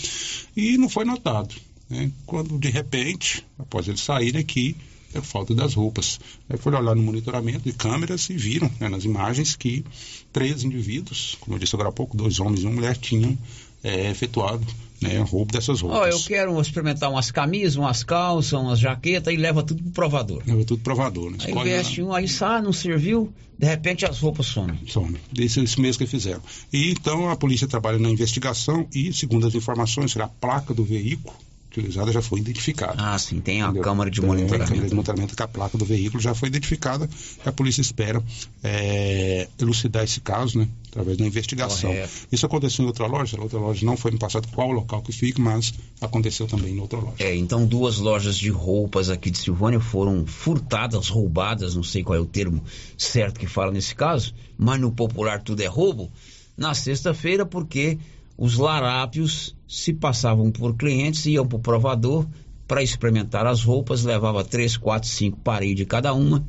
e 0.55 0.77
não 0.77 0.89
foi 0.89 1.05
notado. 1.05 1.53
Né? 1.89 2.11
Quando 2.25 2.57
de 2.57 2.69
repente, 2.69 3.45
após 3.59 3.87
eles 3.87 4.01
saírem 4.01 4.41
aqui, 4.41 4.75
é 5.13 5.21
falta 5.21 5.53
das 5.53 5.73
roupas. 5.73 6.19
Aí 6.49 6.57
foram 6.57 6.79
olhar 6.79 6.95
no 6.95 7.03
monitoramento 7.03 7.61
de 7.61 7.71
câmeras 7.71 8.29
e 8.29 8.33
viram 8.33 8.69
né, 8.79 8.89
nas 8.89 9.05
imagens 9.05 9.55
que 9.55 9.85
três 10.33 10.63
indivíduos, 10.63 11.37
como 11.39 11.55
eu 11.55 11.59
disse 11.59 11.75
agora 11.75 11.89
há 11.89 11.93
pouco, 11.93 12.17
dois 12.17 12.39
homens 12.39 12.63
e 12.63 12.65
uma 12.65 12.75
mulher, 12.75 12.97
tinham 12.97 13.37
é, 13.83 14.09
efetuado 14.09 14.65
né, 15.01 15.19
roubo 15.19 15.51
dessas 15.51 15.81
roupas. 15.81 15.99
Oh, 15.99 16.05
eu 16.05 16.19
quero 16.23 16.59
experimentar 16.59 17.09
umas 17.09 17.31
camisas, 17.31 17.75
umas 17.75 18.03
calças, 18.03 18.53
umas 18.53 18.79
jaquetas 18.79 19.33
e 19.33 19.37
leva 19.37 19.63
tudo 19.63 19.83
pro 19.83 19.91
provador. 19.91 20.43
Leva 20.45 20.63
tudo 20.65 20.81
pro 20.81 20.95
provador, 20.95 21.31
né? 21.31 21.37
Aí 21.41 21.53
veste 21.63 22.01
um, 22.01 22.13
aí 22.13 22.27
sai, 22.27 22.61
não 22.61 22.73
serviu, 22.73 23.31
de 23.57 23.65
repente 23.65 24.05
as 24.05 24.19
roupas 24.19 24.45
somem. 24.47 24.79
Somem. 24.87 25.21
Isso, 25.37 25.59
isso 25.59 25.81
mesmo 25.81 25.99
que 25.99 26.07
fizeram. 26.07 26.41
E 26.71 26.91
então 26.91 27.29
a 27.29 27.35
polícia 27.35 27.67
trabalha 27.67 27.99
na 27.99 28.09
investigação 28.09 28.87
e, 28.93 29.13
segundo 29.13 29.47
as 29.47 29.55
informações, 29.55 30.11
será 30.11 30.25
a 30.25 30.29
placa 30.29 30.73
do 30.73 30.83
veículo 30.83 31.35
utilizada 31.77 32.11
já 32.11 32.21
foi 32.21 32.39
identificada. 32.39 32.95
Ah, 32.97 33.17
sim, 33.17 33.39
tem 33.39 33.61
a 33.61 33.71
câmara 33.73 34.09
de 34.09 34.21
monitoramento. 34.21 34.57
Tem 34.57 34.61
a 34.61 34.67
câmera 34.67 34.89
de 34.89 34.95
monitoramento 34.95 35.35
que 35.35 35.43
a 35.43 35.47
placa 35.47 35.77
do 35.77 35.85
veículo 35.85 36.21
já 36.21 36.33
foi 36.33 36.49
identificada. 36.49 37.09
A 37.45 37.51
polícia 37.51 37.81
espera 37.81 38.23
é, 38.63 39.47
elucidar 39.59 40.03
esse 40.03 40.19
caso, 40.19 40.57
né? 40.57 40.67
Através 40.89 41.17
da 41.17 41.25
investigação. 41.25 41.91
Correto. 41.91 42.13
Isso 42.31 42.45
aconteceu 42.45 42.83
em 42.83 42.87
outra 42.87 43.05
loja, 43.05 43.37
a 43.37 43.41
outra 43.41 43.59
loja 43.59 43.85
não 43.85 43.95
foi 43.95 44.11
me 44.11 44.17
passado 44.17 44.47
qual 44.53 44.69
o 44.69 44.71
local 44.71 45.01
que 45.01 45.11
fica, 45.11 45.41
mas 45.41 45.73
aconteceu 46.01 46.47
também 46.47 46.75
em 46.75 46.79
outra 46.79 46.99
loja. 46.99 47.15
É, 47.19 47.35
então 47.35 47.65
duas 47.65 47.97
lojas 47.97 48.37
de 48.37 48.49
roupas 48.49 49.09
aqui 49.09 49.29
de 49.29 49.37
Silvânia 49.37 49.79
foram 49.79 50.25
furtadas, 50.25 51.07
roubadas, 51.09 51.75
não 51.75 51.83
sei 51.83 52.03
qual 52.03 52.17
é 52.17 52.21
o 52.21 52.25
termo 52.25 52.63
certo 52.97 53.39
que 53.39 53.47
fala 53.47 53.71
nesse 53.71 53.93
caso, 53.93 54.33
mas 54.57 54.79
no 54.79 54.91
popular 54.91 55.41
tudo 55.41 55.61
é 55.61 55.67
roubo, 55.67 56.11
na 56.57 56.73
sexta-feira, 56.73 57.45
porque 57.45 57.99
os 58.37 58.57
larápios 58.57 59.55
se 59.67 59.93
passavam 59.93 60.51
por 60.51 60.75
clientes, 60.75 61.25
iam 61.25 61.47
para 61.47 61.57
o 61.57 61.61
provador 61.61 62.27
para 62.67 62.83
experimentar 62.83 63.47
as 63.47 63.63
roupas, 63.63 64.03
levava 64.03 64.43
três, 64.43 64.77
quatro, 64.77 65.09
cinco 65.09 65.39
paredes 65.39 65.77
de 65.77 65.85
cada 65.85 66.13
uma, 66.13 66.45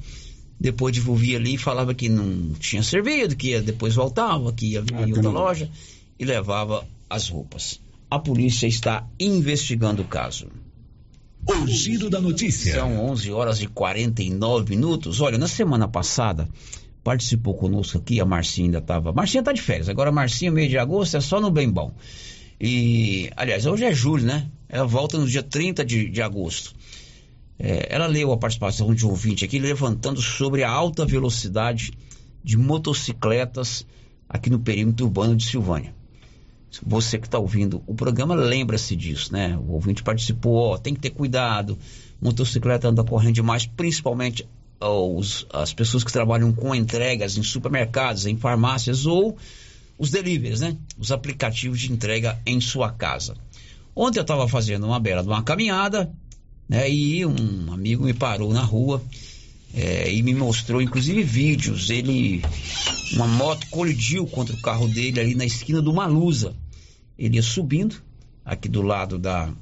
depois 0.60 0.94
devolvia 0.94 1.38
ali 1.38 1.54
e 1.54 1.58
falava 1.58 1.94
que 1.94 2.08
não 2.08 2.52
tinha 2.58 2.82
servido, 2.82 3.36
que 3.36 3.50
ia, 3.50 3.62
depois 3.62 3.94
voltava, 3.94 4.52
que 4.52 4.72
ia 4.72 4.84
em 5.06 5.12
outra 5.12 5.30
loja 5.30 5.70
e 6.18 6.24
levava 6.24 6.84
as 7.08 7.28
roupas. 7.28 7.80
A 8.10 8.18
polícia 8.18 8.66
está 8.66 9.06
investigando 9.18 10.02
o 10.02 10.04
caso. 10.04 10.48
O 11.46 11.66
giro 11.66 12.10
da 12.10 12.20
notícia. 12.20 12.74
São 12.74 13.06
11 13.10 13.30
horas 13.30 13.62
e 13.62 13.66
49 13.66 14.68
minutos. 14.68 15.20
Olha, 15.20 15.38
na 15.38 15.46
semana 15.46 15.86
passada 15.86 16.48
participou 17.08 17.54
conosco 17.54 17.96
aqui, 17.96 18.20
a 18.20 18.26
Marcinha 18.26 18.66
ainda 18.66 18.78
estava. 18.80 19.14
Marcinha 19.14 19.40
está 19.40 19.50
de 19.50 19.62
férias, 19.62 19.88
agora 19.88 20.12
Marcinha, 20.12 20.52
mês 20.52 20.68
de 20.68 20.76
agosto, 20.76 21.16
é 21.16 21.20
só 21.22 21.40
no 21.40 21.50
bem 21.50 21.70
bom. 21.70 21.90
E, 22.60 23.30
aliás, 23.34 23.64
hoje 23.64 23.86
é 23.86 23.94
julho, 23.94 24.26
né? 24.26 24.46
Ela 24.68 24.86
volta 24.86 25.16
no 25.16 25.26
dia 25.26 25.42
30 25.42 25.86
de, 25.86 26.10
de 26.10 26.20
agosto. 26.20 26.74
É, 27.58 27.86
ela 27.88 28.06
leu 28.06 28.30
a 28.30 28.36
participação 28.36 28.94
de 28.94 29.06
um 29.06 29.08
ouvinte 29.08 29.42
aqui 29.42 29.58
levantando 29.58 30.20
sobre 30.20 30.62
a 30.62 30.70
alta 30.70 31.06
velocidade 31.06 31.92
de 32.44 32.58
motocicletas 32.58 33.86
aqui 34.28 34.50
no 34.50 34.58
perímetro 34.58 35.06
urbano 35.06 35.34
de 35.34 35.46
Silvânia. 35.46 35.94
Você 36.84 37.16
que 37.16 37.26
está 37.26 37.38
ouvindo 37.38 37.82
o 37.86 37.94
programa, 37.94 38.34
lembra-se 38.34 38.94
disso, 38.94 39.32
né? 39.32 39.56
O 39.56 39.72
ouvinte 39.72 40.02
participou, 40.02 40.74
ó, 40.74 40.76
tem 40.76 40.92
que 40.92 41.00
ter 41.00 41.10
cuidado, 41.10 41.78
motocicleta 42.20 42.86
anda 42.86 43.02
correndo 43.02 43.36
demais, 43.36 43.64
principalmente 43.64 44.46
as 45.52 45.72
pessoas 45.72 46.04
que 46.04 46.12
trabalham 46.12 46.52
com 46.52 46.74
entregas 46.74 47.36
em 47.36 47.42
supermercados, 47.42 48.26
em 48.26 48.36
farmácias 48.36 49.06
ou 49.06 49.36
os 49.98 50.10
deliveries, 50.10 50.60
né? 50.60 50.76
Os 50.96 51.10
aplicativos 51.10 51.80
de 51.80 51.92
entrega 51.92 52.38
em 52.46 52.60
sua 52.60 52.92
casa. 52.92 53.34
Ontem 53.94 54.20
eu 54.20 54.22
estava 54.22 54.46
fazendo 54.46 54.86
uma 54.86 55.00
bela 55.00 55.22
uma 55.22 55.42
caminhada, 55.42 56.12
né? 56.68 56.88
E 56.88 57.26
um 57.26 57.72
amigo 57.72 58.04
me 58.04 58.14
parou 58.14 58.52
na 58.52 58.62
rua 58.62 59.02
é, 59.74 60.12
e 60.12 60.22
me 60.22 60.34
mostrou, 60.34 60.80
inclusive, 60.80 61.22
vídeos. 61.22 61.90
Ele, 61.90 62.42
uma 63.12 63.26
moto 63.26 63.66
colidiu 63.70 64.26
contra 64.26 64.54
o 64.54 64.60
carro 64.60 64.88
dele 64.88 65.20
ali 65.20 65.34
na 65.34 65.44
esquina 65.44 65.82
do 65.82 65.92
Malusa. 65.92 66.54
ele 67.18 67.36
ia 67.36 67.42
subindo, 67.42 67.96
aqui 68.44 68.68
do 68.68 68.82
lado 68.82 69.18
da 69.18 69.52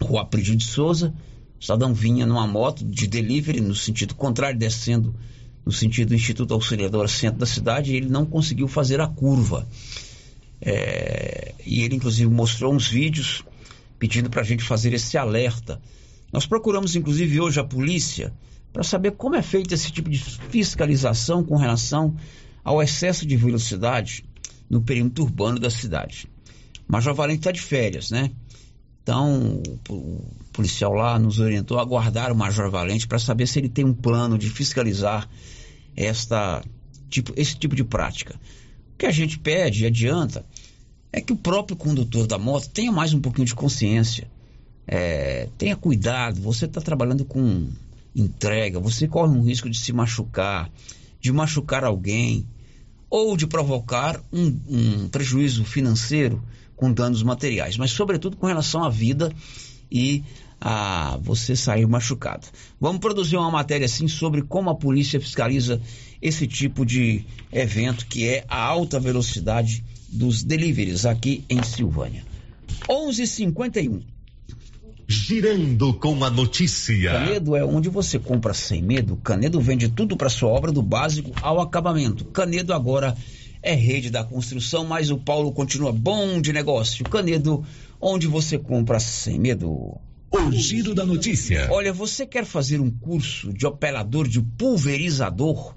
Rua 0.00 0.24
Prígio 0.24 0.56
de 0.56 0.64
Souza, 0.64 1.12
o 1.58 1.62
cidadão 1.62 1.92
vinha 1.92 2.24
numa 2.24 2.46
moto 2.46 2.84
de 2.84 3.06
delivery 3.06 3.60
no 3.60 3.74
sentido 3.74 4.14
contrário, 4.14 4.58
descendo 4.58 5.14
no 5.64 5.72
sentido 5.72 6.08
do 6.08 6.14
Instituto 6.14 6.54
Auxiliador 6.54 7.08
Centro 7.08 7.40
da 7.40 7.46
cidade, 7.46 7.92
e 7.92 7.96
ele 7.96 8.08
não 8.08 8.24
conseguiu 8.24 8.68
fazer 8.68 9.00
a 9.00 9.06
curva. 9.06 9.68
É, 10.60 11.54
e 11.64 11.82
ele, 11.82 11.96
inclusive, 11.96 12.30
mostrou 12.30 12.72
uns 12.72 12.88
vídeos 12.88 13.44
pedindo 13.98 14.30
para 14.30 14.40
a 14.40 14.44
gente 14.44 14.62
fazer 14.62 14.94
esse 14.94 15.18
alerta. 15.18 15.80
Nós 16.32 16.46
procuramos, 16.46 16.94
inclusive, 16.94 17.40
hoje 17.40 17.60
a 17.60 17.64
polícia 17.64 18.32
para 18.72 18.82
saber 18.82 19.12
como 19.12 19.34
é 19.34 19.42
feito 19.42 19.74
esse 19.74 19.90
tipo 19.90 20.08
de 20.08 20.18
fiscalização 20.18 21.42
com 21.42 21.56
relação 21.56 22.14
ao 22.62 22.82
excesso 22.82 23.26
de 23.26 23.36
velocidade 23.36 24.24
no 24.68 24.82
perímetro 24.82 25.24
urbano 25.24 25.58
da 25.58 25.70
cidade. 25.70 26.28
Major 26.86 27.14
Valente 27.14 27.40
está 27.40 27.50
de 27.50 27.60
férias, 27.60 28.10
né? 28.10 28.30
Então, 29.02 29.62
o 29.88 30.22
policial 30.58 30.92
lá 30.92 31.16
nos 31.20 31.38
orientou 31.38 31.78
a 31.78 31.82
aguardar 31.82 32.32
o 32.32 32.36
Major 32.36 32.68
Valente 32.68 33.06
para 33.06 33.20
saber 33.20 33.46
se 33.46 33.60
ele 33.60 33.68
tem 33.68 33.84
um 33.84 33.94
plano 33.94 34.36
de 34.36 34.50
fiscalizar 34.50 35.28
esta, 35.96 36.64
tipo, 37.08 37.32
esse 37.36 37.56
tipo 37.56 37.76
de 37.76 37.84
prática. 37.84 38.34
O 38.92 38.98
que 38.98 39.06
a 39.06 39.12
gente 39.12 39.38
pede 39.38 39.84
e 39.84 39.86
adianta 39.86 40.44
é 41.12 41.20
que 41.20 41.32
o 41.32 41.36
próprio 41.36 41.76
condutor 41.76 42.26
da 42.26 42.38
moto 42.38 42.68
tenha 42.70 42.90
mais 42.90 43.14
um 43.14 43.20
pouquinho 43.20 43.46
de 43.46 43.54
consciência. 43.54 44.28
É, 44.84 45.48
tenha 45.56 45.76
cuidado, 45.76 46.40
você 46.40 46.64
está 46.64 46.80
trabalhando 46.80 47.24
com 47.24 47.68
entrega, 48.12 48.80
você 48.80 49.06
corre 49.06 49.32
um 49.32 49.44
risco 49.44 49.70
de 49.70 49.78
se 49.78 49.92
machucar, 49.92 50.68
de 51.20 51.30
machucar 51.30 51.84
alguém 51.84 52.44
ou 53.08 53.36
de 53.36 53.46
provocar 53.46 54.20
um, 54.32 54.58
um 54.68 55.08
prejuízo 55.08 55.64
financeiro 55.64 56.42
com 56.74 56.92
danos 56.92 57.22
materiais, 57.22 57.76
mas 57.76 57.92
sobretudo 57.92 58.36
com 58.36 58.48
relação 58.48 58.82
à 58.82 58.90
vida 58.90 59.32
e 59.90 60.22
a 60.60 61.18
você 61.22 61.54
sair 61.54 61.86
machucado. 61.86 62.46
Vamos 62.80 63.00
produzir 63.00 63.36
uma 63.36 63.50
matéria 63.50 63.86
assim 63.86 64.08
sobre 64.08 64.42
como 64.42 64.70
a 64.70 64.74
polícia 64.74 65.20
fiscaliza 65.20 65.80
esse 66.20 66.46
tipo 66.46 66.84
de 66.84 67.24
evento 67.52 68.06
que 68.06 68.28
é 68.28 68.44
a 68.48 68.60
alta 68.60 68.98
velocidade 68.98 69.84
dos 70.08 70.42
deliveries 70.42 71.06
aqui 71.06 71.44
em 71.48 71.62
Silvânia. 71.62 72.24
11:51. 72.88 74.02
Girando 75.06 75.94
com 75.94 76.22
a 76.22 76.28
notícia. 76.28 77.12
Canedo 77.12 77.56
é 77.56 77.64
onde 77.64 77.88
você 77.88 78.18
compra 78.18 78.52
sem 78.52 78.82
medo. 78.82 79.16
Canedo 79.16 79.60
vende 79.60 79.88
tudo 79.88 80.16
para 80.16 80.28
sua 80.28 80.50
obra 80.50 80.70
do 80.70 80.82
básico 80.82 81.32
ao 81.40 81.60
acabamento. 81.60 82.26
Canedo 82.26 82.74
agora 82.74 83.16
é 83.62 83.74
rede 83.74 84.10
da 84.10 84.22
construção, 84.22 84.84
mas 84.84 85.10
o 85.10 85.16
Paulo 85.16 85.52
continua 85.52 85.92
bom 85.92 86.40
de 86.40 86.52
negócio. 86.52 87.04
Canedo, 87.04 87.64
onde 88.00 88.26
você 88.26 88.58
compra 88.58 89.00
sem 89.00 89.38
medo. 89.38 89.98
O 90.30 90.52
giro 90.52 90.94
da 90.94 91.06
notícia. 91.06 91.68
Olha, 91.70 91.92
você 91.92 92.26
quer 92.26 92.44
fazer 92.44 92.80
um 92.80 92.90
curso 92.90 93.52
de 93.52 93.66
operador 93.66 94.28
de 94.28 94.40
pulverizador? 94.40 95.74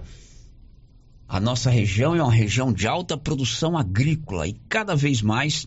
A 1.27 1.39
nossa 1.39 1.69
região 1.69 2.13
é 2.13 2.21
uma 2.21 2.33
região 2.33 2.73
de 2.73 2.87
alta 2.87 3.17
produção 3.17 3.77
agrícola 3.77 4.47
e 4.47 4.53
cada 4.67 4.95
vez 4.95 5.21
mais 5.21 5.65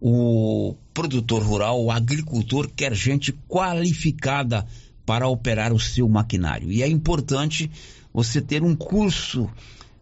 o 0.00 0.76
produtor 0.92 1.42
rural, 1.42 1.82
o 1.82 1.90
agricultor 1.90 2.70
quer 2.76 2.94
gente 2.94 3.32
qualificada 3.48 4.66
para 5.04 5.26
operar 5.26 5.72
o 5.72 5.80
seu 5.80 6.08
maquinário. 6.08 6.70
E 6.70 6.82
é 6.82 6.88
importante 6.88 7.70
você 8.12 8.40
ter 8.40 8.62
um 8.62 8.76
curso 8.76 9.50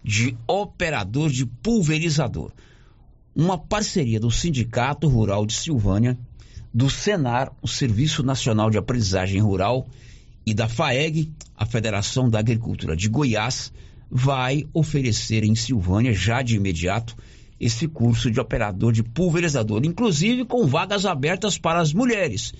de 0.02 0.36
operador 0.46 1.30
de 1.30 1.46
pulverizador. 1.46 2.52
Uma 3.34 3.56
parceria 3.56 4.20
do 4.20 4.30
Sindicato 4.30 5.08
Rural 5.08 5.46
de 5.46 5.54
Silvânia, 5.54 6.18
do 6.72 6.88
Senar, 6.88 7.52
o 7.60 7.68
Serviço 7.68 8.22
Nacional 8.22 8.70
de 8.70 8.78
Aprendizagem 8.78 9.40
Rural, 9.40 9.86
e 10.44 10.54
da 10.54 10.68
FAEG, 10.68 11.30
a 11.56 11.66
Federação 11.66 12.28
da 12.28 12.38
Agricultura 12.38 12.96
de 12.96 13.08
Goiás, 13.08 13.72
vai 14.10 14.66
oferecer 14.72 15.44
em 15.44 15.54
Silvânia, 15.54 16.12
já 16.12 16.42
de 16.42 16.56
imediato, 16.56 17.16
esse 17.60 17.86
curso 17.86 18.30
de 18.30 18.40
operador 18.40 18.92
de 18.92 19.02
pulverizador, 19.02 19.84
inclusive 19.84 20.44
com 20.44 20.66
vagas 20.66 21.06
abertas 21.06 21.56
para 21.56 21.80
as 21.80 21.92
mulheres, 21.92 22.52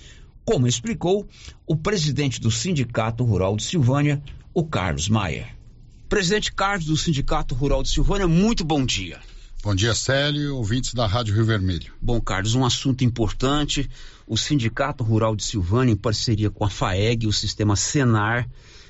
como 0.45 0.67
explicou 0.67 1.27
o 1.67 1.75
presidente 1.75 2.39
do 2.39 2.49
Sindicato 2.49 3.23
Rural 3.23 3.57
de 3.57 3.63
Silvânia, 3.63 4.21
o 4.53 4.63
Carlos 4.63 5.09
Maier. 5.09 5.55
Presidente 6.07 6.53
Carlos 6.53 6.85
do 6.85 6.95
Sindicato 6.95 7.53
Rural 7.53 7.83
de 7.83 7.89
Silvânia, 7.89 8.27
muito 8.27 8.63
bom 8.63 8.85
dia. 8.85 9.19
Bom 9.63 9.73
dia, 9.73 9.95
Célio, 9.95 10.57
ouvintes 10.57 10.93
da 10.93 11.07
Rádio 11.07 11.33
Rio 11.33 11.45
Vermelho. 11.45 11.93
Bom, 12.01 12.19
Carlos, 12.19 12.53
um 12.53 12.65
assunto 12.65 13.05
importante. 13.05 13.89
O 14.27 14.35
Sindicato 14.35 15.05
Rural 15.05 15.37
de 15.37 15.43
Silvânia, 15.45 15.93
em 15.93 15.95
parceria 15.95 16.49
com 16.51 16.65
a 16.65 16.69
FAEG, 16.69 17.27
o 17.27 17.31
sistema 17.31 17.77
Senar, 17.77 18.45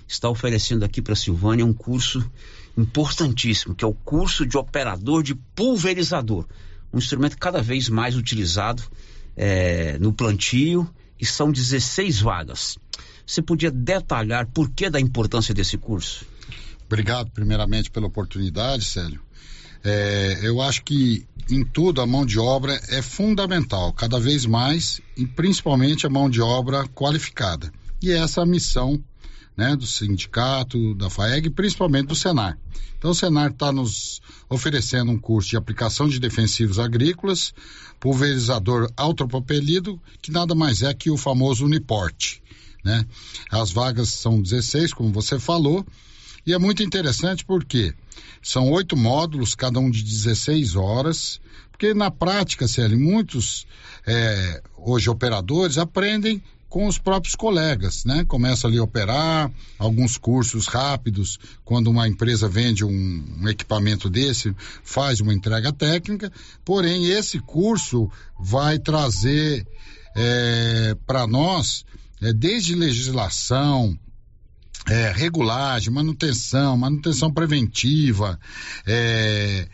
está 0.07 0.27
oferecendo 0.27 0.83
aqui 0.83 0.99
para 0.99 1.13
Silvânia 1.13 1.63
um 1.63 1.73
curso 1.73 2.27
importantíssimo, 2.75 3.75
que 3.75 3.85
é 3.85 3.87
o 3.87 3.93
curso 3.93 4.47
de 4.47 4.57
operador 4.57 5.21
de 5.21 5.35
pulverizador. 5.35 6.47
Um 6.91 6.97
instrumento 6.97 7.37
cada 7.37 7.61
vez 7.61 7.87
mais 7.87 8.15
utilizado 8.15 8.81
é, 9.37 9.99
no 9.99 10.11
plantio 10.11 10.89
e 11.19 11.25
são 11.25 11.51
16 11.51 12.19
vagas. 12.19 12.79
Você 13.23 13.43
podia 13.43 13.69
detalhar 13.69 14.47
por 14.47 14.71
que 14.71 14.89
da 14.89 14.99
importância 14.99 15.53
desse 15.53 15.77
curso? 15.77 16.25
Obrigado, 16.87 17.29
primeiramente, 17.29 17.91
pela 17.91 18.07
oportunidade, 18.07 18.85
Célio. 18.85 19.21
É, 19.83 20.39
eu 20.43 20.61
acho 20.61 20.83
que 20.83 21.25
em 21.49 21.63
tudo 21.63 22.01
a 22.01 22.07
mão 22.07 22.25
de 22.25 22.39
obra 22.39 22.79
é 22.89 23.01
fundamental, 23.01 23.91
cada 23.93 24.19
vez 24.19 24.45
mais, 24.45 25.01
e 25.17 25.25
principalmente 25.25 26.05
a 26.05 26.09
mão 26.09 26.29
de 26.29 26.41
obra 26.41 26.87
qualificada. 26.87 27.71
E 28.01 28.11
essa 28.11 28.41
é 28.41 28.43
a 28.43 28.47
missão 28.47 29.01
né, 29.55 29.75
do 29.75 29.85
sindicato, 29.85 30.95
da 30.95 31.09
FAEG, 31.09 31.49
principalmente 31.49 32.07
do 32.07 32.15
Senar. 32.15 32.57
Então 32.97 33.11
o 33.11 33.15
Senar 33.15 33.51
está 33.51 33.71
nos 33.71 34.21
oferecendo 34.49 35.11
um 35.11 35.19
curso 35.19 35.49
de 35.49 35.57
aplicação 35.57 36.07
de 36.07 36.19
defensivos 36.19 36.79
agrícolas, 36.79 37.53
pulverizador 37.99 38.89
autopropelido, 38.95 40.01
que 40.21 40.31
nada 40.31 40.55
mais 40.55 40.81
é 40.81 40.93
que 40.93 41.11
o 41.11 41.17
famoso 41.17 41.65
Uniporte. 41.65 42.41
Né? 42.83 43.05
As 43.51 43.71
vagas 43.71 44.09
são 44.09 44.41
16, 44.41 44.93
como 44.93 45.11
você 45.11 45.39
falou, 45.39 45.85
e 46.45 46.53
é 46.53 46.57
muito 46.57 46.83
interessante 46.83 47.45
porque 47.45 47.93
são 48.41 48.69
oito 48.71 48.97
módulos, 48.97 49.55
cada 49.55 49.79
um 49.79 49.89
de 49.89 50.03
16 50.03 50.75
horas, 50.75 51.39
porque 51.71 51.93
na 51.93 52.11
prática, 52.11 52.67
Célio, 52.67 52.99
muitos 52.99 53.65
é, 54.05 54.61
hoje 54.77 55.09
operadores 55.09 55.77
aprendem 55.77 56.41
com 56.73 56.87
os 56.87 56.97
próprios 56.97 57.35
colegas, 57.35 58.03
né? 58.03 58.25
Começa 58.25 58.67
ali 58.67 58.79
a 58.79 58.83
operar, 58.83 59.51
alguns 59.77 60.17
cursos 60.17 60.65
rápidos, 60.65 61.39
quando 61.63 61.87
uma 61.87 62.07
empresa 62.07 62.49
vende 62.49 62.83
um, 62.83 63.23
um 63.41 63.47
equipamento 63.47 64.09
desse, 64.09 64.55
faz 64.83 65.19
uma 65.21 65.33
entrega 65.33 65.71
técnica, 65.71 66.31
porém 66.65 67.11
esse 67.11 67.37
curso 67.37 68.09
vai 68.39 68.79
trazer 68.79 69.67
é, 70.15 70.97
para 71.05 71.27
nós, 71.27 71.85
é, 72.19 72.33
desde 72.33 72.73
legislação, 72.73 73.95
é, 74.89 75.11
regulagem, 75.11 75.93
manutenção, 75.93 76.77
manutenção 76.77 77.31
preventiva, 77.31 78.39
é, 78.85 79.67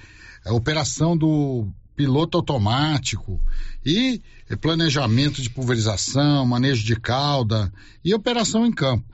operação 0.47 1.17
do 1.17 1.67
piloto 1.95 2.37
automático 2.37 3.41
e 3.85 4.21
planejamento 4.61 5.41
de 5.41 5.49
pulverização, 5.49 6.45
manejo 6.45 6.85
de 6.85 6.95
cauda 6.95 7.71
e 8.03 8.13
operação 8.13 8.65
em 8.65 8.71
campo. 8.71 9.05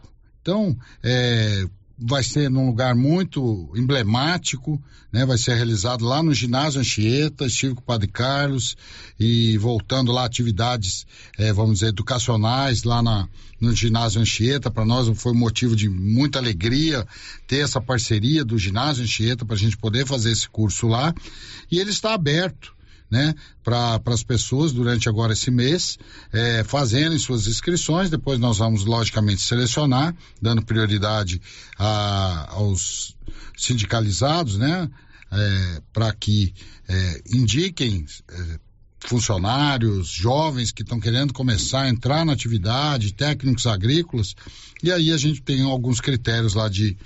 Então, 0.42 0.78
é, 1.02 1.66
vai 1.98 2.24
ser 2.24 2.50
num 2.50 2.68
lugar 2.68 2.94
muito 2.94 3.72
emblemático, 3.76 4.82
né? 5.12 5.26
Vai 5.26 5.38
ser 5.38 5.56
realizado 5.56 6.04
lá 6.04 6.22
no 6.22 6.34
ginásio 6.34 6.82
Anchieta, 6.82 7.46
estive 7.46 7.74
com 7.74 7.82
o 7.82 7.86
Padre 7.86 8.08
Carlos 8.08 8.76
e 9.20 9.58
voltando 9.58 10.12
lá 10.12 10.26
atividades, 10.26 11.06
é, 11.38 11.54
vamos 11.54 11.76
dizer, 11.76 11.88
educacionais 11.88 12.84
lá 12.84 13.02
na, 13.02 13.30
no 13.60 13.74
ginásio 13.74 14.22
Anchieta. 14.22 14.70
Para 14.70 14.86
nós 14.86 15.08
foi 15.18 15.34
motivo 15.34 15.76
de 15.76 15.88
muita 15.88 16.40
alegria 16.40 17.08
ter 17.48 17.60
essa 17.60 17.80
parceria 17.80 18.44
do 18.44 18.58
ginásio 18.58 19.04
Anchieta 19.04 19.46
para 19.46 19.56
a 19.56 19.60
gente 19.60 19.78
poder 19.78 20.06
fazer 20.06 20.32
esse 20.32 20.50
curso 20.50 20.88
lá. 20.88 21.14
E 21.72 21.80
ele 21.80 21.92
está 21.92 22.14
aberto 22.14 22.76
né, 23.10 23.34
para 23.64 24.02
as 24.06 24.24
pessoas 24.24 24.72
durante 24.72 25.08
agora 25.08 25.34
esse 25.34 25.52
mês, 25.52 25.98
é, 26.32 26.64
fazerem 26.64 27.18
suas 27.18 27.48
inscrições. 27.48 28.10
Depois 28.10 28.40
nós 28.40 28.58
vamos, 28.58 28.86
logicamente, 28.86 29.42
selecionar, 29.42 30.16
dando 30.42 30.64
prioridade 30.64 31.42
a, 31.78 32.54
aos 32.54 33.16
sindicalizados, 33.58 34.58
né, 34.58 34.90
é, 35.32 35.82
para 35.94 36.12
que 36.14 36.54
é, 36.88 37.22
indiquem 37.32 38.06
é, 38.30 38.60
funcionários, 39.00 40.08
jovens 40.08 40.72
que 40.72 40.82
estão 40.82 41.00
querendo 41.00 41.34
começar 41.34 41.84
a 41.84 41.90
entrar 41.90 42.26
na 42.26 42.34
atividade, 42.34 43.14
técnicos 43.14 43.68
agrícolas, 43.68 44.36
e 44.82 44.92
aí 44.92 45.12
a 45.12 45.18
gente 45.18 45.42
tem 45.42 45.62
alguns 45.62 46.02
critérios 46.02 46.54
lá 46.54 46.68
de, 46.68 46.98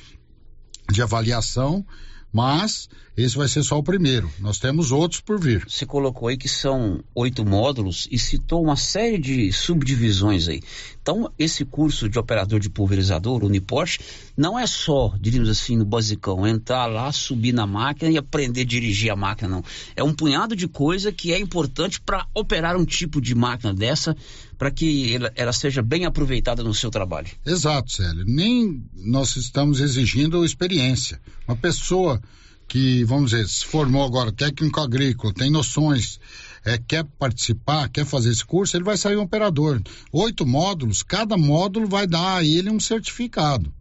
de 0.91 1.01
avaliação 1.01 1.85
Mas 2.31 2.87
esse 3.17 3.35
vai 3.35 3.47
ser 3.47 3.63
só 3.63 3.77
o 3.77 3.83
primeiro. 3.83 4.31
Nós 4.39 4.59
temos 4.59 4.91
outros 4.91 5.19
por 5.19 5.39
vir. 5.39 5.65
Você 5.67 5.85
colocou 5.85 6.27
aí 6.27 6.37
que 6.37 6.47
são 6.47 7.03
oito 7.13 7.43
módulos 7.43 8.07
e 8.09 8.17
citou 8.17 8.63
uma 8.63 8.75
série 8.75 9.17
de 9.17 9.51
subdivisões 9.51 10.47
aí. 10.47 10.61
Então, 11.01 11.31
esse 11.37 11.65
curso 11.65 12.07
de 12.07 12.19
operador 12.19 12.59
de 12.59 12.69
pulverizador, 12.69 13.43
Uniporsche, 13.43 13.99
não 14.37 14.57
é 14.57 14.67
só, 14.67 15.13
diríamos 15.19 15.49
assim, 15.49 15.75
no 15.75 15.83
basicão, 15.83 16.47
entrar 16.47 16.85
lá, 16.85 17.11
subir 17.11 17.51
na 17.51 17.65
máquina 17.65 18.11
e 18.11 18.17
aprender 18.17 18.61
a 18.61 18.65
dirigir 18.65 19.11
a 19.11 19.15
máquina, 19.15 19.49
não. 19.49 19.63
É 19.95 20.03
um 20.03 20.13
punhado 20.13 20.55
de 20.55 20.67
coisa 20.67 21.11
que 21.11 21.33
é 21.33 21.39
importante 21.39 21.99
para 21.99 22.27
operar 22.33 22.77
um 22.77 22.85
tipo 22.85 23.19
de 23.19 23.33
máquina 23.33 23.73
dessa, 23.73 24.15
para 24.59 24.69
que 24.69 25.17
ela, 25.35 25.53
seja 25.53 25.81
bem 25.81 26.03
aproveitada 26.03 26.61
no 26.61 26.73
seu 26.73 26.91
trabalho. 26.91 27.29
Exato, 27.45 27.93
Célio. 27.93 28.25
Nem 28.27 28.83
nós 28.93 29.37
estamos 29.37 29.79
exigindo 29.79 30.43
experiência. 30.43 31.17
Uma 31.47 31.55
pessoa 31.55 32.21
que, 32.67 33.05
vamos 33.05 33.31
dizer, 33.31 33.47
se 33.47 33.65
formou 33.65 34.03
agora 34.03 34.33
técnico 34.33 34.81
agrícola, 34.81 35.33
tem 35.33 35.49
noções, 35.49 36.19
é, 36.65 36.77
quer 36.77 37.05
participar, 37.17 37.87
quer 37.87 38.05
fazer 38.05 38.31
esse 38.31 38.43
curso, 38.43 38.75
ele 38.75 38.83
vai 38.83 38.97
sair 38.97 39.15
um 39.15 39.21
operador. 39.21 39.81
Oito 40.11 40.45
módulos, 40.45 41.03
cada 41.03 41.37
módulo 41.37 41.87
vai 41.87 42.05
dar 42.05 42.39
a 42.39 42.43
ele 42.43 42.69
um 42.69 42.81
certificado. 42.81 43.73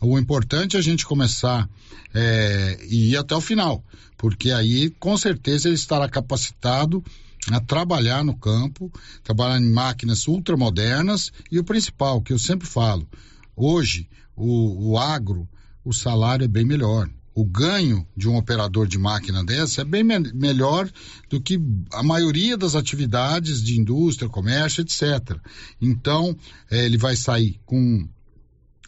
O 0.00 0.16
importante 0.16 0.76
é 0.76 0.78
a 0.78 0.82
gente 0.82 1.04
começar 1.04 1.68
é, 2.14 2.78
e 2.88 3.10
ir 3.10 3.16
até 3.16 3.34
o 3.34 3.40
final, 3.40 3.84
porque 4.16 4.52
aí 4.52 4.90
com 4.90 5.16
certeza 5.16 5.68
ele 5.68 5.74
estará 5.74 6.08
capacitado 6.08 7.04
a 7.50 7.60
trabalhar 7.60 8.24
no 8.24 8.36
campo, 8.36 8.92
trabalhar 9.22 9.60
em 9.60 9.72
máquinas 9.72 10.26
ultramodernas 10.28 11.32
e 11.50 11.58
o 11.58 11.64
principal, 11.64 12.20
que 12.20 12.32
eu 12.32 12.38
sempre 12.38 12.66
falo, 12.66 13.08
hoje 13.56 14.08
o, 14.36 14.92
o 14.92 14.98
agro, 14.98 15.48
o 15.84 15.92
salário 15.92 16.44
é 16.44 16.48
bem 16.48 16.64
melhor 16.64 17.08
o 17.34 17.44
ganho 17.44 18.06
de 18.16 18.28
um 18.28 18.36
operador 18.36 18.86
de 18.86 18.98
máquina 18.98 19.44
dessa 19.44 19.82
é 19.82 19.84
bem 19.84 20.02
me 20.02 20.18
melhor 20.34 20.90
do 21.28 21.40
que 21.40 21.60
a 21.92 22.02
maioria 22.02 22.56
das 22.56 22.74
atividades 22.74 23.62
de 23.62 23.78
indústria, 23.78 24.28
comércio, 24.28 24.82
etc. 24.82 25.38
Então, 25.80 26.36
é, 26.70 26.84
ele 26.84 26.98
vai 26.98 27.16
sair 27.16 27.58
com 27.64 28.06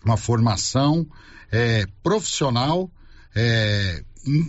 uma 0.04 0.16
formação 0.16 1.06
é, 1.50 1.86
profissional 2.02 2.90
é, 3.34 4.04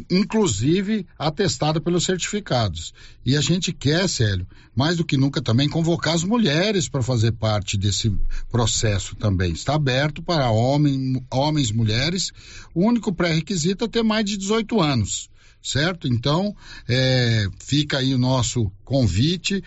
inclusive 0.09 1.05
atestada 1.17 1.81
pelos 1.81 2.03
certificados. 2.03 2.93
E 3.25 3.35
a 3.35 3.41
gente 3.41 3.71
quer, 3.71 4.07
Célio, 4.07 4.47
mais 4.75 4.97
do 4.97 5.05
que 5.05 5.17
nunca 5.17 5.41
também 5.41 5.69
convocar 5.69 6.13
as 6.13 6.23
mulheres 6.23 6.87
para 6.87 7.01
fazer 7.01 7.31
parte 7.33 7.77
desse 7.77 8.15
processo 8.51 9.15
também. 9.15 9.53
Está 9.53 9.75
aberto 9.75 10.21
para 10.21 10.51
homem, 10.51 11.23
homens, 11.31 11.71
mulheres. 11.71 12.31
O 12.73 12.85
único 12.85 13.13
pré-requisito 13.13 13.85
é 13.85 13.87
ter 13.87 14.03
mais 14.03 14.25
de 14.25 14.37
18 14.37 14.81
anos 14.81 15.31
certo? 15.63 16.09
Então, 16.09 16.53
é, 16.89 17.47
fica 17.57 17.99
aí 17.99 18.13
o 18.13 18.17
nosso 18.17 18.69
convite 18.83 19.63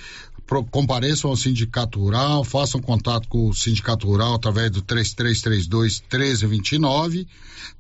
compareçam 0.71 1.31
ao 1.31 1.37
Sindicato 1.37 1.99
Rural, 1.99 2.45
façam 2.45 2.81
contato 2.81 3.29
com 3.29 3.49
o 3.49 3.55
Sindicato 3.55 4.07
Rural 4.07 4.35
através 4.35 4.71
do 4.71 4.83
3332 4.83 6.01
1329, 6.01 7.27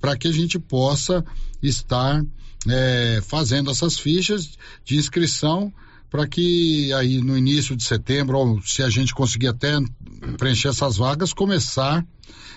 para 0.01 0.17
que 0.17 0.29
a 0.29 0.33
gente 0.33 0.59
possa 0.59 1.25
estar 1.63 2.25
é, 2.69 3.21
fazendo 3.23 3.71
essas 3.71 3.99
fichas 3.99 4.59
de 4.85 4.97
inscrição 4.97 5.73
para 6.11 6.27
que 6.27 6.93
aí 6.93 7.21
no 7.21 7.37
início 7.37 7.77
de 7.77 7.85
setembro, 7.85 8.39
ou 8.39 8.63
se 8.63 8.83
a 8.83 8.89
gente 8.89 9.15
conseguir 9.15 9.49
até 9.49 9.73
preencher 10.39 10.69
essas 10.69 10.97
vagas, 10.97 11.33
começar 11.33 12.05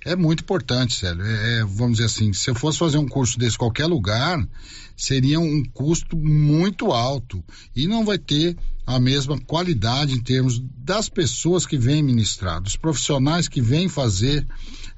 é 0.06 0.14
muito 0.14 0.42
importante, 0.42 0.94
sério. 0.94 1.20
É, 1.20 1.58
é, 1.58 1.64
vamos 1.64 1.98
dizer 1.98 2.04
assim, 2.04 2.32
se 2.32 2.48
eu 2.48 2.54
fosse 2.54 2.78
fazer 2.78 2.96
um 2.96 3.08
curso 3.08 3.38
desse 3.38 3.56
em 3.56 3.58
qualquer 3.58 3.86
lugar, 3.86 4.46
seria 4.96 5.40
um 5.40 5.64
custo 5.64 6.16
muito 6.16 6.92
alto. 6.92 7.42
E 7.74 7.88
não 7.88 8.04
vai 8.04 8.16
ter 8.16 8.56
a 8.86 9.00
mesma 9.00 9.36
qualidade 9.40 10.14
em 10.14 10.22
termos 10.22 10.62
das 10.78 11.08
pessoas 11.08 11.66
que 11.66 11.76
vêm 11.76 12.04
ministrar, 12.04 12.62
dos 12.62 12.76
profissionais 12.76 13.48
que 13.48 13.60
vêm 13.60 13.88
fazer 13.88 14.46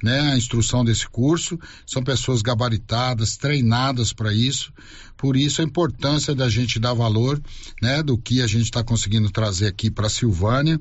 né, 0.02 0.20
a 0.32 0.36
instrução 0.36 0.84
desse 0.84 1.09
curso, 1.09 1.59
são 1.86 2.04
pessoas 2.04 2.42
gabaritadas, 2.42 3.38
treinadas 3.38 4.12
para 4.12 4.32
isso, 4.32 4.72
por 5.16 5.36
isso 5.36 5.62
a 5.62 5.64
importância 5.64 6.34
da 6.34 6.50
gente 6.50 6.78
dar 6.78 6.92
valor 6.92 7.40
né, 7.80 8.02
do 8.02 8.18
que 8.18 8.42
a 8.42 8.46
gente 8.46 8.64
está 8.64 8.84
conseguindo 8.84 9.30
trazer 9.30 9.66
aqui 9.66 9.90
para 9.90 10.06
a 10.06 10.11
Silvânia 10.11 10.78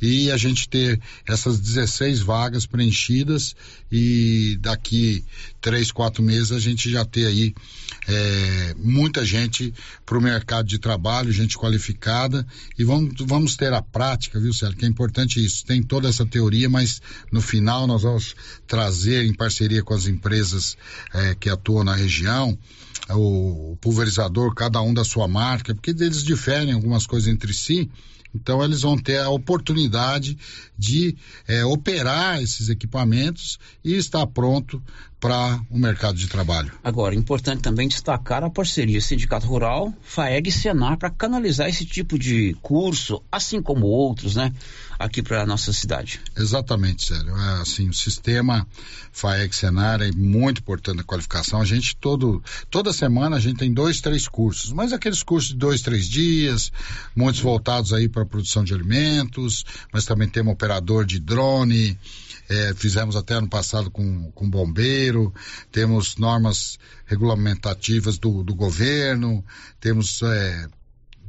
e 0.00 0.30
a 0.30 0.36
gente 0.36 0.68
ter 0.68 1.00
essas 1.26 1.58
16 1.58 2.20
vagas 2.20 2.66
preenchidas 2.66 3.54
e 3.90 4.58
daqui 4.60 5.24
três, 5.60 5.90
quatro 5.92 6.22
meses 6.22 6.52
a 6.52 6.58
gente 6.58 6.90
já 6.90 7.04
ter 7.04 7.26
aí 7.26 7.54
é, 8.06 8.74
muita 8.78 9.24
gente 9.24 9.72
para 10.04 10.18
o 10.18 10.20
mercado 10.20 10.66
de 10.66 10.78
trabalho, 10.78 11.32
gente 11.32 11.56
qualificada 11.56 12.46
e 12.78 12.84
vamos, 12.84 13.14
vamos 13.20 13.56
ter 13.56 13.72
a 13.72 13.80
prática, 13.80 14.38
viu, 14.38 14.52
Célio? 14.52 14.76
Que 14.76 14.84
é 14.84 14.88
importante 14.88 15.44
isso. 15.44 15.64
Tem 15.64 15.82
toda 15.82 16.08
essa 16.08 16.26
teoria, 16.26 16.68
mas 16.68 17.00
no 17.32 17.40
final 17.40 17.86
nós 17.86 18.02
vamos 18.02 18.34
trazer 18.66 19.24
em 19.24 19.32
parceria 19.32 19.82
com 19.82 19.94
as 19.94 20.06
empresas 20.06 20.76
é, 21.12 21.34
que 21.34 21.48
atuam 21.48 21.84
na 21.84 21.94
região 21.94 22.58
o 23.10 23.76
pulverizador, 23.80 24.54
cada 24.54 24.80
um 24.80 24.94
da 24.94 25.04
sua 25.04 25.28
marca, 25.28 25.74
porque 25.74 25.90
eles 25.90 26.22
diferem 26.22 26.72
algumas 26.72 27.06
coisas 27.06 27.28
entre 27.28 27.52
si. 27.52 27.90
Então 28.34 28.62
eles 28.62 28.82
vão 28.82 28.98
ter 28.98 29.20
a 29.20 29.30
oportunidade 29.30 30.36
de 30.76 31.16
é, 31.46 31.64
operar 31.64 32.42
esses 32.42 32.68
equipamentos 32.68 33.58
e 33.84 33.94
estar 33.94 34.26
pronto 34.26 34.82
para 35.24 35.58
o 35.70 35.78
mercado 35.78 36.18
de 36.18 36.28
trabalho. 36.28 36.70
Agora, 36.84 37.14
importante 37.14 37.62
também 37.62 37.88
destacar 37.88 38.44
a 38.44 38.50
parceria 38.50 39.00
Sindicato 39.00 39.46
Rural, 39.46 39.90
FAEG 40.02 40.50
e 40.50 40.52
Senar 40.52 40.98
para 40.98 41.08
canalizar 41.08 41.66
esse 41.66 41.86
tipo 41.86 42.18
de 42.18 42.54
curso, 42.60 43.22
assim 43.32 43.62
como 43.62 43.86
outros, 43.86 44.36
né, 44.36 44.52
aqui 44.98 45.22
para 45.22 45.40
a 45.40 45.46
nossa 45.46 45.72
cidade. 45.72 46.20
Exatamente, 46.36 47.06
sério. 47.06 47.34
É, 47.34 47.62
assim, 47.62 47.88
o 47.88 47.94
sistema 47.94 48.66
FAEG 49.12 49.56
Senar 49.56 50.02
é 50.02 50.12
muito 50.12 50.60
importante 50.60 51.00
a 51.00 51.04
qualificação. 51.04 51.58
A 51.62 51.64
gente 51.64 51.96
todo 51.96 52.42
toda 52.70 52.92
semana 52.92 53.36
a 53.36 53.40
gente 53.40 53.56
tem 53.56 53.72
dois, 53.72 54.02
três 54.02 54.28
cursos, 54.28 54.72
mas 54.72 54.92
aqueles 54.92 55.22
cursos 55.22 55.52
de 55.52 55.56
dois, 55.56 55.80
três 55.80 56.06
dias, 56.06 56.70
muitos 57.16 57.40
voltados 57.40 57.94
aí 57.94 58.10
para 58.10 58.24
a 58.24 58.26
produção 58.26 58.62
de 58.62 58.74
alimentos, 58.74 59.64
mas 59.90 60.04
também 60.04 60.28
temos 60.28 60.52
operador 60.52 61.06
de 61.06 61.18
drone, 61.18 61.98
É, 62.48 62.74
fizemos 62.74 63.16
até 63.16 63.34
ano 63.34 63.48
passado 63.48 63.90
com, 63.90 64.30
com 64.32 64.48
bombeiro, 64.48 65.32
temos 65.72 66.16
normas 66.16 66.78
regulamentativas 67.06 68.18
do, 68.18 68.42
do 68.42 68.54
governo, 68.54 69.44
temos 69.80 70.22
é, 70.22 70.66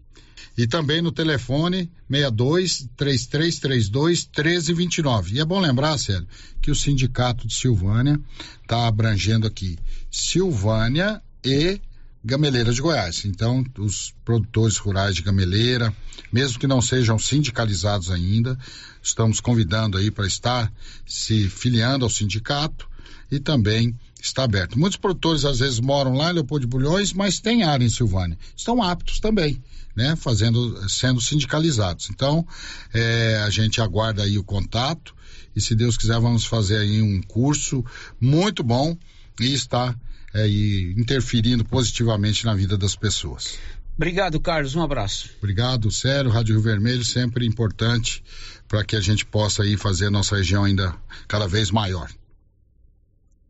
e 0.57 0.67
também 0.67 1.01
no 1.01 1.11
telefone 1.11 1.91
62 2.09 2.87
3332 2.95 4.25
1329. 4.25 5.35
E 5.35 5.41
é 5.41 5.45
bom 5.45 5.59
lembrar, 5.59 5.97
Célio, 5.97 6.25
que 6.61 6.71
o 6.71 6.75
sindicato 6.75 7.45
de 7.45 7.53
Silvânia 7.53 8.17
está 8.61 8.87
abrangendo 8.87 9.45
aqui 9.45 9.77
Silvânia 10.09 11.21
e 11.43 11.81
Gameleira 12.23 12.73
de 12.73 12.81
Goiás. 12.81 13.23
Então, 13.25 13.63
os 13.77 14.13
produtores 14.25 14.77
rurais 14.77 15.15
de 15.15 15.21
Gameleira, 15.21 15.95
mesmo 16.31 16.59
que 16.59 16.67
não 16.67 16.81
sejam 16.81 17.17
sindicalizados 17.17 18.11
ainda, 18.11 18.57
estamos 19.01 19.39
convidando 19.39 19.97
aí 19.97 20.11
para 20.11 20.27
estar 20.27 20.71
se 21.05 21.49
filiando 21.49 22.03
ao 22.03 22.11
sindicato 22.11 22.89
e 23.31 23.39
também 23.39 23.95
está 24.21 24.43
aberto. 24.43 24.77
Muitos 24.77 24.97
produtores 24.97 25.45
às 25.45 25.59
vezes 25.59 25.79
moram 25.79 26.13
lá 26.13 26.31
em 26.31 26.33
Leopoldo 26.33 26.65
de 26.65 26.69
Bulhões, 26.69 27.13
mas 27.13 27.39
tem 27.39 27.63
área 27.63 27.85
em 27.85 27.89
Silvânia. 27.89 28.37
Estão 28.55 28.83
aptos 28.83 29.19
também, 29.19 29.61
né? 29.95 30.15
Fazendo, 30.17 30.89
sendo 30.89 31.21
sindicalizados. 31.21 32.09
Então, 32.09 32.45
é, 32.93 33.41
a 33.45 33.49
gente 33.49 33.79
aguarda 33.79 34.23
aí 34.23 34.37
o 34.37 34.43
contato 34.43 35.15
e 35.55 35.61
se 35.61 35.73
Deus 35.73 35.97
quiser 35.97 36.19
vamos 36.19 36.45
fazer 36.45 36.77
aí 36.77 37.01
um 37.01 37.21
curso 37.21 37.83
muito 38.19 38.61
bom 38.61 38.97
e 39.39 39.53
está 39.53 39.95
é, 40.33 40.47
e 40.47 40.93
interferindo 40.97 41.65
positivamente 41.65 42.45
na 42.45 42.53
vida 42.53 42.77
das 42.77 42.95
pessoas. 42.95 43.57
Obrigado, 43.95 44.39
Carlos. 44.39 44.75
Um 44.75 44.81
abraço. 44.81 45.29
Obrigado, 45.39 45.91
Sério. 45.91 46.31
Rádio 46.31 46.55
Rio 46.55 46.63
Vermelho, 46.63 47.03
sempre 47.03 47.45
importante 47.45 48.23
para 48.65 48.83
que 48.85 48.95
a 48.95 49.01
gente 49.01 49.25
possa 49.25 49.63
aí 49.63 49.75
fazer 49.75 50.05
a 50.05 50.11
nossa 50.11 50.37
região 50.37 50.63
ainda 50.63 50.95
cada 51.27 51.47
vez 51.47 51.69
maior. 51.69 52.09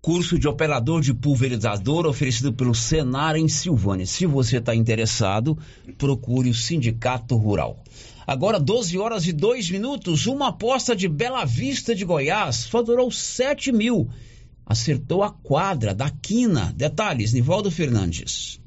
Curso 0.02 0.40
de 0.40 0.48
operador 0.48 1.02
de 1.02 1.14
pulverizador 1.14 2.08
oferecido 2.08 2.54
pelo 2.54 2.74
Senar 2.74 3.36
em 3.36 3.48
Silvânia. 3.48 4.08
Se 4.08 4.26
você 4.26 4.58
está 4.58 4.74
interessado, 4.74 5.58
procure 5.98 6.50
o 6.50 6.56
Sindicato 6.56 7.36
Rural. 7.36 7.84
Agora, 8.26 8.60
12 8.60 8.98
horas 8.98 9.28
e 9.28 9.34
2 9.34 9.70
minutos, 9.70 10.26
uma 10.26 10.48
aposta 10.48 10.96
de 10.96 11.08
Bela 11.08 11.46
Vista 11.46 11.94
de 11.94 12.06
Goiás 12.06 12.66
faturou 12.66 13.12
7 13.12 13.72
mil 13.72 14.10
acertou 14.70 15.22
a 15.24 15.32
quadra 15.32 15.96
da 15.96 16.12
quina. 16.12 16.72
Detalhes, 16.78 17.34
Nivaldo 17.34 17.72
Fernandes. 17.72 18.62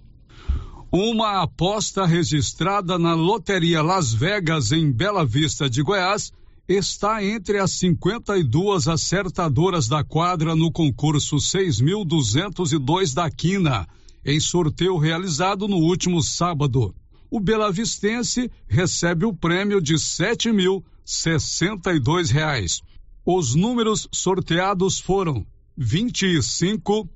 Uma 0.91 1.43
aposta 1.43 2.05
registrada 2.05 2.99
na 2.99 3.15
Loteria 3.15 3.81
Las 3.81 4.13
Vegas, 4.13 4.73
em 4.73 4.91
Bela 4.91 5.25
Vista 5.25 5.71
de 5.71 5.81
Goiás, 5.81 6.33
está 6.69 7.25
entre 7.25 7.59
as 7.59 7.71
52 7.73 8.89
acertadoras 8.89 9.87
da 9.87 10.03
quadra 10.03 10.57
no 10.57 10.73
concurso 10.73 11.37
6.202 11.37 13.15
da 13.15 13.31
Quina, 13.31 13.87
em 14.25 14.41
sorteio 14.41 14.97
realizado 14.99 15.69
no 15.69 15.77
último 15.77 16.21
sábado. 16.21 16.93
O 17.31 17.39
belavistense 17.41 18.51
recebe 18.69 19.25
o 19.25 19.33
prêmio 19.33 19.81
de 19.81 19.93
R$ 19.95 19.99
7.062. 19.99 22.83
Os 23.25 23.55
números 23.55 24.09
sorteados 24.13 24.99
foram 25.01 25.47
vinte 25.77 26.27
e 26.27 26.43
cinco, 26.43 27.09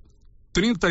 trinta 0.53 0.91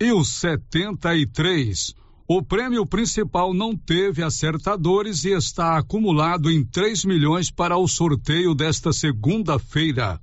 e 0.00 0.12
o 0.12 0.24
setenta 0.24 1.14
e 1.14 1.26
três. 1.26 1.94
O 2.32 2.40
prêmio 2.40 2.86
principal 2.86 3.52
não 3.52 3.76
teve 3.76 4.22
acertadores 4.22 5.24
e 5.24 5.30
está 5.30 5.76
acumulado 5.76 6.48
em 6.48 6.64
3 6.64 7.04
milhões 7.04 7.50
para 7.50 7.76
o 7.76 7.88
sorteio 7.88 8.54
desta 8.54 8.92
segunda-feira. 8.92 10.20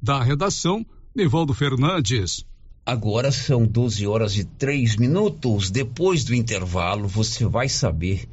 Da 0.00 0.22
redação, 0.22 0.84
Nivaldo 1.14 1.54
Fernandes. 1.54 2.44
Agora 2.84 3.32
são 3.32 3.66
12 3.66 4.06
horas 4.06 4.36
e 4.36 4.44
3 4.44 4.96
minutos. 4.96 5.70
Depois 5.70 6.24
do 6.24 6.34
intervalo, 6.34 7.08
você 7.08 7.46
vai 7.46 7.70
saber 7.70 8.28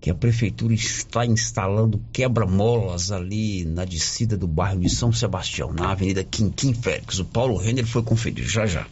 que 0.00 0.10
a 0.10 0.14
prefeitura 0.14 0.72
está 0.74 1.26
instalando 1.26 2.00
quebra-molas 2.12 3.10
ali 3.10 3.64
na 3.64 3.84
descida 3.84 4.36
do 4.36 4.46
bairro 4.46 4.80
de 4.80 4.90
São 4.90 5.12
Sebastião, 5.12 5.72
na 5.72 5.90
Avenida 5.90 6.22
Quinquim 6.22 6.72
Félix. 6.72 7.18
O 7.18 7.24
Paulo 7.24 7.56
Renner 7.56 7.86
foi 7.86 8.02
conferir 8.02 8.48
já 8.48 8.66
já. 8.66 8.86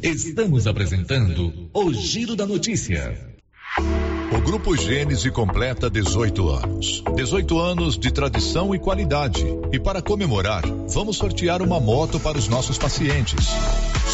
Estamos 0.00 0.66
apresentando 0.66 1.68
o 1.74 1.92
Giro 1.92 2.36
da 2.36 2.46
Notícia. 2.46 3.18
O 4.30 4.40
Grupo 4.40 4.76
Gênese 4.76 5.30
completa 5.30 5.90
18 5.90 6.48
anos. 6.48 7.02
18 7.16 7.58
anos 7.58 7.98
de 7.98 8.12
tradição 8.12 8.72
e 8.74 8.78
qualidade. 8.78 9.44
E 9.72 9.80
para 9.80 10.00
comemorar, 10.00 10.62
vamos 10.88 11.16
sortear 11.16 11.62
uma 11.62 11.80
moto 11.80 12.20
para 12.20 12.38
os 12.38 12.46
nossos 12.46 12.78
pacientes. 12.78 13.48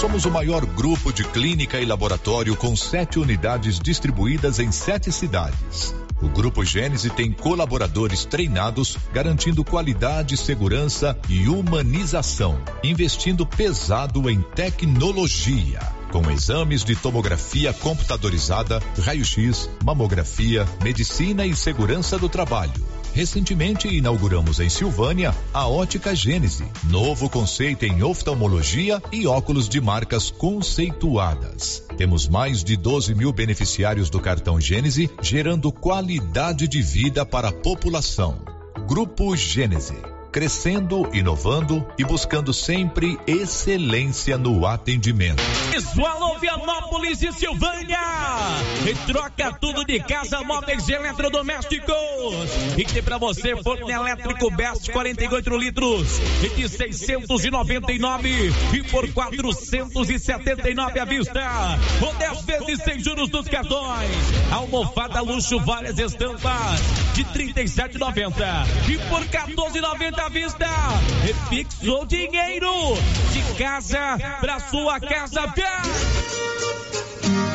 Somos 0.01 0.25
o 0.25 0.31
maior 0.31 0.65
grupo 0.65 1.13
de 1.13 1.25
clínica 1.25 1.81
e 1.81 1.85
laboratório 1.85 2.57
com 2.57 2.75
sete 2.75 3.19
unidades 3.19 3.79
distribuídas 3.79 4.59
em 4.59 4.73
sete 4.73 5.13
cidades. 5.13 5.95
O 6.23 6.29
Grupo 6.29 6.65
Gênese 6.65 7.11
tem 7.11 7.33
colaboradores 7.33 8.25
treinados, 8.25 8.97
garantindo 9.13 9.65
qualidade, 9.65 10.37
segurança 10.37 11.19
e 11.29 11.49
humanização, 11.49 12.61
investindo 12.83 13.47
pesado 13.47 14.31
em 14.31 14.41
tecnologia 14.41 15.81
com 16.15 16.31
exames 16.31 16.85
de 16.85 16.95
tomografia 16.95 17.73
computadorizada, 17.73 18.81
raio-x, 19.03 19.69
mamografia, 19.83 20.65
medicina 20.81 21.45
e 21.45 21.57
segurança 21.57 22.17
do 22.17 22.29
trabalho. 22.29 22.87
Recentemente 23.15 23.87
inauguramos 23.87 24.59
em 24.59 24.69
Silvânia 24.69 25.33
a 25.53 25.69
Ótica 25.69 26.17
Gênese, 26.17 26.65
novo 26.91 27.31
conceito 27.31 27.85
em 27.85 28.03
oftalmologia 28.03 29.01
e 29.13 29.25
óculos 29.25 29.69
de 29.69 29.81
marcas 29.81 30.33
conceituadas. 30.33 31.85
Temos 31.97 32.27
mais 32.27 32.65
de 32.65 32.77
12 32.77 33.15
mil 33.15 33.33
beneficiários 33.33 34.11
do 34.11 34.19
cartão 34.19 34.61
Gênese, 34.61 35.09
gerando 35.23 35.71
qualidade 35.71 36.67
de 36.67 36.83
vida 36.83 37.25
para 37.25 37.51
a 37.51 37.53
população. 37.53 38.43
Grupo 38.89 39.37
Gênese 39.37 40.14
crescendo, 40.35 41.09
inovando 41.13 41.87
e 41.97 42.03
buscando 42.03 42.53
sempre 42.53 43.17
excelência 43.25 44.37
no 44.37 44.67
atendimento. 44.67 45.41
Alô, 46.05 46.37
Vianópolis 46.41 47.23
e 47.23 47.33
Silvânia! 47.33 48.01
E 48.85 48.95
troca 49.07 49.53
tudo 49.61 49.85
de 49.85 50.01
casa, 50.01 50.43
móveis 50.43 50.89
eletrodomésticos. 50.89 51.95
E 52.77 52.85
tem 52.85 53.01
pra 53.01 53.17
você 53.17 53.55
forno 53.63 53.89
elétrico 53.89 54.51
Best 54.51 54.91
48 54.91 55.57
litros 55.57 56.19
e 56.43 56.49
de 56.49 56.69
699 56.69 58.53
e 58.73 58.83
por 58.91 59.09
479 59.13 60.99
à 60.99 61.05
vista. 61.05 61.79
Ou 62.03 62.13
10 62.13 62.43
vezes 62.43 62.83
sem 62.83 62.99
juros 62.99 63.31
dos 63.31 63.47
cartões. 63.47 64.11
Almofada 64.51 65.21
luxo, 65.21 65.61
várias 65.61 65.97
estampas 65.97 66.81
de 67.15 67.25
37,90 67.27 68.35
e 68.89 68.99
por 69.09 69.25
14,90 69.25 70.24
à 70.25 70.29
vista. 70.29 70.67
Fixou 71.51 72.07
dinheiro 72.07 72.73
de 73.33 73.43
casa 73.59 74.17
pra 74.41 74.59
sua 74.59 74.99
casa. 74.99 75.43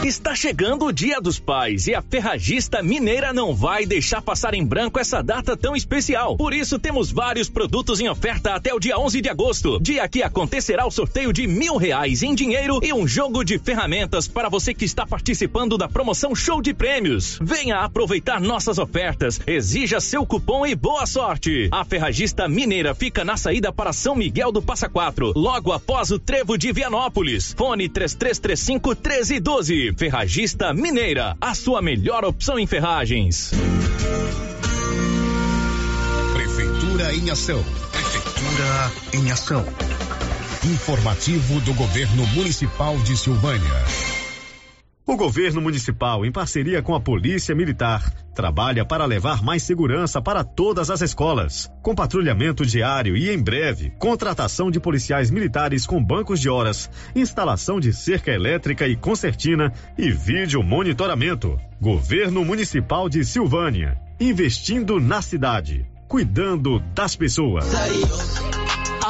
Está 0.04 0.34
chegando 0.34 0.86
o 0.86 0.94
Dia 0.94 1.20
dos 1.20 1.40
Pais 1.40 1.86
e 1.86 1.94
a 1.94 2.02
Ferragista 2.02 2.82
Mineira 2.82 3.34
não 3.34 3.54
vai 3.54 3.86
deixar 3.86 4.22
passar 4.22 4.54
em 4.54 4.66
branco 4.66 4.98
essa 4.98 5.22
data 5.22 5.58
tão 5.58 5.76
especial. 5.76 6.38
Por 6.38 6.54
isso, 6.54 6.80
temos 6.80 7.12
vários 7.12 7.50
produtos 7.50 8.00
em 8.00 8.08
oferta 8.08 8.54
até 8.54 8.74
o 8.74 8.80
dia 8.80 8.98
11 8.98 9.20
de 9.20 9.28
agosto, 9.28 9.78
dia 9.82 10.08
que 10.08 10.24
acontecerá 10.24 10.88
o 10.88 10.92
sorteio 10.92 11.34
de 11.34 11.46
mil 11.46 11.76
reais 11.76 12.24
em 12.24 12.34
dinheiro 12.34 12.80
e 12.82 12.94
um 12.94 13.06
jogo 13.06 13.44
de 13.44 13.60
ferramentas 13.60 14.26
para 14.26 14.48
você 14.48 14.74
que 14.74 14.86
está 14.86 15.06
participando 15.06 15.78
da 15.78 15.90
promoção 15.90 16.34
Show 16.34 16.62
de 16.62 16.74
Prêmios. 16.74 17.38
Venha 17.42 17.80
aproveitar 17.80 18.40
nossas 18.40 18.78
ofertas, 18.78 19.42
exija 19.46 20.00
seu 20.00 20.26
cupom 20.26 20.66
e 20.66 20.76
boa 20.76 21.06
sorte. 21.06 21.68
A 21.74 21.84
Ferragista 21.84 22.48
Mineira 22.48 22.96
fica 22.96 23.26
na 23.26 23.36
saída 23.36 23.70
para 23.74 23.92
São 23.92 24.16
Miguel 24.16 24.54
do 24.54 24.62
Passa 24.62 24.88
Quatro, 24.88 25.34
logo 25.36 25.74
após 25.74 26.10
o 26.10 26.18
Trevo 26.18 26.58
de 26.58 26.72
Vianópolis. 26.72 27.54
Fone 27.58 27.90
3335 27.90 28.90
1312. 28.92 29.89
Ferragista 29.96 30.74
Mineira, 30.74 31.36
a 31.40 31.54
sua 31.54 31.82
melhor 31.82 32.24
opção 32.26 32.60
em 32.60 32.68
ferragens. 32.68 33.52
Prefeitura 36.34 37.14
em 37.16 37.30
ação. 37.30 37.64
Prefeitura 37.92 38.92
em 39.14 39.32
ação. 39.32 39.66
Informativo 40.66 41.62
do 41.62 41.74
Governo 41.74 42.26
Municipal 42.28 42.98
de 43.00 43.18
Silvânia. 43.18 44.19
O 45.10 45.18
governo 45.18 45.60
municipal, 45.60 46.24
em 46.24 46.32
parceria 46.32 46.84
com 46.84 46.94
a 46.94 47.02
Polícia 47.02 47.56
Militar, 47.56 48.14
trabalha 48.36 48.86
para 48.86 49.06
levar 49.06 49.42
mais 49.42 49.64
segurança 49.64 50.22
para 50.22 50.44
todas 50.44 50.92
as 50.92 51.02
escolas, 51.02 51.68
com 51.82 51.96
patrulhamento 51.96 52.64
diário 52.64 53.18
e, 53.18 53.28
em 53.28 53.42
breve, 53.42 53.92
contratação 53.98 54.70
de 54.70 54.80
policiais 54.80 55.32
militares 55.32 55.88
com 55.88 56.00
bancos 56.00 56.40
de 56.40 56.48
horas, 56.48 56.92
instalação 57.16 57.80
de 57.80 57.92
cerca 57.92 58.30
elétrica 58.30 58.88
e 58.88 58.96
concertina 58.96 59.74
e 59.98 60.12
vídeo 60.12 60.62
monitoramento. 60.62 61.60
Governo 61.82 62.46
Municipal 62.46 63.10
de 63.10 63.26
Silvânia, 63.26 63.98
investindo 64.20 65.00
na 65.00 65.24
cidade, 65.24 65.88
cuidando 66.08 66.80
das 66.94 67.16
pessoas. 67.16 67.66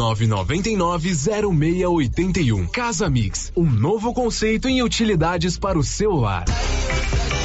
99990681. 0.00 2.70
Casa 2.70 3.10
Mix, 3.10 3.52
um 3.54 3.70
novo 3.70 4.14
conceito 4.14 4.66
em 4.68 4.82
utilidades 4.82 5.58
para 5.58 5.78
o 5.78 5.82
celular. 5.82 6.46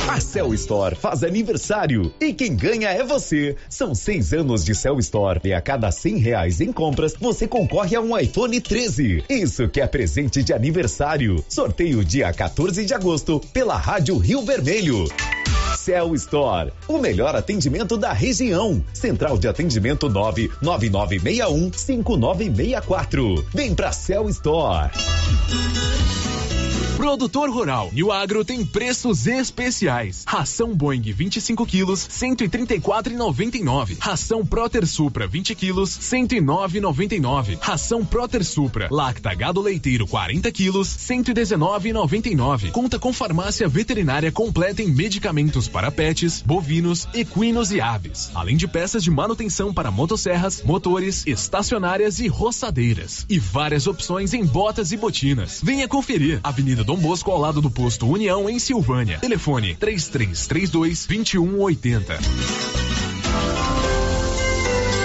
A 0.07 0.21
Cell 0.21 0.53
Store 0.53 0.95
faz 0.95 1.23
aniversário 1.23 2.13
e 2.21 2.31
quem 2.33 2.55
ganha 2.55 2.89
é 2.89 3.03
você. 3.03 3.57
São 3.67 3.93
seis 3.93 4.31
anos 4.31 4.63
de 4.63 4.73
Cell 4.73 4.97
Store 4.99 5.41
e 5.43 5.53
a 5.53 5.59
cada 5.59 5.91
cem 5.91 6.17
reais 6.17 6.61
em 6.61 6.71
compras 6.71 7.13
você 7.19 7.45
concorre 7.45 7.93
a 7.95 8.01
um 8.01 8.17
iPhone 8.17 8.61
13. 8.61 9.25
Isso 9.29 9.67
que 9.67 9.81
é 9.81 9.87
presente 9.87 10.41
de 10.41 10.53
aniversário. 10.53 11.43
Sorteio 11.49 12.05
dia 12.05 12.31
14 12.31 12.85
de 12.85 12.93
agosto 12.93 13.41
pela 13.51 13.75
Rádio 13.75 14.17
Rio 14.17 14.41
Vermelho. 14.43 15.05
Cell 15.77 16.15
Store, 16.15 16.73
o 16.87 16.97
melhor 16.97 17.35
atendimento 17.35 17.95
da 17.97 18.11
região. 18.11 18.83
Central 18.93 19.37
de 19.37 19.47
atendimento 19.47 20.09
99961 20.09 21.71
5964. 21.73 23.45
Vem 23.53 23.75
pra 23.75 23.91
Cell 23.91 24.27
Store. 24.29 24.91
Produtor 27.05 27.51
Rural 27.51 27.91
e 27.93 28.03
o 28.03 28.11
Agro 28.11 28.43
tem 28.43 28.65
preços 28.65 29.27
especiais. 29.27 30.23
Ração 30.25 30.73
Boeing 30.73 31.01
25 31.01 31.63
quilos, 31.63 32.07
134,99. 32.07 33.97
Ração 33.99 34.43
Proter 34.43 34.87
Supra 34.87 35.27
20 35.27 35.53
quilos, 35.53 35.91
109,99. 35.91 37.59
Ração 37.61 38.03
Proter 38.03 38.43
Supra 38.43 38.87
Lacta 38.89 39.35
Gado 39.35 39.61
Leiteiro 39.61 40.07
40 40.07 40.51
quilos, 40.51 40.87
119,99. 40.87 42.71
Conta 42.71 42.97
com 42.97 43.13
farmácia 43.13 43.67
veterinária 43.67 44.31
completa 44.31 44.81
em 44.81 44.87
medicamentos 44.87 45.44
para 45.71 45.91
pets, 45.91 46.43
bovinos, 46.45 47.07
equinos 47.13 47.71
e 47.71 47.79
aves, 47.79 48.31
além 48.33 48.57
de 48.57 48.67
peças 48.67 49.03
de 49.03 49.11
manutenção 49.11 49.73
para 49.73 49.91
motosserras, 49.91 50.63
motores, 50.63 51.25
estacionárias 51.27 52.19
e 52.19 52.27
roçadeiras 52.27 53.25
e 53.29 53.39
várias 53.39 53.87
opções 53.87 54.33
em 54.33 54.45
botas 54.45 54.91
e 54.91 54.97
botinas. 54.97 55.61
Venha 55.63 55.87
conferir. 55.87 56.39
Avenida 56.43 56.83
Dom 56.83 56.97
Bosco 56.97 57.31
ao 57.31 57.39
lado 57.39 57.61
do 57.61 57.69
posto 57.69 58.07
União 58.07 58.49
em 58.49 58.59
Silvânia. 58.59 59.19
Telefone 59.19 59.75
3332 59.75 61.05
2180. 61.05 62.19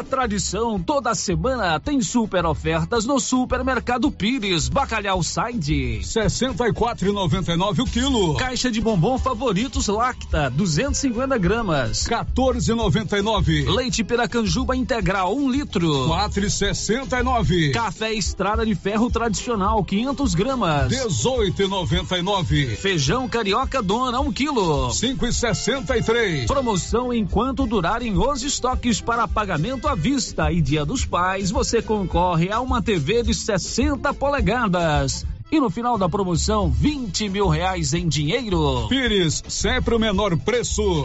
É 0.00 0.02
tradição, 0.02 0.80
toda 0.80 1.14
semana 1.14 1.78
tem 1.78 2.00
super 2.00 2.46
ofertas 2.46 3.04
no 3.04 3.20
Supermercado 3.20 4.10
Pires. 4.10 4.66
Bacalhau 4.66 5.22
Side. 5.22 6.00
64,99 6.02 7.80
o 7.80 7.84
quilo. 7.84 8.34
Caixa 8.36 8.70
de 8.70 8.80
bombom 8.80 9.18
favoritos 9.18 9.88
Lacta, 9.88 10.48
250 10.48 11.36
gramas. 11.36 12.04
14,99. 12.04 13.68
Leite 13.68 14.02
Piracanjuba 14.02 14.74
integral, 14.74 15.36
1 15.36 15.44
um 15.44 15.50
litro. 15.50 16.08
4,69. 16.08 17.72
Café 17.72 18.14
Estrada 18.14 18.64
de 18.64 18.74
Ferro 18.74 19.10
tradicional, 19.10 19.84
500 19.84 20.34
gramas. 20.34 20.90
18,99. 20.94 22.76
Feijão 22.76 23.28
Carioca 23.28 23.82
Dona, 23.82 24.18
1 24.18 24.24
um 24.24 24.32
quilo. 24.32 24.88
5,63. 24.88 26.46
Promoção 26.46 27.12
enquanto 27.12 27.66
durarem 27.66 28.16
os 28.16 28.42
estoques 28.42 28.98
para 28.98 29.28
pagamento 29.28 29.89
à 29.90 29.94
vista 29.96 30.52
e 30.52 30.60
Dia 30.60 30.84
dos 30.84 31.04
Pais, 31.04 31.50
você 31.50 31.82
concorre 31.82 32.48
a 32.52 32.60
uma 32.60 32.80
TV 32.80 33.24
de 33.24 33.34
60 33.34 34.14
polegadas. 34.14 35.26
E 35.50 35.58
no 35.58 35.68
final 35.68 35.98
da 35.98 36.08
promoção, 36.08 36.70
20 36.70 37.28
mil 37.28 37.48
reais 37.48 37.92
em 37.92 38.06
dinheiro. 38.06 38.86
Pires, 38.88 39.42
sempre 39.48 39.96
o 39.96 39.98
menor 39.98 40.36
preço. 40.36 41.04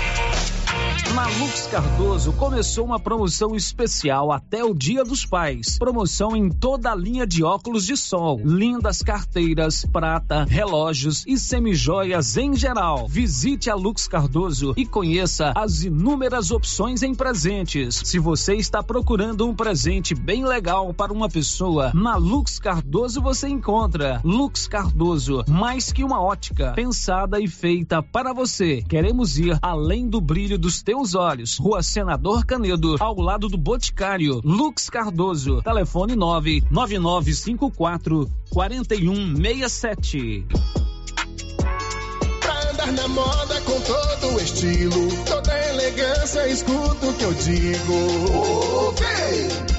Na 1.15 1.27
Lux 1.27 1.67
Cardoso 1.67 2.31
começou 2.31 2.85
uma 2.85 2.97
promoção 2.97 3.53
especial 3.53 4.31
até 4.31 4.63
o 4.63 4.73
Dia 4.73 5.03
dos 5.03 5.25
Pais. 5.25 5.77
Promoção 5.77 6.33
em 6.37 6.49
toda 6.49 6.89
a 6.89 6.95
linha 6.95 7.27
de 7.27 7.43
óculos 7.43 7.85
de 7.85 7.97
sol, 7.97 8.39
lindas 8.45 9.01
carteiras, 9.01 9.85
prata, 9.85 10.45
relógios 10.45 11.25
e 11.27 11.37
semijoias 11.37 12.37
em 12.37 12.55
geral. 12.55 13.09
Visite 13.09 13.69
a 13.69 13.75
Lux 13.75 14.07
Cardoso 14.07 14.73
e 14.77 14.85
conheça 14.85 15.51
as 15.53 15.83
inúmeras 15.83 16.49
opções 16.49 17.03
em 17.03 17.13
presentes. 17.13 18.01
Se 18.05 18.17
você 18.17 18.55
está 18.55 18.81
procurando 18.81 19.45
um 19.45 19.53
presente 19.53 20.15
bem 20.15 20.45
legal 20.45 20.93
para 20.93 21.11
uma 21.11 21.27
pessoa, 21.27 21.91
na 21.93 22.15
Lux 22.15 22.57
Cardoso 22.57 23.21
você 23.21 23.49
encontra 23.49 24.21
Lux 24.23 24.65
Cardoso, 24.65 25.43
mais 25.49 25.91
que 25.91 26.05
uma 26.05 26.21
ótica, 26.21 26.71
pensada 26.71 27.37
e 27.37 27.49
feita 27.49 28.01
para 28.01 28.31
você. 28.31 28.81
Queremos 28.87 29.37
ir 29.37 29.59
além 29.61 30.07
do 30.07 30.21
brilho 30.21 30.57
dos 30.57 30.81
teus 30.81 31.00
olhos. 31.15 31.57
Rua 31.57 31.81
Senador 31.83 32.45
Canedo, 32.45 32.95
ao 32.99 33.19
lado 33.19 33.47
do 33.47 33.57
Boticário. 33.57 34.41
Lux 34.43 34.89
Cardoso. 34.89 35.61
Telefone 35.61 36.15
99954 36.15 38.29
4167. 38.49 40.45
Pra 42.39 42.71
andar 42.71 42.91
na 42.91 43.07
moda 43.07 43.61
com 43.61 43.79
todo 43.81 44.35
o 44.35 44.39
estilo, 44.39 45.07
toda 45.25 45.69
elegância, 45.69 46.47
escuta 46.47 47.07
o 47.07 47.13
que 47.13 47.23
eu 47.23 47.33
digo. 47.33 47.93
Ok! 48.87 49.05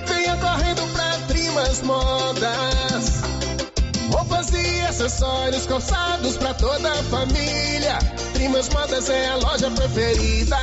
Venha 0.07 0.37
correndo 0.37 0.83
pra 0.93 1.19
Trimas 1.29 1.83
Modas. 1.83 3.32
Roupas 4.13 4.51
e 4.51 4.81
acessórios 4.83 5.67
calçados 5.67 6.37
pra 6.37 6.53
toda 6.53 6.93
a 6.93 7.03
família. 7.05 7.99
Trimas 8.35 8.69
Modas 8.69 9.09
é 9.09 9.29
a 9.29 9.37
loja 9.37 9.71
preferida. 9.71 10.59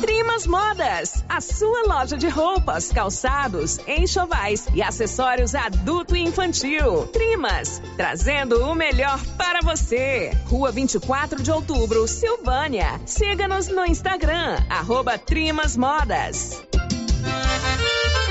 Trimas 0.00 0.46
Modas, 0.46 1.24
a 1.28 1.40
sua 1.40 1.82
loja 1.88 2.16
de 2.16 2.28
roupas, 2.28 2.92
calçados, 2.92 3.78
enxovais 3.88 4.66
e 4.72 4.82
acessórios 4.82 5.54
adulto 5.54 6.14
e 6.14 6.22
infantil. 6.22 7.08
Trimas, 7.08 7.82
trazendo 7.96 8.64
o 8.64 8.74
melhor 8.74 9.18
para 9.36 9.60
você. 9.60 10.30
Rua 10.46 10.70
24 10.70 11.42
de 11.42 11.50
Outubro, 11.50 12.06
Silvânia. 12.06 13.00
Siga-nos 13.04 13.66
no 13.66 13.84
Instagram, 13.84 14.58
arroba 14.70 15.18
Trimas 15.18 15.76
Modas. 15.76 16.62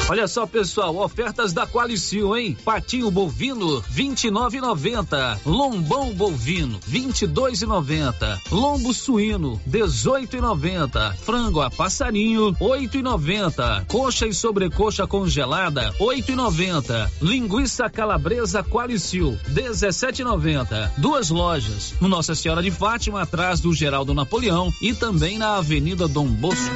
Olha 0.10 0.28
só, 0.28 0.46
pessoal, 0.46 0.98
ofertas 0.98 1.54
da 1.54 1.66
Qualicil, 1.66 2.36
hein? 2.36 2.58
Patinho 2.66 3.10
bovino, 3.10 3.82
29,90. 3.84 5.40
Lombão 5.46 6.14
bovino, 6.14 6.78
22,90. 6.80 8.40
Lombo 8.52 8.94
suíno, 8.94 9.60
18,90. 9.68 11.16
Frango 11.16 11.62
a 11.62 11.72
passarinho, 11.72 12.54
8,90. 12.56 13.86
Coxa 13.88 14.28
e 14.28 14.34
sobrecoxa 14.34 15.08
congelada, 15.08 15.94
8,90. 16.00 17.10
Linguiça 17.22 17.90
calabresa 17.90 18.62
Qualicil, 18.62 19.40
17,90. 19.52 20.92
Duas 20.98 21.30
lojas, 21.30 21.94
no 22.02 22.10
Nossa 22.10 22.36
Senhora 22.36 22.62
de 22.62 22.72
Fátima, 22.72 23.22
atrás 23.22 23.62
do 23.62 23.74
Geraldo 23.74 24.14
Napoleão 24.14 24.72
e 24.82 24.94
também 24.94 25.38
na 25.38 25.56
Avenida 25.56 26.10
Dom 26.10 26.28
Bosco. 26.28 26.76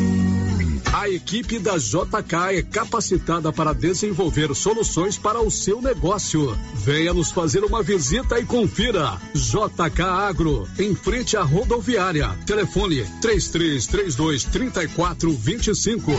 A 0.93 1.07
equipe 1.07 1.57
da 1.57 1.77
JK 1.77 2.57
é 2.57 2.61
capacitada 2.61 3.51
para 3.53 3.73
desenvolver 3.73 4.53
soluções 4.53 5.17
para 5.17 5.41
o 5.41 5.49
seu 5.49 5.81
negócio. 5.81 6.53
Venha 6.73 7.13
nos 7.13 7.31
fazer 7.31 7.63
uma 7.63 7.81
visita 7.81 8.37
e 8.37 8.45
confira. 8.45 9.17
JK 9.33 10.01
Agro, 10.01 10.67
em 10.77 10.93
frente 10.93 11.37
à 11.37 11.43
rodoviária. 11.43 12.27
Telefone 12.45 13.05
3332 13.21 14.43
3425. 14.43 16.11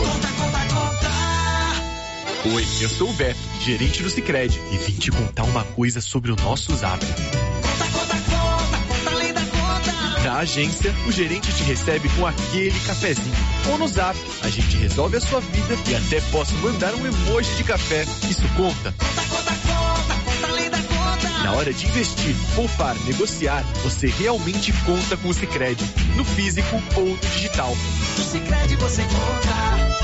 Oi, 2.45 2.65
eu 2.81 2.89
sou 2.89 3.11
o 3.11 3.13
Beto, 3.13 3.39
gerente 3.61 4.01
do 4.01 4.09
Cicred, 4.09 4.59
e 4.71 4.77
vim 4.77 4.97
te 4.97 5.11
contar 5.11 5.43
uma 5.43 5.63
coisa 5.63 6.01
sobre 6.01 6.31
o 6.31 6.35
nosso 6.35 6.75
Zap. 6.75 7.05
Agência, 10.43 10.93
o 11.07 11.11
gerente 11.11 11.53
te 11.53 11.63
recebe 11.63 12.09
com 12.17 12.27
aquele 12.27 12.77
cafezinho. 12.81 13.33
Ou 13.71 13.77
no 13.77 13.87
Zap, 13.87 14.19
a 14.41 14.49
gente 14.49 14.75
resolve 14.75 15.15
a 15.15 15.21
sua 15.21 15.39
vida 15.39 15.73
e 15.87 15.95
até 15.95 16.19
posso 16.31 16.53
mandar 16.55 16.93
um 16.95 17.07
emoji 17.07 17.55
de 17.55 17.63
café. 17.63 18.03
Isso 18.29 18.45
conta. 18.57 18.93
Na 21.45 21.53
hora 21.53 21.71
de 21.71 21.87
investir, 21.87 22.35
poupar, 22.55 22.93
negociar, 23.05 23.63
você 23.83 24.07
realmente 24.07 24.73
conta 24.85 25.15
com 25.15 25.29
o 25.29 25.33
Cicred, 25.33 25.81
no 26.17 26.25
físico 26.25 26.75
ou 26.97 27.05
no 27.05 27.17
digital. 27.17 27.73
No 28.17 28.23
Cicred 28.25 28.75
você 28.75 29.01
conta. 29.03 30.02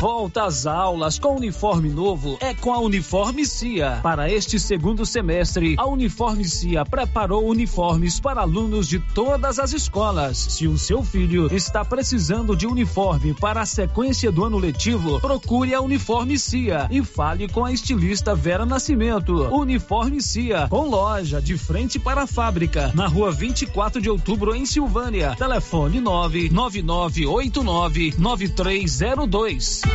Volta 0.00 0.44
às 0.44 0.64
aulas 0.64 1.18
com 1.18 1.36
uniforme 1.36 1.90
novo 1.90 2.38
é 2.40 2.54
com 2.54 2.72
a 2.72 2.78
Uniforme 2.78 3.44
Cia. 3.44 4.00
Para 4.02 4.32
este 4.32 4.58
segundo 4.58 5.04
semestre, 5.04 5.74
a 5.76 5.86
Uniforme 5.86 6.46
Cia 6.46 6.86
preparou 6.86 7.46
uniformes 7.46 8.18
para 8.18 8.40
alunos 8.40 8.88
de 8.88 8.98
todas 8.98 9.58
as 9.58 9.74
escolas. 9.74 10.38
Se 10.38 10.66
o 10.66 10.78
seu 10.78 11.04
filho 11.04 11.54
está 11.54 11.84
precisando 11.84 12.56
de 12.56 12.66
uniforme 12.66 13.34
para 13.34 13.60
a 13.60 13.66
sequência 13.66 14.32
do 14.32 14.42
ano 14.42 14.56
letivo, 14.56 15.20
procure 15.20 15.74
a 15.74 15.82
Uniforme 15.82 16.38
Cia 16.38 16.88
e 16.90 17.04
fale 17.04 17.46
com 17.46 17.62
a 17.62 17.70
estilista 17.70 18.34
Vera 18.34 18.64
Nascimento. 18.64 19.54
Uniforme 19.54 20.22
Cia, 20.22 20.66
com 20.68 20.88
loja 20.88 21.42
de 21.42 21.58
frente 21.58 21.98
para 21.98 22.22
a 22.22 22.26
fábrica, 22.26 22.90
na 22.94 23.06
rua 23.06 23.30
24 23.30 24.00
de 24.00 24.08
outubro, 24.08 24.56
em 24.56 24.64
Silvânia. 24.64 25.36
Telefone 25.36 26.00
99989 26.00 28.14
9302. 28.16 29.89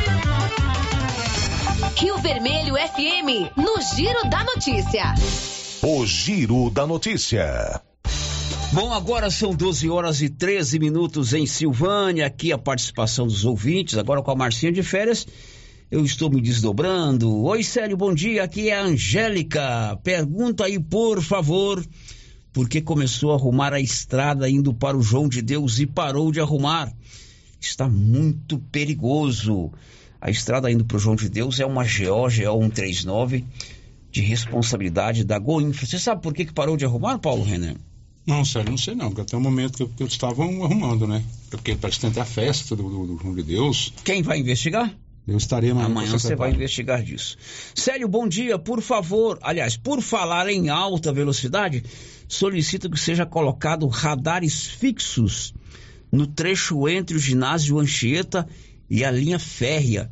Rio 1.98 2.18
Vermelho 2.20 2.76
FM, 2.76 3.56
no 3.58 3.82
Giro 3.96 4.30
da 4.30 4.44
Notícia. 4.44 5.14
O 5.82 6.06
Giro 6.06 6.70
da 6.70 6.86
Notícia. 6.86 7.82
Bom, 8.74 8.92
agora 8.92 9.30
são 9.30 9.56
12 9.56 9.90
horas 9.90 10.22
e 10.22 10.30
13 10.30 10.80
minutos 10.80 11.34
em 11.34 11.46
Silvânia. 11.46 12.26
Aqui 12.26 12.52
a 12.52 12.58
participação 12.58 13.26
dos 13.26 13.46
ouvintes, 13.46 13.98
agora 13.98 14.22
com 14.22 14.32
a 14.32 14.36
Marcinha 14.36 14.72
de 14.72 14.84
férias. 14.84 15.26
Eu 15.90 16.04
estou 16.04 16.30
me 16.30 16.42
desdobrando. 16.42 17.44
Oi, 17.44 17.64
Célio, 17.64 17.96
bom 17.96 18.14
dia. 18.14 18.44
Aqui 18.44 18.70
é 18.70 18.76
a 18.78 18.84
Angélica. 18.84 19.98
Pergunta 20.04 20.66
aí, 20.66 20.80
por 20.80 21.22
favor, 21.22 21.86
por 22.52 22.68
que 22.68 22.82
começou 22.82 23.32
a 23.32 23.36
arrumar 23.36 23.74
a 23.74 23.80
estrada 23.80 24.50
indo 24.50 24.74
para 24.74 24.98
o 24.98 25.02
João 25.02 25.30
de 25.30 25.42
Deus 25.42 25.80
e 25.80 25.86
parou 25.86 26.32
de 26.32 26.42
arrumar? 26.42 26.92
Está 27.66 27.90
muito 27.90 28.60
perigoso. 28.72 29.72
A 30.22 30.30
estrada 30.30 30.72
indo 30.72 30.86
para 30.86 30.98
o 30.98 31.00
João 31.00 31.16
de 31.16 31.28
Deus 31.28 31.60
é 31.60 31.66
uma 31.66 31.84
GO, 31.84 32.30
GO 32.30 32.30
139, 32.30 33.44
de 34.12 34.22
responsabilidade 34.22 35.24
da 35.24 35.40
Goinfra. 35.40 35.86
Você 35.86 35.98
sabe 36.00 36.22
por 36.22 36.34
que, 36.34 36.46
que 36.46 36.54
parou 36.54 36.78
de 36.78 36.86
arrumar, 36.86 37.18
Paulo 37.18 37.44
Renner? 37.44 37.76
Não, 38.26 38.46
sério, 38.46 38.70
não 38.70 38.78
sei 38.78 38.96
não, 38.96 39.08
porque 39.08 39.22
até 39.22 39.36
o 39.36 39.42
momento 39.42 39.78
que, 39.78 39.94
que 39.94 40.04
eles 40.04 40.14
estavam 40.14 40.64
arrumando, 40.64 41.08
né? 41.08 41.24
Porque 41.50 41.76
parece 41.76 42.00
que 42.00 42.10
tem 42.10 42.22
a 42.22 42.26
festa 42.26 42.76
do, 42.76 42.84
do, 42.84 43.08
do 43.08 43.18
João 43.22 43.36
de 43.36 43.44
Deus. 43.44 43.94
Quem 44.04 44.22
vai 44.22 44.40
investigar? 44.40 44.96
Eu 45.28 45.38
estarei 45.38 45.72
amanhã. 45.72 45.88
Amanhã 45.88 46.12
você 46.12 46.36
vai 46.36 46.52
investigar 46.52 47.04
disso. 47.04 47.36
Célio, 47.74 48.08
bom 48.08 48.28
dia. 48.28 48.60
Por 48.60 48.82
favor, 48.82 49.40
aliás, 49.42 49.76
por 49.76 50.02
falar 50.02 50.48
em 50.50 50.70
alta 50.70 51.12
velocidade, 51.12 51.84
solicito 52.28 52.90
que 52.90 53.00
seja 53.00 53.26
colocado 53.26 53.88
radares 53.88 54.66
fixos 54.66 55.54
no 56.16 56.26
trecho 56.26 56.88
entre 56.88 57.16
o 57.16 57.20
ginásio 57.20 57.80
Anchieta 57.80 58.48
e 58.90 59.04
a 59.04 59.12
linha 59.12 59.38
férrea, 59.38 60.10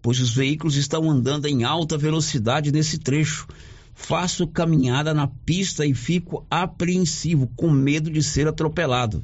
pois 0.00 0.20
os 0.20 0.34
veículos 0.34 0.76
estão 0.76 1.08
andando 1.10 1.46
em 1.46 1.64
alta 1.64 1.96
velocidade 1.96 2.72
nesse 2.72 2.98
trecho. 2.98 3.46
Faço 3.94 4.46
caminhada 4.46 5.12
na 5.12 5.26
pista 5.26 5.86
e 5.86 5.94
fico 5.94 6.44
apreensivo, 6.50 7.46
com 7.54 7.70
medo 7.70 8.10
de 8.10 8.22
ser 8.22 8.48
atropelado. 8.48 9.22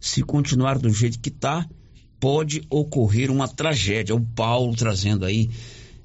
Se 0.00 0.22
continuar 0.22 0.78
do 0.78 0.90
jeito 0.90 1.20
que 1.20 1.28
está, 1.28 1.66
pode 2.18 2.62
ocorrer 2.68 3.30
uma 3.30 3.48
tragédia. 3.48 4.14
O 4.14 4.20
Paulo 4.20 4.74
trazendo 4.74 5.24
aí 5.24 5.48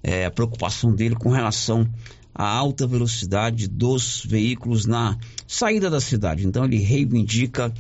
é, 0.03 0.25
a 0.25 0.31
preocupação 0.31 0.93
dele 0.93 1.15
com 1.15 1.29
relação 1.29 1.89
à 2.33 2.47
alta 2.47 2.85
velocidade 2.85 3.67
dos 3.67 4.23
veículos 4.25 4.85
na 4.85 5.17
saída 5.47 5.89
da 5.89 5.99
cidade. 5.99 6.45
Então 6.45 6.63
ele 6.63 6.77
reivindica 6.77 7.73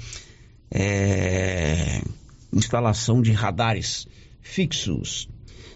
é, 0.77 2.01
instalação 2.51 3.21
de 3.21 3.31
radares 3.31 4.05
fixos. 4.41 5.29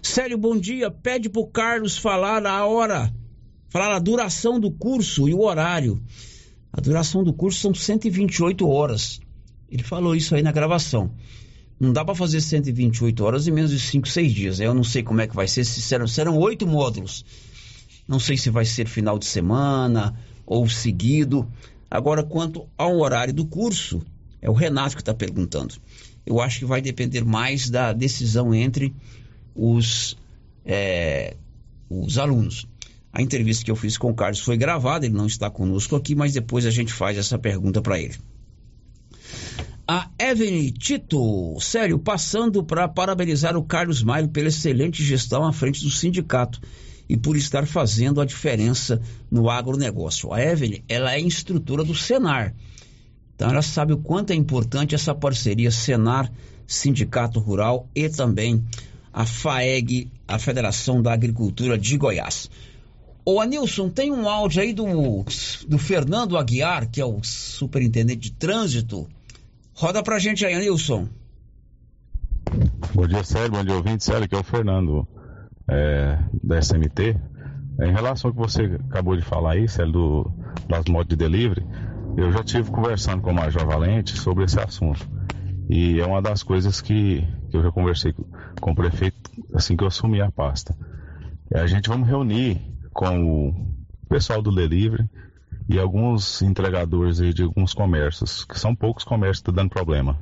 Célio, 0.04 0.38
bom 0.38 0.58
dia. 0.58 0.92
Pede 0.92 1.30
pro 1.30 1.48
Carlos 1.48 1.98
falar 1.98 2.46
a 2.46 2.66
hora, 2.66 3.14
falar 3.70 3.96
a 3.96 4.00
duração 4.00 4.60
do 4.60 4.70
curso 4.70 5.30
e 5.30 5.34
o 5.34 5.42
horário. 5.42 6.02
A 6.74 6.82
duração 6.82 7.24
do 7.24 7.32
curso 7.32 7.62
são 7.62 7.74
128 7.74 8.68
horas. 8.68 9.22
Ele 9.72 9.84
falou 9.84 10.16
isso 10.16 10.36
aí 10.36 10.42
na 10.44 10.52
gravação. 10.52 11.14
Não 11.80 11.94
dá 11.94 12.04
para 12.04 12.14
fazer 12.14 12.42
128 12.42 13.24
horas 13.24 13.48
em 13.48 13.52
menos 13.52 13.72
de 13.72 13.80
5, 13.80 14.06
6 14.06 14.34
dias. 14.34 14.60
Eu 14.60 14.74
não 14.74 14.84
sei 14.84 15.02
como 15.02 15.22
é 15.22 15.28
que 15.28 15.36
vai 15.36 15.48
ser. 15.48 15.64
Se 15.64 15.82
serão, 15.82 16.08
serão 16.08 16.38
oito 16.38 16.68
módulos. 16.68 17.24
Não 18.06 18.20
sei 18.20 18.36
se 18.36 18.50
vai 18.50 18.66
ser 18.66 18.86
final 18.86 19.18
de 19.18 19.26
semana 19.26 20.14
ou 20.46 20.68
seguido. 20.68 21.50
Agora, 21.90 22.22
quanto 22.22 22.68
ao 22.78 23.00
horário 23.00 23.34
do 23.34 23.46
curso, 23.46 24.02
é 24.41 24.49
o 24.49 24.53
Renato 24.53 24.95
que 24.95 25.02
está 25.02 25.14
perguntando. 25.14 25.76
Eu 26.26 26.40
acho 26.41 26.60
que 26.60 26.66
vai 26.66 26.82
depender 26.82 27.24
mais 27.24 27.70
da 27.70 27.94
decisão 27.94 28.53
entre 28.53 28.94
os, 29.56 30.18
é, 30.66 31.36
os 31.90 32.18
alunos. 32.18 32.68
A 33.11 33.22
entrevista 33.22 33.66
que 33.66 33.72
eu 33.72 33.76
fiz 33.76 33.98
com 33.98 34.11
o 34.11 34.14
Carlos 34.14 34.40
foi 34.40 34.56
gravada, 34.56 35.06
ele 35.06 35.16
não 35.16 35.26
está 35.26 35.49
conosco 35.49 35.95
aqui, 35.95 36.14
mas 36.14 36.34
depois 36.34 36.66
a 36.66 36.72
gente 36.72 36.94
faz 36.94 37.18
essa 37.18 37.40
pergunta 37.40 37.82
para 37.82 37.99
ele. 37.99 38.16
A 39.88 40.07
Evelyn 40.20 40.72
Tito, 40.72 41.60
sério, 41.60 41.98
passando 41.98 42.64
para 42.64 42.88
parabenizar 42.88 43.57
o 43.57 43.64
Carlos 43.64 44.03
Maio 44.03 44.30
pela 44.30 44.49
excelente 44.49 45.03
gestão 45.03 45.44
à 45.44 45.52
frente 45.52 45.84
do 45.84 45.90
sindicato 45.90 46.61
e 47.10 47.18
por 47.18 47.36
estar 47.36 47.66
fazendo 47.66 48.22
a 48.22 48.26
diferença 48.26 49.02
no 49.32 49.49
agronegócio. 49.49 50.32
A 50.32 50.40
Evelyn, 50.44 50.84
ela 50.88 51.16
é 51.16 51.20
instrutora 51.20 51.84
do 51.84 51.95
Senar. 51.95 52.53
Então 53.40 53.52
ela 53.52 53.61
sabe 53.61 53.94
o 53.94 53.98
quanto 53.98 54.32
é 54.32 54.36
importante 54.36 54.94
essa 54.94 55.16
parceria 55.16 55.72
Senar, 55.72 56.30
Sindicato 56.68 57.40
Rural 57.40 57.88
e 57.95 58.10
também 58.10 58.61
a 59.14 59.26
FAEG, 59.26 60.11
a 60.28 60.38
Federação 60.38 61.02
da 61.02 61.14
Agricultura 61.14 61.78
de 61.78 61.95
Goiás. 61.95 62.52
Ô 63.24 63.40
Anilson, 63.40 63.88
tem 63.88 64.11
um 64.11 64.28
áudio 64.28 64.61
aí 64.61 64.74
do, 64.74 65.24
do 65.70 65.78
Fernando 65.78 66.38
Aguiar, 66.38 66.90
que 66.90 66.99
é 66.99 67.06
o 67.06 67.24
superintendente 67.24 68.20
de 68.20 68.32
trânsito, 68.34 69.07
Roda 69.74 70.03
pra 70.03 70.20
gente 70.20 70.45
aí, 70.45 70.60
Nilson. 70.60 71.07
Bom 72.94 73.07
dia, 73.07 73.24
Sérgio. 73.24 73.52
Bom 73.52 73.64
dia, 73.64 73.76
ouvinte. 73.76 74.03
Sérgio, 74.03 74.26
aqui 74.26 74.36
é 74.36 74.40
o 74.40 74.44
Fernando 74.44 75.07
é, 75.70 76.20
da 76.44 76.61
SMT. 76.61 77.16
Em 77.82 77.94
relação 77.94 78.30
ao 78.30 78.36
que 78.36 78.41
você 78.41 78.64
acabou 78.90 79.16
de 79.16 79.22
falar 79.22 79.53
aí, 79.53 79.70
Sérgio, 79.70 79.94
do, 79.94 80.32
das 80.68 80.84
motos 80.90 81.07
de 81.07 81.16
delivery, 81.16 81.66
eu 82.20 82.32
já 82.34 82.44
tive 82.44 82.70
conversando 82.70 83.22
com 83.22 83.32
o 83.32 83.34
Major 83.34 83.66
Valente 83.66 84.18
sobre 84.18 84.44
esse 84.44 84.60
assunto. 84.60 85.08
E 85.70 86.00
é 86.00 86.06
uma 86.06 86.22
das 86.22 86.44
coisas 86.44 86.82
que, 86.82 87.26
que 87.50 87.56
eu 87.56 87.64
já 87.64 87.72
conversei 87.72 88.14
com 88.60 88.72
o 88.72 88.76
prefeito 88.76 89.18
assim 89.54 89.78
que 89.78 89.84
eu 89.84 89.88
assumi 89.88 90.20
a 90.20 90.30
pasta. 90.30 90.76
É, 91.52 91.60
a 91.60 91.68
gente 91.68 91.88
vamos 91.88 92.08
reunir 92.08 92.60
com 92.91 93.50
o 93.50 94.08
pessoal 94.10 94.41
do 94.41 94.54
delivery 94.54 95.10
e 95.70 95.80
alguns 95.80 96.41
entregadores 96.41 97.18
de 97.34 97.44
alguns 97.44 97.74
comércios, 97.74 98.44
que 98.44 98.60
são 98.60 98.76
poucos 98.76 99.04
comércios 99.04 99.40
que 99.40 99.50
estão 99.50 99.64
dando 99.64 99.70
problema, 99.70 100.20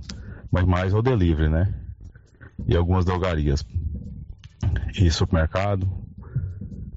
mas 0.52 0.66
mais 0.66 0.94
o 0.94 1.02
delivery, 1.02 1.50
né? 1.50 1.74
E 2.68 2.76
algumas 2.76 3.06
drogarias 3.06 3.66
e 5.00 5.10
supermercado. 5.10 5.88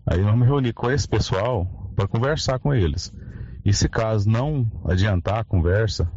Aí 0.06 0.20
vamos 0.20 0.46
reunir 0.46 0.72
com 0.72 0.90
esse 0.90 1.08
pessoal 1.08 1.92
para 1.96 2.08
conversar 2.08 2.58
com 2.58 2.74
eles. 2.74 3.14
E 3.64 3.72
se 3.72 3.88
caso 3.88 4.28
não 4.28 4.70
adiantar 4.84 5.40
a 5.40 5.44
conversa, 5.44 6.10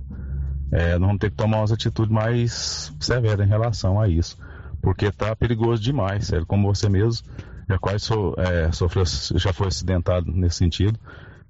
é, 0.72 0.92
nós 0.94 1.08
vamos 1.08 1.20
ter 1.20 1.30
que 1.30 1.36
tomar 1.36 1.58
umas 1.58 1.72
atitudes 1.72 2.12
mais 2.12 2.94
severas 3.00 3.46
em 3.46 3.50
relação 3.50 4.00
a 4.00 4.08
isso. 4.08 4.38
Porque 4.82 5.12
tá 5.12 5.36
perigoso 5.36 5.82
demais, 5.82 6.28
sério. 6.28 6.46
Como 6.46 6.74
você 6.74 6.90
mesmo 6.90 7.24
já 7.70 7.78
quase 7.78 8.06
so, 8.06 8.34
é, 8.38 8.72
sofreu, 8.72 9.04
já 9.36 9.54
foi 9.54 9.68
acidentado 9.68 10.32
nesse 10.32 10.58
sentido. 10.58 11.00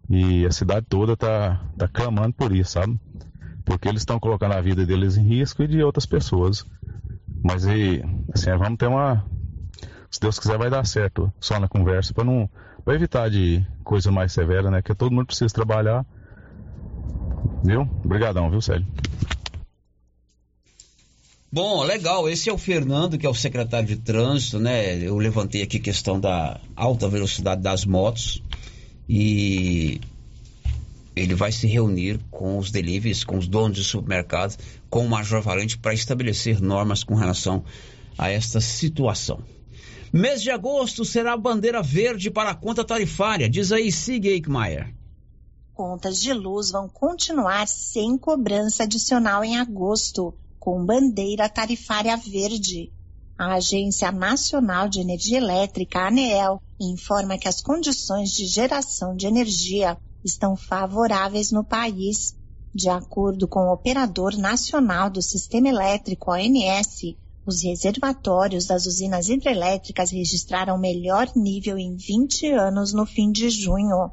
E 0.10 0.45
a 0.45 0.52
cidade 0.52 0.86
toda 0.88 1.15
tá, 1.15 1.61
tá 1.78 1.88
clamando 1.88 2.34
por 2.34 2.53
isso, 2.53 2.72
sabe? 2.72 2.99
Porque 3.65 3.88
eles 3.88 4.02
estão 4.02 4.20
colocando 4.20 4.53
a 4.53 4.61
vida 4.61 4.86
deles 4.86 5.18
em 5.18 5.24
risco 5.24 5.64
e 5.64 5.68
de 5.68 5.82
outras 5.82 6.06
pessoas. 6.06 6.65
Mas 7.44 7.65
e, 7.65 8.03
assim, 8.34 8.49
vamos 8.57 8.78
ter 8.78 8.88
uma. 8.88 9.26
Se 10.11 10.20
Deus 10.20 10.38
quiser, 10.38 10.57
vai 10.57 10.70
dar 10.70 10.86
certo 10.86 11.32
só 11.40 11.60
na 11.60 11.68
conversa, 11.68 12.14
para 12.14 12.24
não. 12.24 12.49
Evitar 12.86 13.30
de 13.30 13.65
coisa 13.84 14.11
mais 14.11 14.31
severa, 14.31 14.72
né? 14.72 14.81
Que 14.81 14.95
todo 14.95 15.14
mundo 15.14 15.27
precisa 15.27 15.53
trabalhar. 15.53 16.05
Viu? 17.64 17.81
Obrigadão, 18.03 18.49
viu, 18.49 18.61
Célio? 18.61 18.85
Bom, 21.51 21.84
legal. 21.84 22.27
Esse 22.27 22.49
é 22.49 22.53
o 22.53 22.57
Fernando, 22.57 23.18
que 23.18 23.27
é 23.27 23.30
o 23.30 23.34
secretário 23.35 23.88
de 23.88 23.97
trânsito, 23.97 24.60
né? 24.60 24.97
Eu 24.97 25.18
levantei 25.18 25.61
aqui 25.61 25.77
a 25.77 25.81
questão 25.81 26.19
da 26.19 26.60
alta 26.76 27.07
velocidade 27.07 27.61
das 27.61 27.85
motos 27.85 28.41
e 29.07 30.01
ele 31.15 31.35
vai 31.35 31.51
se 31.51 31.68
reunir 31.68 32.19
com 32.31 32.57
os 32.57 32.72
deliveries, 32.72 33.23
com 33.23 33.38
os 33.38 33.47
donos 33.47 33.77
de 33.77 33.84
supermercados, 33.84 34.57
com 34.89 35.05
o 35.05 35.10
Major 35.10 35.41
Valente 35.41 35.77
para 35.77 35.93
estabelecer 35.93 36.60
normas 36.60 37.03
com 37.03 37.14
relação 37.14 37.64
a 38.18 38.30
esta 38.30 38.60
situação. 38.60 39.43
Mês 40.15 40.44
de 40.44 40.52
agosto 40.52 41.03
será 41.03 41.35
bandeira 41.35 41.81
verde 41.81 42.30
para 42.30 42.52
a 42.52 42.56
conta 42.56 42.85
tarifária. 42.85 43.49
Diz 43.49 43.72
aí, 43.72 43.91
Sig 43.91 44.27
Eichmeier. 44.27 44.94
Contas 45.73 46.22
de 46.22 46.31
luz 46.31 46.69
vão 46.69 46.88
continuar 46.88 47.68
sem 47.68 48.15
cobrança 48.15 48.84
adicional 48.84 49.44
em 49.44 49.57
agosto, 49.57 50.31
com 50.60 50.85
bandeira 50.85 51.49
tarifária 51.49 52.15
verde. 52.15 52.94
A 53.35 53.56
Agência 53.56 54.11
Nacional 54.11 54.88
de 54.88 54.99
Energia 54.99 55.40
Elétrica, 55.40 56.06
ANEEL, 56.06 56.61
informa 56.80 57.40
que 57.40 57.48
as 57.48 57.60
condições 57.60 58.34
de 58.34 58.45
geração 58.45 59.15
de 59.15 59.26
energia 59.26 59.98
estão 60.23 60.56
favoráveis 60.56 61.52
no 61.52 61.64
país. 61.64 62.35
De 62.72 62.88
acordo 62.88 63.48
com 63.48 63.61
o 63.61 63.73
Operador 63.73 64.38
Nacional 64.38 65.10
do 65.10 65.23
Sistema 65.23 65.69
Elétrico, 65.69 66.31
ONS, 66.31 67.15
os 67.45 67.61
reservatórios 67.61 68.65
das 68.65 68.86
usinas 68.86 69.28
hidrelétricas 69.28 70.11
registraram 70.11 70.78
melhor 70.78 71.30
nível 71.36 71.78
em 71.78 71.94
20 71.95 72.49
anos 72.52 72.94
no 72.94 73.06
fim 73.06 73.32
de 73.32 73.49
junho. 73.49 74.11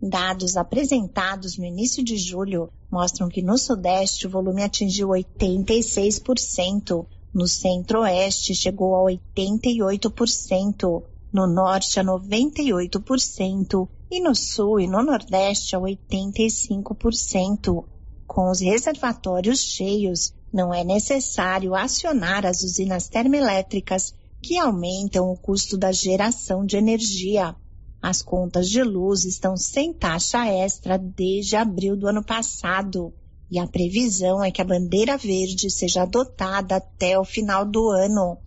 Dados 0.00 0.56
apresentados 0.56 1.56
no 1.56 1.64
início 1.64 2.04
de 2.04 2.16
julho 2.16 2.68
mostram 2.90 3.28
que 3.28 3.40
no 3.40 3.56
Sudeste 3.56 4.26
o 4.26 4.30
volume 4.30 4.64
atingiu 4.64 5.10
86%, 5.10 7.06
no 7.32 7.46
Centro-Oeste 7.46 8.52
chegou 8.54 8.96
a 8.96 9.12
88%, 9.12 11.04
no 11.32 11.46
Norte 11.46 12.00
a 12.00 12.04
98% 12.04 13.88
e 14.10 14.20
no 14.20 14.34
Sul 14.34 14.80
e 14.80 14.88
no 14.88 15.02
Nordeste 15.02 15.76
a 15.76 15.78
85%. 15.78 17.84
Com 18.26 18.50
os 18.50 18.60
reservatórios 18.60 19.60
cheios, 19.60 20.34
não 20.52 20.72
é 20.72 20.84
necessário 20.84 21.74
acionar 21.74 22.44
as 22.44 22.62
usinas 22.62 23.08
termoelétricas 23.08 24.14
que 24.42 24.58
aumentam 24.58 25.30
o 25.30 25.36
custo 25.36 25.78
da 25.78 25.92
geração 25.92 26.66
de 26.66 26.76
energia. 26.76 27.56
As 28.02 28.20
contas 28.20 28.68
de 28.68 28.82
luz 28.82 29.24
estão 29.24 29.56
sem 29.56 29.92
taxa 29.92 30.46
extra 30.46 30.98
desde 30.98 31.56
abril 31.56 31.96
do 31.96 32.08
ano 32.08 32.22
passado 32.22 33.14
e 33.52 33.58
a 33.58 33.66
previsão 33.66 34.42
é 34.42 34.50
que 34.50 34.62
a 34.62 34.64
bandeira 34.64 35.18
verde 35.18 35.70
seja 35.70 36.04
adotada 36.04 36.76
até 36.76 37.18
o 37.18 37.24
final 37.24 37.66
do 37.66 37.90
ano. 37.90 38.38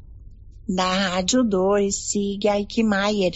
Da 0.67 1.11
Rádio 1.11 1.43
2, 1.43 1.95
siga 1.95 2.57
Eichmeier. 2.57 3.33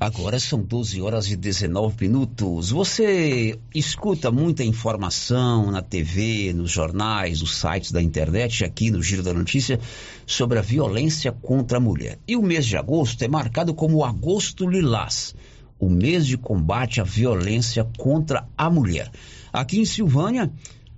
Agora 0.00 0.38
são 0.38 0.62
12 0.62 1.02
horas 1.02 1.28
e 1.28 1.36
19 1.36 2.06
minutos. 2.06 2.70
Você 2.70 3.58
escuta 3.74 4.30
muita 4.30 4.62
informação 4.62 5.72
na 5.72 5.82
TV, 5.82 6.52
nos 6.52 6.70
jornais, 6.70 7.40
nos 7.40 7.56
sites 7.56 7.90
da 7.90 8.00
internet, 8.00 8.64
aqui 8.64 8.92
no 8.92 9.02
Giro 9.02 9.24
da 9.24 9.34
Notícia, 9.34 9.80
sobre 10.24 10.58
a 10.58 10.62
violência 10.62 11.32
contra 11.32 11.78
a 11.78 11.80
mulher. 11.80 12.18
E 12.28 12.36
o 12.36 12.42
mês 12.42 12.64
de 12.64 12.76
agosto 12.76 13.22
é 13.22 13.28
marcado 13.28 13.74
como 13.74 14.04
Agosto 14.04 14.68
Lilás 14.68 15.34
o 15.78 15.88
mês 15.88 16.26
de 16.26 16.36
combate 16.36 17.00
à 17.00 17.04
violência 17.04 17.86
contra 17.96 18.46
a 18.56 18.68
mulher. 18.68 19.10
Aqui 19.52 19.78
em 19.78 19.84
Silvânia, 19.84 20.50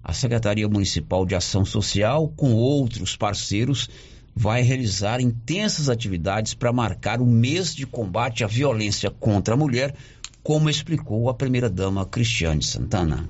a 0.03 0.13
Secretaria 0.13 0.69
Municipal 0.69 1.27
de 1.27 1.35
Ação 1.35 1.65
Social, 1.65 2.29
com 2.29 2.55
outros 2.55 3.15
parceiros, 3.17 3.91
vai 4.35 4.63
realizar 4.63 5.21
intensas 5.21 5.89
atividades 5.89 6.55
para 6.55 6.73
marcar 6.73 7.21
o 7.21 7.27
mês 7.27 7.75
de 7.75 7.87
combate 7.87 8.45
à 8.45 8.47
violência 8.47 9.11
contra 9.11 9.55
a 9.55 9.57
mulher 9.57 9.95
como 10.43 10.71
explicou 10.71 11.29
a 11.29 11.35
primeira-dama 11.35 12.07
Cristiane 12.07 12.63
Santana. 12.63 13.29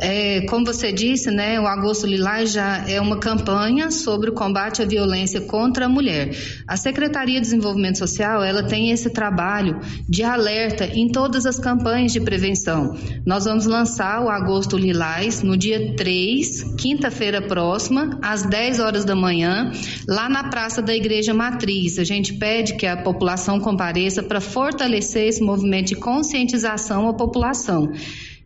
É, 0.00 0.40
como 0.46 0.64
você 0.64 0.90
disse, 0.90 1.30
né, 1.30 1.60
o 1.60 1.66
Agosto 1.66 2.06
Lilás 2.06 2.52
já 2.52 2.88
é 2.88 2.98
uma 2.98 3.18
campanha 3.18 3.90
sobre 3.90 4.30
o 4.30 4.32
combate 4.32 4.80
à 4.80 4.86
violência 4.86 5.42
contra 5.42 5.84
a 5.84 5.88
mulher. 5.88 6.34
A 6.66 6.76
Secretaria 6.76 7.34
de 7.34 7.42
Desenvolvimento 7.42 7.98
Social, 7.98 8.42
ela 8.42 8.62
tem 8.62 8.90
esse 8.90 9.10
trabalho 9.10 9.78
de 10.08 10.22
alerta 10.22 10.86
em 10.86 11.08
todas 11.08 11.44
as 11.44 11.58
campanhas 11.58 12.12
de 12.12 12.20
prevenção. 12.20 12.96
Nós 13.26 13.44
vamos 13.44 13.66
lançar 13.66 14.24
o 14.24 14.30
Agosto 14.30 14.78
Lilás 14.78 15.42
no 15.42 15.54
dia 15.54 15.94
3, 15.94 16.76
quinta-feira 16.78 17.42
próxima, 17.42 18.18
às 18.22 18.42
10 18.42 18.80
horas 18.80 19.04
da 19.04 19.14
manhã, 19.14 19.70
lá 20.08 20.30
na 20.30 20.48
Praça 20.48 20.80
da 20.80 20.96
Igreja 20.96 21.34
Matriz. 21.34 21.98
A 21.98 22.04
gente 22.04 22.32
pede 22.34 22.74
que 22.76 22.86
a 22.86 22.96
população 22.96 23.60
compareça 23.60 24.22
para 24.22 24.40
fortalecer 24.40 25.28
esse 25.28 25.42
movimento 25.42 25.88
de 25.88 25.96
conscientização 25.96 27.06
à 27.06 27.12
população. 27.12 27.92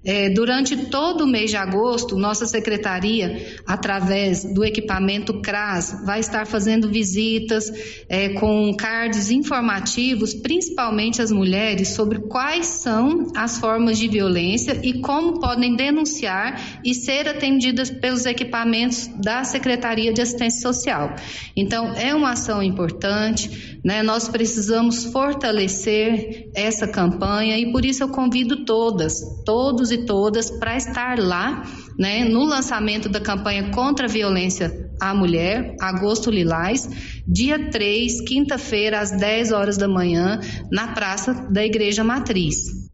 É, 0.04 0.28
durante 0.28 0.76
todo 0.86 1.24
o 1.24 1.26
mês 1.26 1.50
de 1.50 1.56
agosto, 1.56 2.14
nossa 2.16 2.44
secretaria, 2.46 3.56
através 3.66 4.44
do 4.44 4.62
equipamento 4.62 5.40
CRAS, 5.40 6.02
vai 6.04 6.20
estar 6.20 6.46
fazendo 6.46 6.90
visitas 6.90 7.72
é, 8.06 8.28
com 8.30 8.74
cards 8.76 9.30
informativos, 9.30 10.34
principalmente 10.34 11.22
às 11.22 11.30
mulheres, 11.30 11.88
sobre 11.88 12.18
quais 12.18 12.66
são 12.66 13.32
as 13.34 13.56
formas 13.58 13.96
de 13.98 14.06
violência 14.06 14.78
e 14.82 15.00
como 15.00 15.40
podem 15.40 15.74
denunciar 15.74 16.80
e 16.84 16.94
ser 16.94 17.26
atendidas 17.26 17.88
pelos 17.88 18.26
equipamentos 18.26 19.08
da 19.22 19.42
Secretaria 19.42 20.12
de 20.12 20.20
Assistência 20.20 20.60
Social. 20.60 21.16
Então, 21.56 21.94
é 21.94 22.14
uma 22.14 22.32
ação 22.32 22.62
importante, 22.62 23.80
né? 23.82 24.02
nós 24.02 24.28
precisamos 24.28 25.04
fortalecer 25.04 26.50
essa 26.54 26.86
campanha 26.86 27.58
e 27.58 27.72
por 27.72 27.84
isso 27.84 28.02
eu 28.02 28.08
convido 28.08 28.64
todas, 28.64 29.20
todos 29.46 29.93
e 29.94 30.04
todas 30.04 30.50
para 30.50 30.76
estar 30.76 31.18
lá, 31.18 31.64
né, 31.98 32.24
no 32.24 32.44
lançamento 32.44 33.08
da 33.08 33.20
campanha 33.20 33.70
contra 33.70 34.06
a 34.06 34.08
violência 34.08 34.90
à 35.00 35.14
mulher, 35.14 35.76
Agosto 35.80 36.30
Lilás, 36.30 36.88
dia 37.26 37.70
3, 37.70 38.20
quinta-feira, 38.22 39.00
às 39.00 39.10
10 39.10 39.52
horas 39.52 39.76
da 39.76 39.88
manhã, 39.88 40.40
na 40.70 40.88
Praça 40.88 41.32
da 41.50 41.64
Igreja 41.64 42.04
Matriz. 42.04 42.90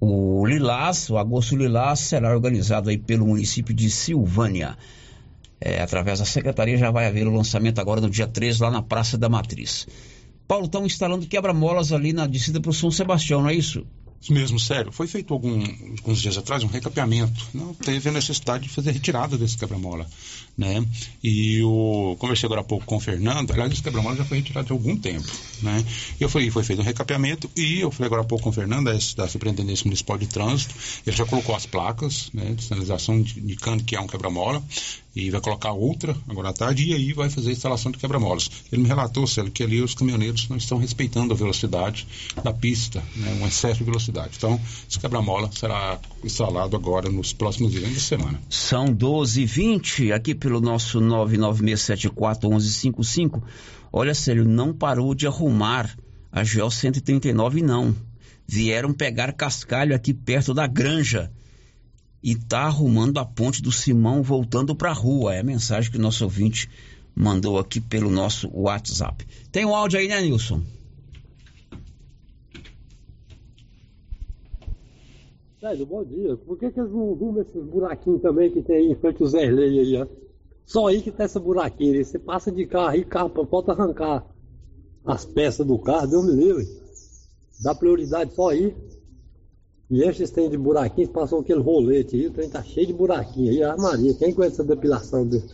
O 0.00 0.44
Lilás, 0.46 1.08
o 1.10 1.16
Agosto 1.16 1.56
Lilás, 1.56 2.00
será 2.00 2.34
organizado 2.34 2.90
aí 2.90 2.98
pelo 2.98 3.26
município 3.26 3.72
de 3.72 3.88
Silvânia. 3.88 4.76
É, 5.60 5.80
através 5.80 6.18
da 6.18 6.24
secretaria 6.24 6.76
já 6.76 6.90
vai 6.90 7.06
haver 7.06 7.26
o 7.28 7.34
lançamento 7.34 7.80
agora 7.80 8.00
no 8.00 8.10
dia 8.10 8.26
3, 8.26 8.58
lá 8.58 8.70
na 8.70 8.82
Praça 8.82 9.16
da 9.16 9.28
Matriz. 9.28 9.86
Paulo, 10.48 10.66
estão 10.66 10.84
instalando 10.84 11.26
quebra-molas 11.26 11.92
ali 11.92 12.12
na 12.12 12.26
descida 12.26 12.60
para 12.60 12.70
o 12.70 12.74
São 12.74 12.90
Sebastião, 12.90 13.42
não 13.42 13.48
é 13.48 13.54
isso? 13.54 13.86
Mesmo, 14.30 14.58
sério. 14.58 14.92
Foi 14.92 15.06
feito 15.06 15.34
algum, 15.34 15.60
alguns 15.98 16.20
dias 16.20 16.36
atrás 16.36 16.62
um 16.62 16.68
recapeamento. 16.68 17.48
Não 17.52 17.74
teve 17.74 18.08
a 18.08 18.12
necessidade 18.12 18.64
de 18.64 18.70
fazer 18.70 18.92
retirada 18.92 19.36
desse 19.36 19.56
quebra-mola. 19.56 20.06
Né? 20.56 20.84
E 21.24 21.62
o 21.62 22.14
conversei 22.18 22.46
agora 22.46 22.60
há 22.60 22.64
pouco 22.64 22.84
com 22.84 22.96
o 22.96 23.00
Fernando. 23.00 23.50
Aliás, 23.50 23.72
esse 23.72 23.82
quebra-mola 23.82 24.16
já 24.16 24.24
foi 24.24 24.38
retirado 24.38 24.68
há 24.70 24.74
algum 24.74 24.96
tempo. 24.96 25.26
Né? 25.62 25.84
E 26.20 26.22
eu 26.22 26.28
foi 26.28 26.50
feito 26.62 26.80
um 26.80 26.84
recapeamento 26.84 27.50
e 27.56 27.80
eu 27.80 27.90
falei 27.90 28.06
agora 28.06 28.22
há 28.22 28.24
pouco 28.24 28.44
com 28.44 28.50
o 28.50 28.52
Fernando, 28.52 28.90
da 29.16 29.28
Superintendência 29.28 29.84
Municipal 29.84 30.18
de 30.18 30.26
Trânsito. 30.26 30.74
Ele 31.06 31.16
já 31.16 31.24
colocou 31.24 31.54
as 31.54 31.64
placas 31.64 32.30
né, 32.34 32.52
de 32.52 32.64
sinalização 32.64 33.16
indicando 33.16 33.82
que 33.84 33.96
é 33.96 34.00
um 34.00 34.06
quebra-mola 34.06 34.62
e 35.14 35.30
vai 35.30 35.40
colocar 35.40 35.72
outra 35.72 36.16
agora 36.28 36.48
à 36.48 36.52
tarde 36.52 36.88
e 36.88 36.94
aí 36.94 37.12
vai 37.12 37.28
fazer 37.28 37.50
a 37.50 37.52
instalação 37.52 37.92
de 37.92 37.98
quebra-molas. 37.98 38.50
Ele 38.72 38.82
me 38.82 38.88
relatou, 38.88 39.26
Célio, 39.26 39.50
que 39.50 39.62
ali 39.62 39.80
os 39.82 39.94
caminhoneiros 39.94 40.48
não 40.48 40.56
estão 40.56 40.78
respeitando 40.78 41.32
a 41.32 41.36
velocidade 41.36 42.06
da 42.42 42.52
pista, 42.52 43.02
né, 43.16 43.38
um 43.40 43.46
excesso 43.46 43.78
de 43.78 43.84
velocidade. 43.84 44.32
Então, 44.36 44.60
esse 44.88 44.98
quebra-mola 44.98 45.50
será 45.52 45.98
instalado 46.24 46.76
agora 46.76 47.10
nos 47.10 47.32
próximos 47.32 47.72
dias 47.72 47.88
de 47.88 48.00
semana. 48.00 48.40
São 48.48 48.86
12 48.86 49.42
e 49.42 49.46
20 49.46 50.12
aqui 50.12 50.34
pelo 50.42 50.60
nosso 50.60 51.00
996741155. 51.00 53.40
Olha, 53.92 54.12
Célio, 54.12 54.44
não 54.44 54.74
parou 54.74 55.14
de 55.14 55.28
arrumar 55.28 55.96
a 56.32 56.42
GO 56.42 56.68
139 56.68 57.62
não. 57.62 57.94
Vieram 58.46 58.92
pegar 58.92 59.32
cascalho 59.32 59.94
aqui 59.94 60.12
perto 60.12 60.52
da 60.52 60.66
granja 60.66 61.30
e 62.20 62.34
tá 62.34 62.62
arrumando 62.62 63.18
a 63.18 63.24
ponte 63.24 63.62
do 63.62 63.70
Simão 63.70 64.20
voltando 64.20 64.74
para 64.74 64.90
a 64.90 64.94
rua. 64.94 65.32
É 65.34 65.38
a 65.38 65.44
mensagem 65.44 65.92
que 65.92 65.96
o 65.96 66.00
nosso 66.00 66.24
ouvinte 66.24 66.68
mandou 67.14 67.56
aqui 67.56 67.80
pelo 67.80 68.10
nosso 68.10 68.50
WhatsApp. 68.52 69.24
Tem 69.52 69.64
um 69.64 69.72
áudio 69.74 70.00
aí, 70.00 70.08
né, 70.08 70.20
Nilson? 70.20 70.60
Sérgio, 75.60 75.86
bom 75.86 76.02
dia. 76.02 76.36
Por 76.36 76.58
que, 76.58 76.72
que 76.72 76.80
eles 76.80 76.90
não 76.90 77.12
arrumam 77.12 77.42
esses 77.42 77.62
buraquinhos 77.62 78.20
também 78.20 78.50
que 78.50 78.60
tem 78.62 78.90
em 78.90 78.96
frente 78.96 79.22
ao 79.22 79.28
Zé 79.28 79.48
Lei 79.48 79.78
aí, 79.78 80.02
ó? 80.02 80.06
Só 80.72 80.86
aí 80.86 81.02
que 81.02 81.12
tem 81.12 81.26
essa 81.26 81.38
buraquinha. 81.38 82.02
Você 82.02 82.18
passa 82.18 82.50
de 82.50 82.66
carro 82.66 82.88
aí, 82.88 83.04
carro 83.04 83.30
falta 83.50 83.72
arrancar 83.72 84.24
as 85.04 85.22
peças 85.26 85.66
do 85.66 85.78
carro, 85.78 86.06
Deus 86.06 86.24
me 86.24 86.32
livre. 86.32 86.66
Dá 87.62 87.74
prioridade 87.74 88.34
só 88.34 88.48
aí. 88.48 88.74
E 89.90 90.02
esses 90.02 90.30
tem 90.30 90.48
de 90.48 90.56
buraquinhos, 90.56 91.10
passou 91.10 91.40
aquele 91.40 91.60
rolete 91.60 92.16
aí, 92.16 92.26
o 92.26 92.30
trem 92.30 92.48
tá 92.48 92.62
cheio 92.62 92.86
de 92.86 92.94
buraquinho 92.94 93.50
aí. 93.50 93.62
Ah, 93.62 93.76
Maria, 93.76 94.14
quem 94.14 94.32
conhece 94.32 94.54
essa 94.54 94.64
depilação 94.64 95.26
desse, 95.26 95.48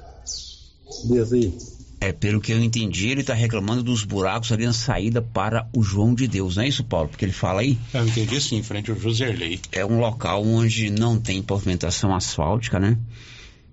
desse 1.08 1.34
aí? 1.34 1.58
É, 2.00 2.12
pelo 2.12 2.40
que 2.40 2.52
eu 2.52 2.62
entendi, 2.62 3.08
ele 3.08 3.22
está 3.22 3.34
reclamando 3.34 3.82
dos 3.82 4.04
buracos 4.04 4.52
ali 4.52 4.64
na 4.64 4.72
saída 4.72 5.20
para 5.20 5.68
o 5.76 5.82
João 5.82 6.14
de 6.14 6.28
Deus, 6.28 6.54
não 6.54 6.62
é 6.62 6.68
isso, 6.68 6.84
Paulo? 6.84 7.08
Porque 7.08 7.24
ele 7.24 7.32
fala 7.32 7.62
aí. 7.62 7.76
Eu 7.92 8.06
entendi 8.06 8.40
sim, 8.40 8.58
em 8.58 8.62
frente 8.62 8.92
ao 8.92 8.96
Joserley. 8.96 9.60
É 9.72 9.84
um 9.84 9.98
local 9.98 10.44
onde 10.44 10.90
não 10.90 11.18
tem 11.18 11.42
pavimentação 11.42 12.14
asfáltica, 12.14 12.78
né? 12.78 12.96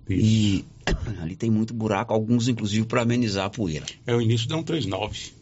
Isso. 0.08 0.26
E 0.26 0.75
ali 1.22 1.36
tem 1.36 1.50
muito 1.50 1.74
buraco, 1.74 2.12
alguns 2.12 2.48
inclusive 2.48 2.86
para 2.86 3.02
amenizar 3.02 3.46
a 3.46 3.50
poeira. 3.50 3.86
É 4.06 4.14
o 4.14 4.20
início 4.20 4.48
da 4.48 4.56
139. 4.56 5.32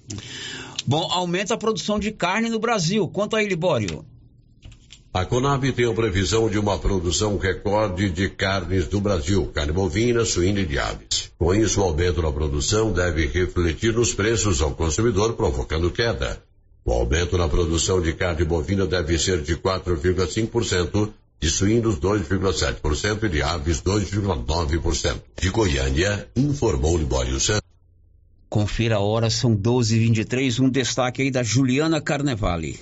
Bom, 0.87 1.11
aumenta 1.11 1.55
a 1.55 1.59
produção 1.59 1.99
de 1.99 2.13
carne 2.13 2.49
no 2.49 2.59
Brasil. 2.59 3.09
Quanto 3.09 3.37
aí, 3.37 3.49
Libório? 3.49 4.05
A 5.13 5.25
Conab 5.25 5.71
tem 5.71 5.87
a 5.89 5.95
previsão 5.95 6.51
de 6.51 6.59
uma 6.59 6.77
produção 6.77 7.39
recorde 7.39 8.11
de 8.11 8.29
carnes 8.29 8.89
do 8.89 9.01
Brasil, 9.01 9.47
carne 9.47 9.71
bovina, 9.71 10.25
suína 10.25 10.61
e 10.61 10.67
de 10.67 10.77
aves. 10.77 11.31
Com 11.39 11.55
isso, 11.55 11.81
o 11.81 11.85
aumento 11.85 12.21
na 12.21 12.33
produção 12.33 12.93
deve 12.93 13.27
refletir 13.27 13.95
nos 13.95 14.13
preços 14.13 14.61
ao 14.61 14.75
consumidor, 14.75 15.35
provocando 15.35 15.91
queda. 15.93 16.43
O 16.85 16.93
aumento 16.93 17.39
na 17.39 17.49
produção 17.49 18.03
de 18.03 18.13
carne 18.13 18.45
bovina 18.45 18.87
deve 18.87 19.17
ser 19.17 19.41
de 19.41 19.57
4,5%, 19.57 21.11
de 21.41 21.51
suínos 21.51 21.99
2,7% 21.99 23.25
e 23.25 23.29
de 23.29 23.43
aves 23.43 23.83
2,9%. 23.83 25.21
De 25.41 25.51
Goiânia, 25.51 26.29
informou 26.35 26.97
Libório 26.97 27.39
Santos. 27.39 27.63
Confira 28.49 28.97
a 28.97 29.01
hora, 29.01 29.29
são 29.31 29.57
12h23, 29.57 30.61
um 30.61 30.71
destaque 30.71 31.23
aí 31.23 31.31
da 31.31 31.43
Juliana 31.43 32.01
Carnevale 32.01 32.79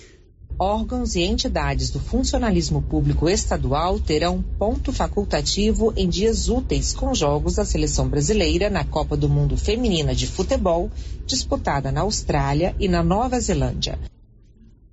órgãos 0.63 1.17
e 1.17 1.23
entidades 1.23 1.91
do 1.91 1.99
funcionalismo 1.99 2.83
público 2.83 3.29
estadual 3.29 3.99
terão 3.99 4.43
ponto 4.59 4.93
facultativo 4.93 5.93
em 5.97 6.09
dias 6.09 6.49
úteis 6.49 6.93
com 6.93 7.15
jogos 7.15 7.57
da 7.57 7.65
seleção 7.65 8.09
brasileira 8.09 8.71
na 8.71 8.85
Copa 8.85 9.17
do 9.17 9.29
Mundo 9.29 9.57
Feminina 9.57 10.15
de 10.15 10.27
Futebol, 10.27 10.91
disputada 11.27 11.91
na 11.91 12.03
Austrália 12.03 12.77
e 12.79 12.89
na 12.89 13.03
Nova 13.03 13.41
Zelândia. 13.41 13.99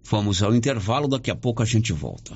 Vamos 0.03 0.41
ao 0.41 0.56
intervalo, 0.56 1.07
daqui 1.07 1.30
a 1.30 1.36
pouco 1.36 1.61
a 1.61 1.65
gente 1.65 1.94
volta. 1.94 2.36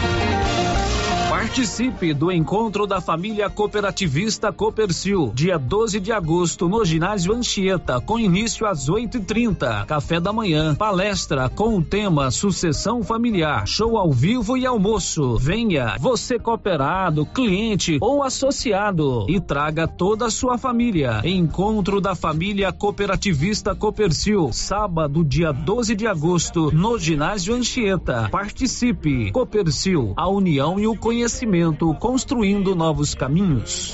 Participe 1.41 2.13
do 2.13 2.31
encontro 2.31 2.85
da 2.85 3.01
família 3.01 3.49
cooperativista 3.49 4.53
Copercil, 4.53 5.31
dia 5.33 5.57
12 5.57 5.99
de 5.99 6.11
agosto, 6.11 6.69
no 6.69 6.85
ginásio 6.85 7.33
Anchieta, 7.33 7.99
com 7.99 8.19
início 8.19 8.67
às 8.67 8.87
8h30. 8.87 9.87
Café 9.87 10.19
da 10.19 10.31
manhã, 10.31 10.75
palestra 10.75 11.49
com 11.49 11.75
o 11.75 11.83
tema 11.83 12.29
Sucessão 12.29 13.01
Familiar, 13.01 13.65
show 13.65 13.97
ao 13.97 14.11
vivo 14.11 14.55
e 14.55 14.67
almoço. 14.67 15.35
Venha, 15.39 15.95
você 15.99 16.37
cooperado, 16.37 17.25
cliente 17.25 17.97
ou 17.99 18.21
associado, 18.21 19.25
e 19.27 19.41
traga 19.41 19.87
toda 19.87 20.27
a 20.27 20.31
sua 20.31 20.59
família. 20.59 21.21
Encontro 21.23 21.99
da 21.99 22.13
família 22.13 22.71
cooperativista 22.71 23.73
Copercil, 23.73 24.51
sábado, 24.53 25.25
dia 25.25 25.51
12 25.51 25.95
de 25.95 26.05
agosto, 26.05 26.69
no 26.71 26.99
ginásio 26.99 27.55
Anchieta. 27.55 28.29
Participe. 28.29 29.31
Copercil, 29.31 30.13
a 30.15 30.29
união 30.29 30.79
e 30.79 30.85
o 30.85 30.95
conhecimento 30.95 31.30
conhecimento, 31.31 31.93
construindo 31.95 32.75
novos 32.75 33.15
caminhos. 33.15 33.93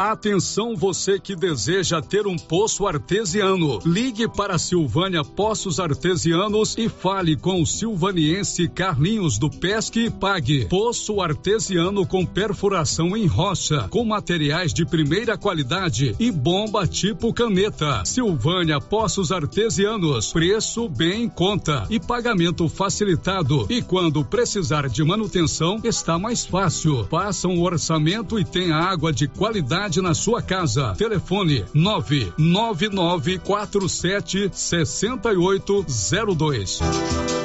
Atenção 0.00 0.74
você 0.74 1.20
que 1.20 1.36
deseja 1.36 2.00
ter 2.00 2.26
um 2.26 2.34
poço 2.34 2.86
artesiano. 2.86 3.80
Ligue 3.84 4.26
para 4.26 4.56
Silvânia 4.56 5.22
Poços 5.22 5.78
Artesianos 5.78 6.74
e 6.78 6.88
fale 6.88 7.36
com 7.36 7.60
o 7.60 7.66
silvaniense 7.66 8.66
Carlinhos 8.66 9.36
do 9.36 9.50
Pesque 9.50 10.06
e 10.06 10.10
Pague. 10.10 10.64
Poço 10.70 11.20
artesiano 11.20 12.06
com 12.06 12.24
perfuração 12.24 13.14
em 13.14 13.26
rocha, 13.26 13.88
com 13.90 14.02
materiais 14.02 14.72
de 14.72 14.86
primeira 14.86 15.36
qualidade 15.36 16.16
e 16.18 16.30
bomba 16.30 16.86
tipo 16.86 17.30
caneta. 17.34 18.02
Silvânia 18.06 18.80
Poços 18.80 19.30
Artesianos. 19.30 20.32
Preço 20.32 20.88
bem 20.88 21.24
em 21.24 21.28
conta 21.28 21.86
e 21.90 22.00
pagamento 22.00 22.70
facilitado. 22.70 23.66
E 23.68 23.82
quando 23.82 24.24
precisar 24.24 24.88
de 24.88 25.04
manutenção, 25.04 25.78
está 25.84 26.18
mais 26.18 26.46
fácil. 26.46 27.04
Faça 27.10 27.46
um 27.46 27.60
orçamento 27.60 28.38
e 28.38 28.46
tenha 28.46 28.76
água 28.76 29.12
de 29.12 29.28
qualidade 29.28 29.89
na 29.98 30.14
sua 30.14 30.40
casa. 30.42 30.94
Telefone 30.96 31.64
99947 31.74 34.50
6802 34.52 37.39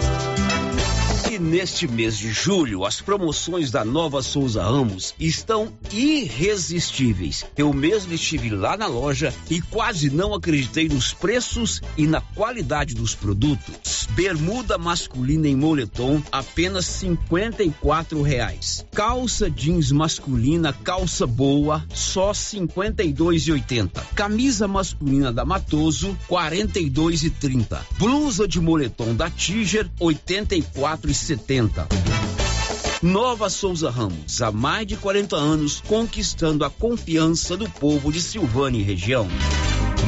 neste 1.46 1.88
mês 1.88 2.18
de 2.18 2.32
julho 2.32 2.84
as 2.84 3.00
promoções 3.00 3.72
da 3.72 3.86
Nova 3.86 4.22
Souza 4.22 4.64
Ramos 4.64 5.14
estão 5.20 5.72
irresistíveis. 5.92 7.46
Eu 7.56 7.72
mesmo 7.72 8.14
estive 8.14 8.50
lá 8.50 8.76
na 8.76 8.88
loja 8.88 9.34
e 9.50 9.62
quase 9.62 10.10
não 10.10 10.34
acreditei 10.34 10.90
nos 10.90 11.14
preços 11.14 11.82
e 11.96 12.08
na 12.08 12.20
qualidade 12.20 12.96
dos 12.96 13.14
produtos. 13.14 14.08
Bermuda 14.12 14.78
masculina 14.78 15.48
em 15.48 15.56
moletom 15.56 16.22
apenas 16.32 16.86
cinquenta 16.86 17.64
e 17.64 17.70
reais. 18.22 18.86
Calça 18.94 19.50
jeans 19.50 19.92
masculina 19.92 20.74
calça 20.74 21.28
boa 21.28 21.86
só 21.94 22.34
cinquenta 22.34 23.04
e 23.04 23.14
Camisa 24.16 24.68
masculina 24.68 25.32
da 25.32 25.46
Matoso 25.46 26.18
quarenta 26.28 26.80
e 26.80 26.90
Blusa 27.98 28.48
de 28.48 28.60
moletom 28.60 29.14
da 29.14 29.30
Tiger 29.30 29.90
oitenta 30.00 30.56
e 30.56 30.62
Nova 33.02 33.50
Souza 33.50 33.90
Ramos, 33.90 34.42
há 34.42 34.52
mais 34.52 34.88
de 34.88 34.96
40 34.96 35.36
anos, 35.36 35.82
conquistando 35.82 36.66
a 36.66 36.70
confiança 36.70 37.56
do 37.56 37.70
povo 37.70 38.12
de 38.12 38.22
Silvânia 38.22 38.80
e 38.80 38.84
região. 38.84 39.28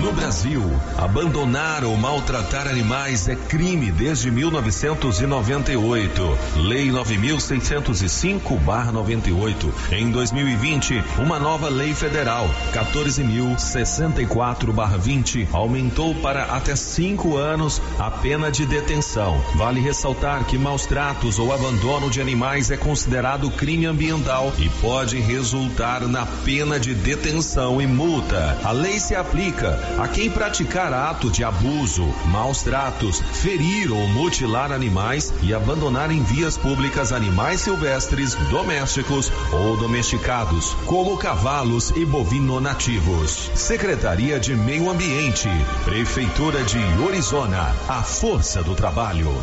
No 0.01 0.11
Brasil, 0.13 0.63
abandonar 0.95 1.83
ou 1.83 1.97
maltratar 1.97 2.67
animais 2.67 3.27
é 3.27 3.35
crime 3.35 3.91
desde 3.91 4.29
1998. 4.29 6.37
Lei 6.57 6.91
9605/98. 6.91 9.73
Em 9.91 10.11
2020, 10.11 11.03
uma 11.17 11.39
nova 11.39 11.67
lei 11.67 11.95
federal, 11.95 12.47
14.064/20, 12.73 15.47
aumentou 15.51 16.13
para 16.15 16.43
até 16.43 16.75
cinco 16.75 17.35
anos 17.35 17.81
a 17.97 18.11
pena 18.11 18.51
de 18.51 18.67
detenção. 18.67 19.41
Vale 19.55 19.81
ressaltar 19.81 20.45
que 20.45 20.59
maus 20.59 20.85
tratos 20.85 21.39
ou 21.39 21.51
abandono 21.51 22.11
de 22.11 22.21
animais 22.21 22.69
é 22.69 22.77
considerado 22.77 23.49
crime 23.49 23.87
ambiental 23.87 24.53
e 24.59 24.69
pode 24.69 25.19
resultar 25.19 26.01
na 26.01 26.27
pena 26.45 26.79
de 26.79 26.93
detenção 26.93 27.81
e 27.81 27.87
multa. 27.87 28.59
A 28.63 28.71
lei 28.71 28.99
se 28.99 29.15
aplica 29.15 29.86
a 29.97 30.07
quem 30.07 30.29
praticar 30.29 30.93
ato 30.93 31.29
de 31.29 31.43
abuso, 31.43 32.05
maus 32.25 32.61
tratos, 32.63 33.19
ferir 33.19 33.91
ou 33.91 34.07
mutilar 34.07 34.71
animais 34.71 35.33
e 35.41 35.53
abandonar 35.53 36.11
em 36.11 36.23
vias 36.23 36.57
públicas 36.57 37.11
animais 37.11 37.61
silvestres, 37.61 38.35
domésticos 38.49 39.31
ou 39.51 39.77
domesticados, 39.77 40.73
como 40.85 41.17
cavalos 41.17 41.91
e 41.91 42.05
bovino 42.05 42.59
nativos. 42.59 43.51
Secretaria 43.55 44.39
de 44.39 44.55
Meio 44.55 44.89
Ambiente, 44.89 45.49
Prefeitura 45.83 46.63
de 46.63 46.79
Orizona, 47.03 47.75
a 47.87 48.03
força 48.03 48.63
do 48.63 48.75
trabalho. 48.75 49.33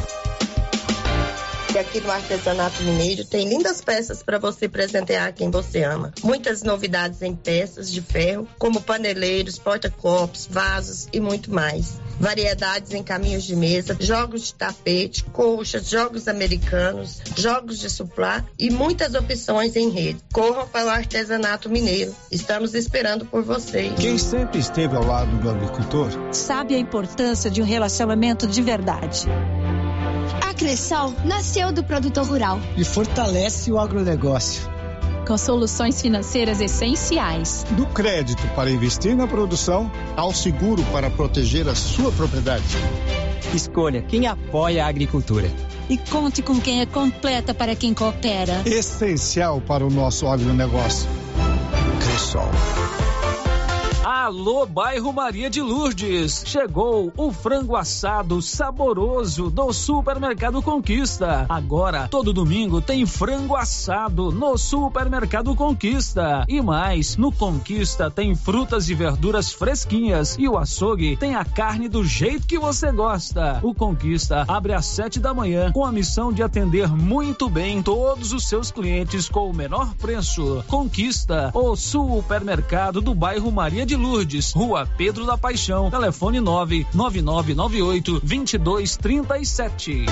E 1.74 1.78
aqui 1.78 2.01
no 2.01 2.09
Artesanato 2.09 2.84
Mineiro 2.84 3.24
tem 3.24 3.48
lindas 3.48 3.80
peças 3.80 4.22
para 4.22 4.38
você 4.38 4.68
presentear 4.68 5.32
quem 5.32 5.51
você 5.51 5.82
ama. 5.82 6.12
Muitas 6.22 6.62
novidades 6.62 7.20
em 7.20 7.34
peças 7.34 7.90
de 7.90 8.01
ferro, 8.01 8.46
como 8.60 8.80
paneleiros, 8.80 9.59
porta-copos, 9.59 10.46
vasos 10.48 11.09
e 11.12 11.18
muito 11.18 11.52
mais. 11.52 12.01
Variedades 12.20 12.92
em 12.92 13.02
caminhos 13.02 13.42
de 13.42 13.56
mesa, 13.56 13.96
jogos 13.98 14.42
de 14.42 14.55
tapete, 14.55 15.24
colchas, 15.24 15.88
jogos 15.88 16.28
americanos, 16.28 17.20
jogos 17.36 17.80
de 17.80 17.90
suplá 17.90 18.44
e 18.56 18.70
muitas 18.70 19.14
opções 19.14 19.74
em 19.74 19.90
rede. 19.90 20.20
Corram 20.32 20.68
para 20.68 20.86
o 20.86 20.90
Artesanato 20.90 21.68
Mineiro. 21.68 22.14
Estamos 22.30 22.72
esperando 22.72 23.26
por 23.26 23.42
vocês. 23.42 23.94
Quem 23.98 24.16
sempre 24.16 24.60
esteve 24.60 24.94
ao 24.94 25.05
lado 25.05 25.36
do 25.38 25.51
agricultor 25.51 26.09
sabe 26.30 26.76
a 26.76 26.78
importância 26.78 27.51
de 27.51 27.60
um 27.60 27.64
relacionamento 27.64 28.46
de 28.46 28.62
verdade. 28.62 29.26
A 30.40 30.55
Cressol 30.55 31.12
nasceu 31.24 31.72
do 31.72 31.82
produtor 31.82 32.26
rural 32.26 32.60
e 32.76 32.84
fortalece 32.84 33.70
o 33.72 33.78
agronegócio. 33.78 34.62
Com 35.26 35.38
soluções 35.38 36.01
financeiras 36.02 36.60
essenciais. 36.60 37.64
Do 37.70 37.86
crédito 37.86 38.46
para 38.55 38.70
investir 38.70 39.16
na 39.16 39.26
produção 39.26 39.90
ao 40.16 40.32
seguro 40.32 40.82
para 40.92 41.10
proteger 41.10 41.66
a 41.68 41.74
sua 41.74 42.12
propriedade. 42.12 42.64
Escolha 43.55 44.02
quem 44.02 44.26
apoia 44.26 44.84
a 44.84 44.88
agricultura. 44.88 45.51
E 45.88 45.96
conte 45.96 46.42
com 46.42 46.60
quem 46.60 46.80
é 46.80 46.86
completa 46.86 47.55
para 47.55 47.74
quem 47.74 47.94
coopera. 47.94 48.62
Essencial 48.66 49.60
para 49.60 49.84
o 49.84 49.90
nosso 49.90 50.26
agronegócio. 50.26 51.09
Cressol. 52.01 52.51
Alô, 54.24 54.64
bairro 54.64 55.12
Maria 55.12 55.51
de 55.51 55.60
Lourdes. 55.60 56.44
Chegou 56.46 57.12
o 57.14 57.30
frango 57.30 57.76
assado 57.76 58.40
saboroso 58.40 59.51
do 59.51 59.70
Supermercado 59.70 60.62
Conquista. 60.62 61.44
Agora, 61.46 62.09
todo 62.09 62.32
domingo 62.32 62.80
tem 62.80 63.05
frango 63.05 63.55
assado 63.55 64.32
no 64.32 64.56
Supermercado 64.56 65.55
Conquista. 65.55 66.46
E 66.48 66.62
mais, 66.62 67.18
no 67.18 67.30
Conquista 67.30 68.10
tem 68.10 68.34
frutas 68.34 68.88
e 68.88 68.94
verduras 68.94 69.52
fresquinhas 69.52 70.36
e 70.38 70.48
o 70.48 70.56
açougue 70.56 71.18
tem 71.18 71.34
a 71.34 71.44
carne 71.44 71.86
do 71.86 72.02
jeito 72.02 72.46
que 72.46 72.59
você 72.59 72.90
gosta. 72.90 73.60
O 73.62 73.74
Conquista 73.74 74.46
abre 74.48 74.72
às 74.72 74.86
sete 74.86 75.20
da 75.20 75.34
manhã 75.34 75.70
com 75.70 75.84
a 75.84 75.92
missão 75.92 76.32
de 76.32 76.42
atender 76.42 76.88
muito 76.88 77.46
bem 77.51 77.82
todos 77.82 78.32
os 78.32 78.48
seus 78.48 78.70
clientes 78.70 79.28
com 79.28 79.51
o 79.51 79.55
menor 79.55 79.94
preço. 79.96 80.64
Conquista, 80.66 81.51
o 81.52 81.76
supermercado 81.76 83.02
do 83.02 83.14
bairro 83.14 83.52
Maria 83.52 83.84
de 83.84 83.94
Lourdes 83.94 84.14
Lourdes, 84.15 84.53
Rua 84.53 84.86
Pedro 84.86 85.27
da 85.27 85.36
Paixão, 85.36 85.91
telefone 85.91 86.41
99998 86.41 88.20
2237. 88.20 90.07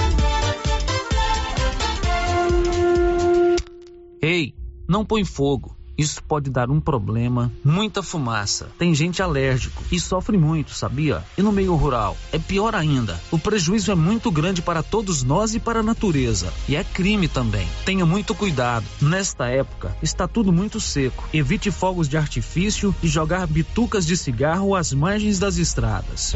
Ei, 4.20 4.56
não 4.88 5.04
põe 5.04 5.24
fogo 5.24 5.76
Isso 5.96 6.22
pode 6.22 6.50
dar 6.50 6.70
um 6.70 6.80
problema, 6.80 7.52
muita 7.64 8.02
fumaça. 8.02 8.68
Tem 8.78 8.94
gente 8.94 9.22
alérgico 9.22 9.82
e 9.90 10.00
sofre 10.00 10.36
muito, 10.36 10.74
sabia? 10.74 11.22
E 11.36 11.42
no 11.42 11.52
meio 11.52 11.74
rural 11.74 12.16
é 12.32 12.38
pior 12.38 12.74
ainda. 12.74 13.20
O 13.30 13.38
prejuízo 13.38 13.92
é 13.92 13.94
muito 13.94 14.30
grande 14.30 14.62
para 14.62 14.82
todos 14.82 15.22
nós 15.22 15.54
e 15.54 15.60
para 15.60 15.80
a 15.80 15.82
natureza. 15.82 16.52
E 16.68 16.76
é 16.76 16.82
crime 16.82 17.28
também. 17.28 17.66
Tenha 17.84 18.06
muito 18.06 18.34
cuidado. 18.34 18.86
Nesta 19.00 19.46
época 19.46 19.96
está 20.02 20.26
tudo 20.26 20.52
muito 20.52 20.80
seco. 20.80 21.28
Evite 21.32 21.70
fogos 21.70 22.08
de 22.08 22.16
artifício 22.16 22.94
e 23.02 23.08
jogar 23.08 23.46
bitucas 23.46 24.06
de 24.06 24.16
cigarro 24.16 24.74
às 24.74 24.92
margens 24.92 25.38
das 25.38 25.56
estradas. 25.56 26.34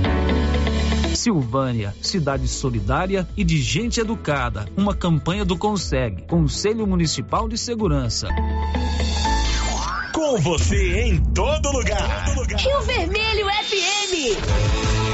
Silvânia, 1.14 1.94
cidade 2.02 2.46
solidária 2.46 3.26
e 3.36 3.42
de 3.42 3.60
gente 3.60 3.98
educada. 4.00 4.66
Uma 4.76 4.94
campanha 4.94 5.44
do 5.44 5.56
Conseg, 5.56 6.22
Conselho 6.28 6.86
Municipal 6.86 7.48
de 7.48 7.56
Segurança. 7.56 8.28
Com 10.26 10.40
você 10.40 11.02
em 11.02 11.18
todo 11.18 11.70
lugar. 11.70 12.24
Rio 12.58 12.82
Vermelho 12.82 13.46
FM. 13.46 15.05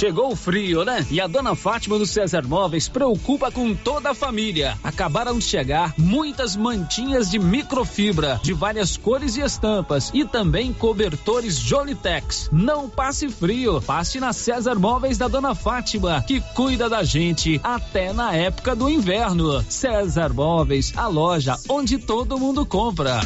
Chegou 0.00 0.32
o 0.32 0.36
frio, 0.36 0.82
né? 0.82 1.06
E 1.10 1.20
a 1.20 1.26
dona 1.26 1.54
Fátima 1.54 1.98
do 1.98 2.06
César 2.06 2.42
Móveis 2.48 2.88
preocupa 2.88 3.50
com 3.50 3.74
toda 3.74 4.12
a 4.12 4.14
família. 4.14 4.78
Acabaram 4.82 5.36
de 5.36 5.44
chegar 5.44 5.92
muitas 5.98 6.56
mantinhas 6.56 7.30
de 7.30 7.38
microfibra, 7.38 8.40
de 8.42 8.54
várias 8.54 8.96
cores 8.96 9.36
e 9.36 9.42
estampas, 9.42 10.10
e 10.14 10.24
também 10.24 10.72
cobertores 10.72 11.58
Jolitex. 11.58 12.48
Não 12.50 12.88
passe 12.88 13.28
frio, 13.28 13.78
passe 13.82 14.18
na 14.18 14.32
César 14.32 14.76
Móveis 14.76 15.18
da 15.18 15.28
dona 15.28 15.54
Fátima, 15.54 16.24
que 16.26 16.40
cuida 16.54 16.88
da 16.88 17.02
gente 17.02 17.60
até 17.62 18.10
na 18.14 18.34
época 18.34 18.74
do 18.74 18.88
inverno. 18.88 19.62
César 19.68 20.32
Móveis, 20.32 20.94
a 20.96 21.08
loja 21.08 21.58
onde 21.68 21.98
todo 21.98 22.38
mundo 22.38 22.64
compra. 22.64 23.20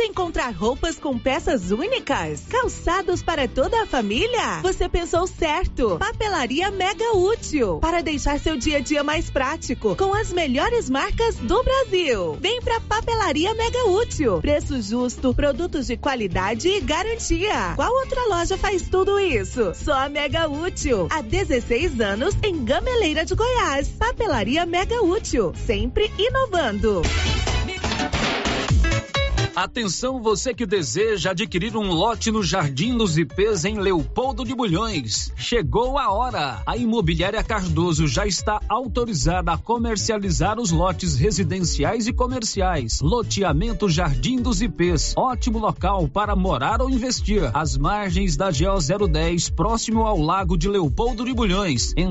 Onde 0.00 0.08
encontrar 0.08 0.54
roupas 0.54 0.98
com 0.98 1.18
peças 1.18 1.70
únicas? 1.70 2.44
Calçados 2.48 3.22
para 3.22 3.46
toda 3.46 3.82
a 3.82 3.86
família? 3.86 4.62
Você 4.62 4.88
pensou 4.88 5.26
certo. 5.26 5.98
Papelaria 5.98 6.70
Mega 6.70 7.14
Útil. 7.14 7.80
Para 7.80 8.00
deixar 8.02 8.40
seu 8.40 8.56
dia 8.56 8.78
a 8.78 8.80
dia 8.80 9.04
mais 9.04 9.28
prático, 9.28 9.94
com 9.94 10.14
as 10.14 10.32
melhores 10.32 10.88
marcas 10.88 11.36
do 11.36 11.62
Brasil. 11.62 12.38
Vem 12.40 12.62
pra 12.62 12.80
Papelaria 12.80 13.52
Mega 13.52 13.90
Útil. 13.90 14.40
Preço 14.40 14.80
justo, 14.80 15.34
produtos 15.34 15.88
de 15.88 15.98
qualidade 15.98 16.66
e 16.66 16.80
garantia. 16.80 17.74
Qual 17.76 17.92
outra 17.92 18.24
loja 18.26 18.56
faz 18.56 18.88
tudo 18.88 19.20
isso? 19.20 19.74
Só 19.74 19.92
a 19.92 20.08
Mega 20.08 20.48
Útil. 20.48 21.08
Há 21.10 21.20
16 21.20 22.00
anos 22.00 22.34
em 22.42 22.64
Gameleira 22.64 23.26
de 23.26 23.34
Goiás. 23.34 23.88
Papelaria 23.88 24.64
Mega 24.64 25.02
Útil. 25.04 25.52
Sempre 25.66 26.10
inovando. 26.16 27.02
Atenção 29.60 30.22
você 30.22 30.54
que 30.54 30.64
deseja 30.64 31.32
adquirir 31.32 31.76
um 31.76 31.92
lote 31.92 32.30
no 32.30 32.42
Jardim 32.42 32.96
dos 32.96 33.18
IPs 33.18 33.66
em 33.66 33.78
Leopoldo 33.78 34.42
de 34.42 34.54
Bulhões. 34.54 35.30
Chegou 35.36 35.98
a 35.98 36.10
hora. 36.10 36.62
A 36.64 36.78
Imobiliária 36.78 37.44
Cardoso 37.44 38.08
já 38.08 38.26
está 38.26 38.58
autorizada 38.66 39.52
a 39.52 39.58
comercializar 39.58 40.58
os 40.58 40.70
lotes 40.70 41.14
residenciais 41.16 42.06
e 42.06 42.12
comerciais. 42.14 43.02
Loteamento 43.02 43.86
Jardim 43.86 44.40
dos 44.40 44.62
IPs. 44.62 45.12
Ótimo 45.14 45.58
local 45.58 46.08
para 46.08 46.34
morar 46.34 46.80
ou 46.80 46.88
investir. 46.88 47.42
Às 47.52 47.76
margens 47.76 48.38
da 48.38 48.50
GO 48.50 49.08
010, 49.08 49.50
próximo 49.50 50.06
ao 50.06 50.18
Lago 50.18 50.56
de 50.56 50.70
Leopoldo 50.70 51.22
de 51.22 51.34
Bulhões. 51.34 51.92